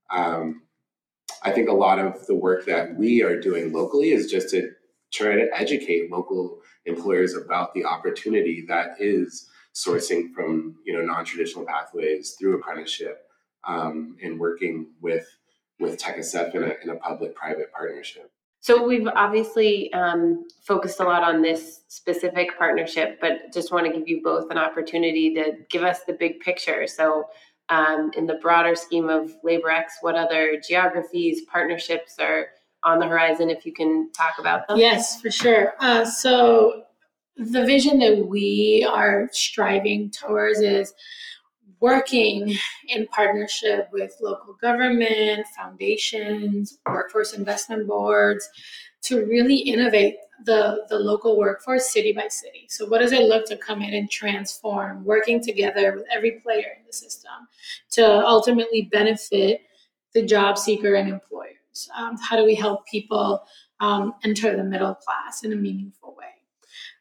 um, 0.09 0.61
I 1.43 1.51
think 1.51 1.67
a 1.67 1.73
lot 1.73 1.99
of 1.99 2.25
the 2.27 2.35
work 2.35 2.65
that 2.65 2.95
we 2.95 3.21
are 3.21 3.39
doing 3.39 3.73
locally 3.73 4.11
is 4.11 4.31
just 4.31 4.49
to 4.51 4.71
try 5.13 5.35
to 5.35 5.49
educate 5.53 6.11
local 6.11 6.61
employers 6.85 7.35
about 7.35 7.73
the 7.73 7.85
opportunity 7.85 8.65
that 8.67 8.95
is 8.99 9.49
sourcing 9.75 10.33
from 10.33 10.75
you 10.85 10.93
know 10.93 11.01
non-traditional 11.01 11.65
pathways 11.65 12.35
through 12.39 12.55
apprenticeship 12.57 13.27
um, 13.67 14.17
and 14.23 14.39
working 14.39 14.87
with 15.01 15.27
with 15.79 16.01
TechSF 16.01 16.55
in 16.55 16.63
a, 16.63 16.73
in 16.83 16.89
a 16.89 16.95
public-private 16.95 17.71
partnership. 17.71 18.31
So 18.67 18.85
we've 18.85 19.07
obviously 19.07 19.93
um, 19.93 20.45
focused 20.61 20.99
a 20.99 21.03
lot 21.05 21.23
on 21.23 21.41
this 21.41 21.83
specific 21.87 22.49
partnership, 22.57 23.17
but 23.21 23.53
just 23.53 23.71
want 23.71 23.85
to 23.85 23.97
give 23.97 24.09
you 24.09 24.21
both 24.21 24.51
an 24.51 24.57
opportunity 24.57 25.33
to 25.35 25.53
give 25.69 25.83
us 25.83 26.01
the 26.03 26.11
big 26.11 26.41
picture. 26.41 26.85
So, 26.85 27.29
um, 27.69 28.11
in 28.17 28.27
the 28.27 28.33
broader 28.41 28.75
scheme 28.75 29.07
of 29.07 29.33
LaborX, 29.41 29.83
what 30.01 30.15
other 30.15 30.59
geographies, 30.67 31.43
partnerships 31.49 32.15
are 32.19 32.47
on 32.83 32.99
the 32.99 33.07
horizon? 33.07 33.49
If 33.49 33.65
you 33.65 33.71
can 33.71 34.11
talk 34.11 34.33
about 34.37 34.67
them. 34.67 34.77
Yes, 34.77 35.21
for 35.21 35.31
sure. 35.31 35.75
Uh, 35.79 36.03
so 36.03 36.83
the 37.37 37.63
vision 37.63 37.99
that 37.99 38.27
we 38.27 38.85
are 38.91 39.29
striving 39.31 40.09
towards 40.09 40.59
is 40.59 40.93
working 41.79 42.55
in 42.87 43.07
partnership 43.07 43.89
with 43.91 44.15
local 44.21 44.53
government, 44.61 45.45
foundations, 45.55 46.79
workforce 46.87 47.33
investment 47.33 47.87
boards 47.87 48.49
to 49.03 49.25
really 49.25 49.57
innovate 49.57 50.15
the, 50.45 50.85
the 50.89 50.97
local 50.97 51.37
workforce 51.37 51.91
city 51.91 52.13
by 52.13 52.27
city. 52.27 52.67
So, 52.69 52.85
what 52.85 52.99
does 52.99 53.11
it 53.11 53.21
look 53.21 53.45
to 53.47 53.57
come 53.57 53.81
in 53.81 53.93
and 53.93 54.09
transform, 54.09 55.03
working 55.03 55.41
together 55.41 55.93
with 55.95 56.05
every 56.13 56.39
player 56.43 56.77
in 56.77 56.85
the 56.85 56.93
system 56.93 57.31
to 57.91 58.25
ultimately 58.25 58.83
benefit 58.91 59.61
the 60.13 60.25
job 60.25 60.57
seeker 60.57 60.95
and 60.95 61.09
employers? 61.09 61.89
Um, 61.95 62.17
how 62.17 62.37
do 62.37 62.45
we 62.45 62.55
help 62.55 62.85
people 62.87 63.43
um, 63.79 64.13
enter 64.23 64.55
the 64.55 64.63
middle 64.63 64.95
class 64.95 65.43
in 65.43 65.53
a 65.53 65.55
meaningful 65.55 66.15
way? 66.17 66.36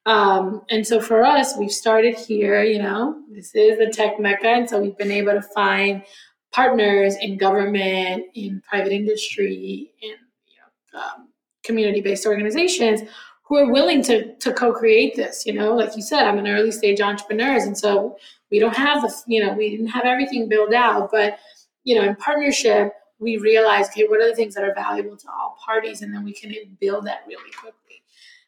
Um, 0.07 0.63
and 0.71 0.87
so 0.87 1.01
for 1.01 1.25
us, 1.25 1.57
we've 1.59 1.73
started 1.73 2.15
here, 2.15 2.63
you 2.63 2.79
know, 2.79 3.23
this 3.29 3.55
is 3.55 3.77
the 3.79 3.91
tech 3.93 4.21
mecca. 4.21 4.49
And 4.49 4.71
so 4.71 4.81
we've 4.81 4.97
been 4.97 5.11
able 5.11 5.33
to 5.33 5.43
find 5.43 6.05
partners 6.53 7.17
in 7.21 7.37
government, 7.37 8.25
in 8.35 8.63
private 8.67 8.93
industry, 8.93 9.91
in 10.01 10.11
you 10.47 10.57
know, 10.95 11.01
um, 11.01 11.29
community 11.65 12.01
based 12.01 12.25
organizations 12.25 13.03
who 13.43 13.57
are 13.57 13.71
willing 13.71 14.03
to, 14.05 14.35
to 14.37 14.53
co 14.53 14.73
create 14.73 15.17
this. 15.17 15.45
You 15.45 15.55
know, 15.55 15.75
like 15.75 15.97
you 15.97 16.03
said, 16.03 16.25
I'm 16.25 16.39
an 16.39 16.47
early 16.47 16.71
stage 16.71 17.01
entrepreneurs. 17.01 17.65
And 17.65 17.77
so 17.77 18.17
we 18.53 18.61
don't 18.61 18.77
have 18.77 19.03
the, 19.03 19.13
you 19.27 19.45
know, 19.45 19.55
we 19.55 19.71
didn't 19.71 19.89
have 19.89 20.05
everything 20.05 20.49
built 20.49 20.73
out. 20.73 21.11
But, 21.11 21.41
you 21.83 21.97
know, 21.97 22.09
in 22.09 22.15
partnership, 22.15 22.93
we 23.19 23.39
realize, 23.39 23.89
okay, 23.89 24.07
what 24.07 24.21
are 24.21 24.29
the 24.29 24.37
things 24.37 24.55
that 24.55 24.63
are 24.63 24.75
valuable 24.75 25.17
to 25.17 25.29
all 25.29 25.57
parties? 25.65 26.03
And 26.03 26.15
then 26.15 26.23
we 26.23 26.33
can 26.33 26.55
build 26.81 27.07
that 27.07 27.25
really 27.27 27.51
quickly. 27.51 28.03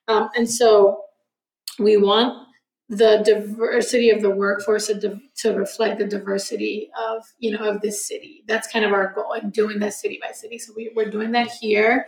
Um, 0.06 0.30
and 0.36 0.48
so 0.48 1.04
we 1.78 1.96
want 1.96 2.46
the 2.88 3.22
diversity 3.24 4.08
of 4.10 4.22
the 4.22 4.30
workforce 4.30 4.86
to, 4.86 5.20
to 5.36 5.54
reflect 5.54 5.98
the 5.98 6.06
diversity 6.06 6.90
of 6.98 7.22
you 7.38 7.50
know 7.50 7.68
of 7.68 7.82
this 7.82 8.06
city. 8.06 8.44
That's 8.46 8.70
kind 8.72 8.84
of 8.84 8.92
our 8.92 9.12
goal 9.12 9.32
and 9.32 9.52
doing 9.52 9.78
that 9.80 9.94
city 9.94 10.18
by 10.22 10.32
city. 10.32 10.58
So 10.58 10.72
we, 10.74 10.90
we're 10.96 11.10
doing 11.10 11.32
that 11.32 11.48
here. 11.48 12.06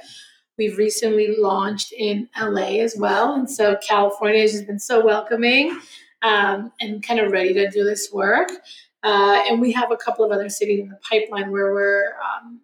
We've 0.57 0.79
recently 0.79 1.37
launched 1.39 1.93
in 1.93 2.29
la 2.41 2.63
as 2.63 2.97
well. 2.97 3.35
And 3.35 3.51
so 3.51 3.77
california 3.87 4.43
has 4.43 4.53
just 4.53 4.67
been 4.67 4.79
so 4.79 5.05
welcoming 5.05 5.79
um, 6.23 6.73
and 6.81 7.03
kind 7.03 7.21
of 7.21 7.33
ready 7.33 7.55
to 7.55 7.71
do 7.71 7.85
this 7.85 8.11
work. 8.13 8.49
Uh, 9.03 9.43
and 9.49 9.61
we 9.61 9.73
have 9.73 9.91
a 9.91 9.97
couple 9.97 10.25
of 10.25 10.31
other 10.31 10.49
cities 10.49 10.81
in 10.81 10.89
the 10.89 10.99
pipeline 11.09 11.51
where 11.51 11.73
we're 11.73 12.15
um, 12.21 12.61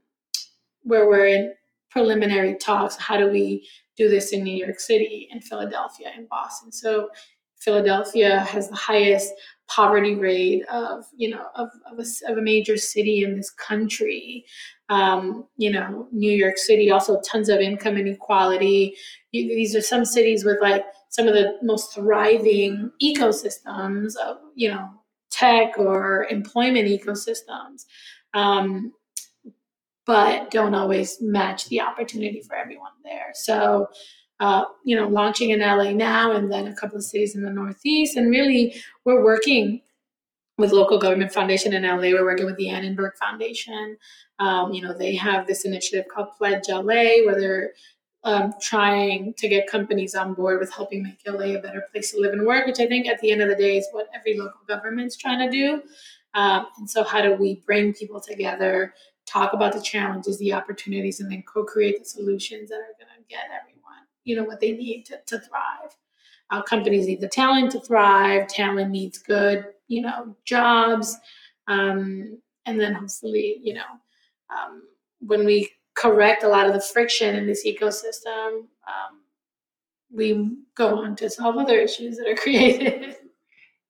where 0.83 1.09
we're 1.09 1.27
in 1.27 1.55
preliminary 1.91 2.57
talks. 2.57 2.97
How 2.97 3.17
do 3.17 3.31
we 3.31 3.67
do 3.97 4.09
this 4.09 4.33
in 4.33 4.43
New 4.43 4.57
York 4.57 4.81
City 4.81 5.29
and 5.31 5.43
Philadelphia 5.43 6.09
and 6.15 6.29
Boston? 6.29 6.73
So 6.73 7.11
Philadelphia 7.59 8.41
has 8.41 8.69
the 8.69 8.77
highest 8.77 9.33
poverty 9.69 10.15
rate 10.15 10.63
of 10.71 11.05
you 11.17 11.31
know 11.31 11.45
of, 11.57 11.69
of, 11.91 11.99
a, 11.99 12.31
of 12.31 12.39
a 12.39 12.43
major 12.43 12.77
city 12.77 13.25
in 13.25 13.37
this 13.37 13.51
country. 13.51 14.45
Um, 14.89 15.49
you 15.57 15.73
know 15.73 16.07
new 16.13 16.31
york 16.31 16.59
city 16.59 16.93
also 16.93 17.21
tons 17.23 17.49
of 17.49 17.61
income 17.61 17.97
inequality. 17.97 18.95
You, 19.33 19.49
these 19.49 19.75
are 19.75 19.81
some 19.81 20.05
cities 20.05 20.45
with 20.45 20.59
like 20.61 20.85
some 21.09 21.27
of 21.27 21.35
the 21.35 21.59
most 21.63 21.95
thriving 21.95 22.93
ecosystems 23.03 24.17
of 24.17 24.37
you 24.55 24.71
know 24.71 24.89
tech 25.31 25.79
or 25.79 26.27
employment 26.31 26.89
ecosystems. 26.89 27.85
Um, 28.35 28.93
but 30.07 30.51
don't 30.51 30.75
always 30.75 31.21
match 31.21 31.69
the 31.69 31.81
opportunity 31.81 32.41
for 32.41 32.55
everyone 32.57 32.93
there 33.05 33.33
so 33.35 33.89
uh, 34.41 34.65
you 34.85 34.95
know, 34.95 35.09
launching 35.09 35.51
in 35.51 35.61
LA 35.61 35.93
now 35.93 36.33
and 36.33 36.53
then 36.53 36.67
a 36.67 36.75
couple 36.75 36.97
of 36.97 37.05
cities 37.05 37.35
in 37.35 37.43
the 37.43 37.51
Northeast. 37.51 38.17
And 38.17 38.31
really, 38.31 38.83
we're 39.05 39.25
working 39.25 39.81
with 40.59 40.73
local 40.73 40.99
government 40.99 41.33
foundation 41.33 41.73
in 41.73 41.85
LA. 41.85 42.11
We're 42.13 42.25
working 42.25 42.47
with 42.47 42.57
the 42.57 42.69
Annenberg 42.69 43.17
Foundation. 43.19 43.97
Um, 44.39 44.73
you 44.73 44.83
know, 44.83 44.97
they 44.97 45.15
have 45.15 45.47
this 45.47 45.65
initiative 45.65 46.07
called 46.13 46.29
Pledge 46.37 46.69
LA, 46.69 47.25
where 47.25 47.41
they're 47.41 47.71
um, 48.25 48.55
trying 48.61 49.35
to 49.39 49.49
get 49.49 49.71
companies 49.71 50.15
on 50.15 50.35
board 50.35 50.59
with 50.59 50.73
helping 50.73 51.03
make 51.03 51.21
LA 51.27 51.57
a 51.57 51.59
better 51.59 51.85
place 51.93 52.11
to 52.11 52.21
live 52.21 52.33
and 52.33 52.47
work, 52.47 52.67
which 52.67 52.81
I 52.81 52.87
think 52.87 53.07
at 53.07 53.21
the 53.21 53.31
end 53.31 53.41
of 53.41 53.49
the 53.49 53.55
day 53.55 53.79
is 53.79 53.87
what 53.93 54.09
every 54.15 54.39
local 54.39 54.61
government's 54.67 55.17
trying 55.17 55.39
to 55.39 55.51
do. 55.51 55.83
Um, 56.35 56.67
and 56.79 56.91
so, 56.91 57.05
how 57.05 57.23
do 57.23 57.35
we 57.35 57.63
bring 57.67 57.95
people 57.95 58.21
together, 58.21 58.93
talk 59.27 59.53
about 59.53 59.73
the 59.73 59.81
challenges, 59.81 60.39
the 60.39 60.53
opportunities, 60.53 61.21
and 61.21 61.31
then 61.31 61.43
co-create 61.43 61.99
the 61.99 62.05
solutions 62.05 62.71
that 62.71 62.77
are 62.77 62.97
going 62.99 63.11
to 63.17 63.29
get 63.29 63.45
everyone 63.61 63.77
you 64.27 64.37
know 64.37 64.45
what 64.45 64.61
they 64.61 64.73
need 64.73 65.05
to, 65.07 65.19
to 65.25 65.39
thrive. 65.39 65.97
Uh, 66.51 66.63
companies 66.63 67.07
need 67.07 67.21
the 67.21 67.29
talent 67.29 67.73
to 67.73 67.81
thrive 67.81 68.47
talent 68.47 68.91
needs 68.91 69.19
good 69.19 69.65
you 69.89 70.03
know 70.03 70.37
jobs 70.45 71.17
um, 71.69 72.39
and 72.67 72.79
then 72.79 72.93
hopefully 72.93 73.59
you 73.63 73.73
know 73.73 73.81
um, 74.51 74.83
when 75.21 75.45
we 75.45 75.71
correct 75.95 76.45
a 76.45 76.49
lot 76.49 76.67
of 76.67 76.75
the 76.75 76.81
friction 76.81 77.35
in 77.35 77.47
this 77.47 77.67
ecosystem 77.67 78.67
um, 78.87 79.23
we 80.13 80.57
go 80.77 80.99
on 80.99 81.17
to 81.17 81.31
solve 81.31 81.57
other 81.57 81.79
issues 81.79 82.17
that 82.17 82.29
are 82.29 82.37
created. 82.45 83.17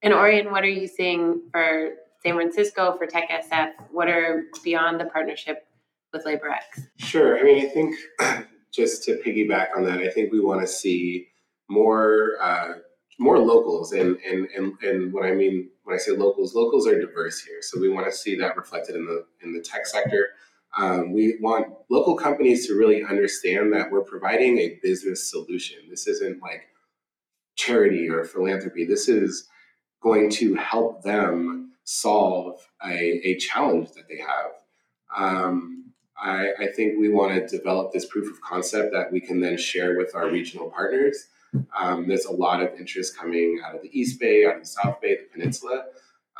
And 0.02 0.14
orion 0.14 0.50
what 0.50 0.62
are 0.62 0.68
you 0.68 0.86
seeing 0.86 1.42
for 1.50 1.90
san 2.26 2.34
francisco 2.34 2.96
for 2.98 3.06
tech 3.06 3.28
sf 3.30 3.70
what 3.90 4.08
are 4.08 4.44
beyond 4.64 5.00
the 5.00 5.04
partnership 5.06 5.66
with 6.12 6.24
laborx 6.24 6.88
sure 6.98 7.38
i 7.38 7.42
mean 7.42 7.64
i 7.64 7.68
think 7.68 7.94
just 8.76 9.02
to 9.04 9.16
piggyback 9.24 9.68
on 9.74 9.84
that, 9.84 10.00
I 10.00 10.10
think 10.10 10.30
we 10.30 10.40
want 10.40 10.60
to 10.60 10.66
see 10.66 11.28
more 11.68 12.36
uh, 12.40 12.74
more 13.18 13.38
locals, 13.38 13.92
and 13.92 14.18
and 14.18 14.46
and 14.54 14.74
and 14.82 15.12
what 15.12 15.24
I 15.24 15.32
mean 15.32 15.70
when 15.84 15.96
I 15.96 15.98
say 15.98 16.12
locals, 16.12 16.54
locals 16.54 16.86
are 16.86 17.00
diverse 17.00 17.40
here, 17.40 17.62
so 17.62 17.80
we 17.80 17.88
want 17.88 18.06
to 18.06 18.12
see 18.12 18.36
that 18.36 18.56
reflected 18.56 18.94
in 18.94 19.06
the 19.06 19.24
in 19.42 19.52
the 19.54 19.60
tech 19.60 19.86
sector. 19.86 20.28
Um, 20.76 21.12
we 21.12 21.38
want 21.40 21.68
local 21.88 22.14
companies 22.16 22.66
to 22.66 22.74
really 22.74 23.02
understand 23.02 23.72
that 23.72 23.90
we're 23.90 24.04
providing 24.04 24.58
a 24.58 24.78
business 24.82 25.30
solution. 25.30 25.78
This 25.88 26.06
isn't 26.06 26.42
like 26.42 26.68
charity 27.56 28.10
or 28.10 28.24
philanthropy. 28.24 28.84
This 28.84 29.08
is 29.08 29.48
going 30.02 30.28
to 30.32 30.54
help 30.56 31.02
them 31.02 31.65
solve 31.86 32.58
a, 32.84 33.20
a 33.24 33.36
challenge 33.36 33.92
that 33.92 34.08
they 34.08 34.18
have. 34.18 34.50
Um, 35.16 35.92
I, 36.18 36.48
I 36.58 36.66
think 36.74 36.98
we 36.98 37.08
want 37.08 37.32
to 37.34 37.56
develop 37.56 37.92
this 37.92 38.06
proof 38.06 38.30
of 38.30 38.40
concept 38.40 38.92
that 38.92 39.12
we 39.12 39.20
can 39.20 39.40
then 39.40 39.56
share 39.56 39.96
with 39.96 40.14
our 40.14 40.28
regional 40.28 40.68
partners. 40.68 41.28
Um, 41.78 42.08
there's 42.08 42.24
a 42.24 42.32
lot 42.32 42.60
of 42.60 42.74
interest 42.78 43.16
coming 43.16 43.60
out 43.64 43.76
of 43.76 43.82
the 43.82 43.98
East 43.98 44.18
Bay, 44.18 44.44
out 44.44 44.56
of 44.56 44.62
the 44.62 44.66
South 44.66 45.00
Bay, 45.00 45.16
the 45.16 45.28
Peninsula, 45.32 45.84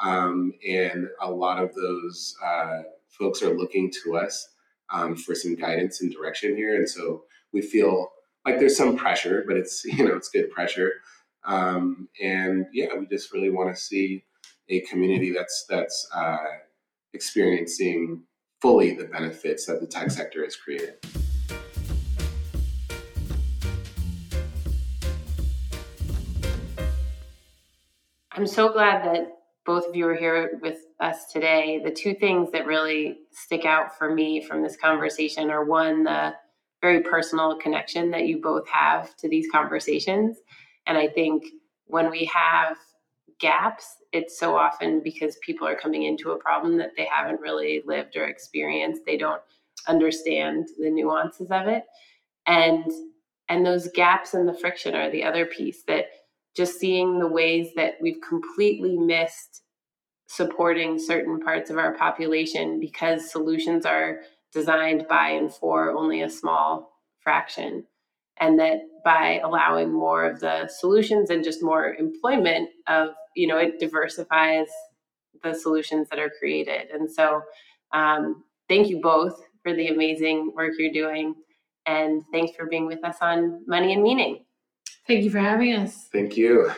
um, 0.03 0.53
and 0.67 1.09
a 1.23 1.31
lot 1.31 1.63
of 1.63 1.75
those 1.75 2.37
uh, 2.45 2.83
folks 3.09 3.41
are 3.41 3.57
looking 3.57 3.91
to 4.03 4.17
us 4.17 4.49
um, 4.91 5.15
for 5.15 5.35
some 5.35 5.55
guidance 5.55 6.01
and 6.01 6.13
direction 6.13 6.57
here. 6.57 6.75
And 6.75 6.89
so 6.89 7.25
we 7.53 7.63
feel 7.63 8.11
like 8.45 8.59
there's 8.59 8.77
some 8.77 8.97
pressure, 8.97 9.45
but 9.47 9.57
it's 9.57 9.85
you 9.85 10.05
know 10.05 10.17
it's 10.17 10.29
good 10.29 10.51
pressure. 10.51 10.93
Um, 11.45 12.09
and 12.21 12.67
yeah, 12.73 12.89
we 12.99 13.07
just 13.07 13.33
really 13.33 13.51
want 13.51 13.75
to 13.75 13.81
see 13.81 14.25
a 14.69 14.81
community 14.83 15.33
that's 15.33 15.67
that's 15.69 16.09
uh, 16.15 16.37
experiencing 17.13 18.23
fully 18.61 18.95
the 18.95 19.05
benefits 19.05 19.67
that 19.67 19.81
the 19.81 19.87
tech 19.87 20.11
sector 20.11 20.43
has 20.45 20.57
created. 20.57 20.95
I'm 28.33 28.47
so 28.47 28.71
glad 28.71 29.03
that 29.05 29.29
both 29.65 29.89
of 29.89 29.97
you 29.97 30.07
are 30.07 30.15
here 30.15 30.59
with 30.63 30.79
us 31.01 31.33
today. 31.33 31.81
The 31.83 31.91
two 31.91 32.15
things 32.15 32.53
that 32.53 32.67
really 32.67 33.19
stick 33.33 33.65
out 33.65 33.97
for 33.97 34.15
me 34.15 34.43
from 34.43 34.63
this 34.63 34.77
conversation 34.77 35.51
are 35.51 35.65
one, 35.65 36.05
the 36.05 36.35
very 36.83 37.01
personal 37.01 37.57
connection 37.59 38.11
that 38.11 38.27
you 38.27 38.41
both 38.41 38.69
have 38.69 39.17
to 39.17 39.29
these 39.29 39.49
conversations. 39.51 40.37
And 40.87 40.99
I 40.99 41.09
think 41.09 41.45
when 41.87 42.11
we 42.11 42.31
have 42.33 42.77
gaps, 43.41 43.97
it's 44.13 44.39
so 44.39 44.57
often 44.57 45.01
because 45.03 45.37
people 45.45 45.67
are 45.67 45.77
coming 45.77 46.05
into 46.05 46.31
a 46.31 46.39
problem 46.39 46.79
that 46.79 46.93
they 46.97 47.07
haven't 47.11 47.41
really 47.41 47.83
lived 47.87 48.17
or 48.17 48.25
experienced. 48.25 49.03
They 49.05 49.17
don't 49.17 49.43
understand 49.87 50.67
the 50.79 50.91
nuances 50.91 51.49
of 51.51 51.67
it. 51.67 51.85
And 52.47 52.85
and 53.49 53.65
those 53.65 53.89
gaps 53.95 54.35
and 54.35 54.49
the 54.49 54.59
friction 54.59 54.95
are 54.95 55.11
the 55.11 55.23
other 55.23 55.47
piece 55.47 55.83
that 55.87 56.07
just 56.57 56.81
seeing 56.81 57.19
the 57.19 57.29
ways 57.29 57.69
that 57.77 57.95
we've 58.01 58.21
completely 58.27 58.97
missed 58.97 59.63
supporting 60.29 60.99
certain 60.99 61.39
parts 61.39 61.71
of 61.71 61.79
our 61.79 61.95
population 61.95 62.81
because 62.81 63.31
solutions 63.31 63.87
are 63.87 64.21
designed 64.53 65.07
by 65.09 65.29
and 65.29 65.55
for 65.55 65.93
only 65.93 66.23
a 66.23 66.29
small 66.29 66.91
fraction 67.21 67.85
and 68.39 68.59
that 68.59 68.81
by 69.05 69.41
allowing 69.45 69.93
more 69.93 70.25
of 70.25 70.41
the 70.41 70.69
solutions 70.69 71.31
and 71.31 71.45
just 71.45 71.63
more 71.63 71.95
employment 71.95 72.69
of 72.89 73.11
you 73.37 73.47
know 73.47 73.59
it 73.59 73.79
diversifies 73.79 74.69
the 75.43 75.55
solutions 75.55 76.09
that 76.09 76.19
are 76.19 76.31
created. 76.39 76.91
And 76.91 77.11
so 77.11 77.43
um, 77.93 78.45
thank 78.69 78.89
you 78.89 79.01
both 79.01 79.41
for 79.63 79.75
the 79.75 79.89
amazing 79.89 80.53
work 80.55 80.73
you're 80.79 80.93
doing. 80.93 81.35
And 81.87 82.23
thanks 82.33 82.57
for 82.57 82.67
being 82.67 82.87
with 82.87 83.05
us 83.05 83.17
on 83.21 83.63
money 83.67 83.93
and 83.93 84.03
meaning. 84.03 84.45
Thank 85.07 85.23
you 85.23 85.31
for 85.31 85.39
having 85.39 85.73
us. 85.75 86.09
Thank 86.13 86.37
you 86.37 86.73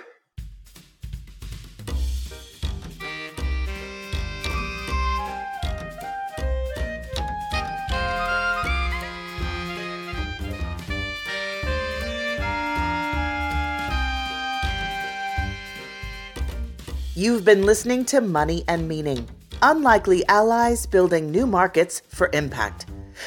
You've 17.19 17.45
been 17.45 17.67
listening 17.67 18.05
to 18.05 18.21
Money 18.21 18.63
and 18.69 18.87
Meaning 18.87 19.29
Unlikely 19.61 20.25
Allies 20.29 20.87
Building 20.87 21.33
New 21.33 21.49
Markets 21.49 22.01
for 22.07 22.31
Impact 22.33 22.87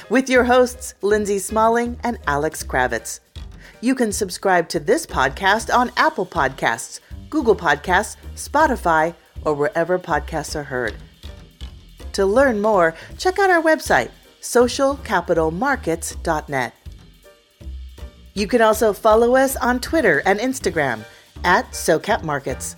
with 0.10 0.30
your 0.30 0.46
hosts, 0.46 0.94
Lindsay 1.02 1.39
Smalling 1.39 2.00
and 2.06 2.18
Alex 2.26 2.64
Kravitz. 2.64 3.20
You 3.82 3.94
can 3.94 4.14
subscribe 4.14 4.70
to 4.70 4.80
this 4.80 5.06
podcast 5.06 5.78
on 5.78 5.92
Apple 5.98 6.26
Podcasts, 6.26 7.02
Google 7.30 7.54
Podcasts, 7.54 8.16
Spotify, 8.36 9.14
or 9.44 9.56
wherever 9.56 10.00
podcasts 10.00 10.56
are 10.56 10.64
heard. 10.64 10.96
To 12.14 12.26
learn 12.26 12.62
more, 12.62 12.96
check 13.18 13.39
out 13.39 13.50
our 13.50 13.62
website, 13.62 14.12
socialcapitalmarkets.net. 14.39 16.74
You 18.36 18.48
can 18.48 18.62
also 18.62 18.94
follow 18.94 19.36
us 19.36 19.58
on 19.58 19.82
Twitter 19.82 20.24
and 20.26 20.39
Instagram 20.39 21.04
at 21.44 21.70
SoCapMarkets. 21.72 22.78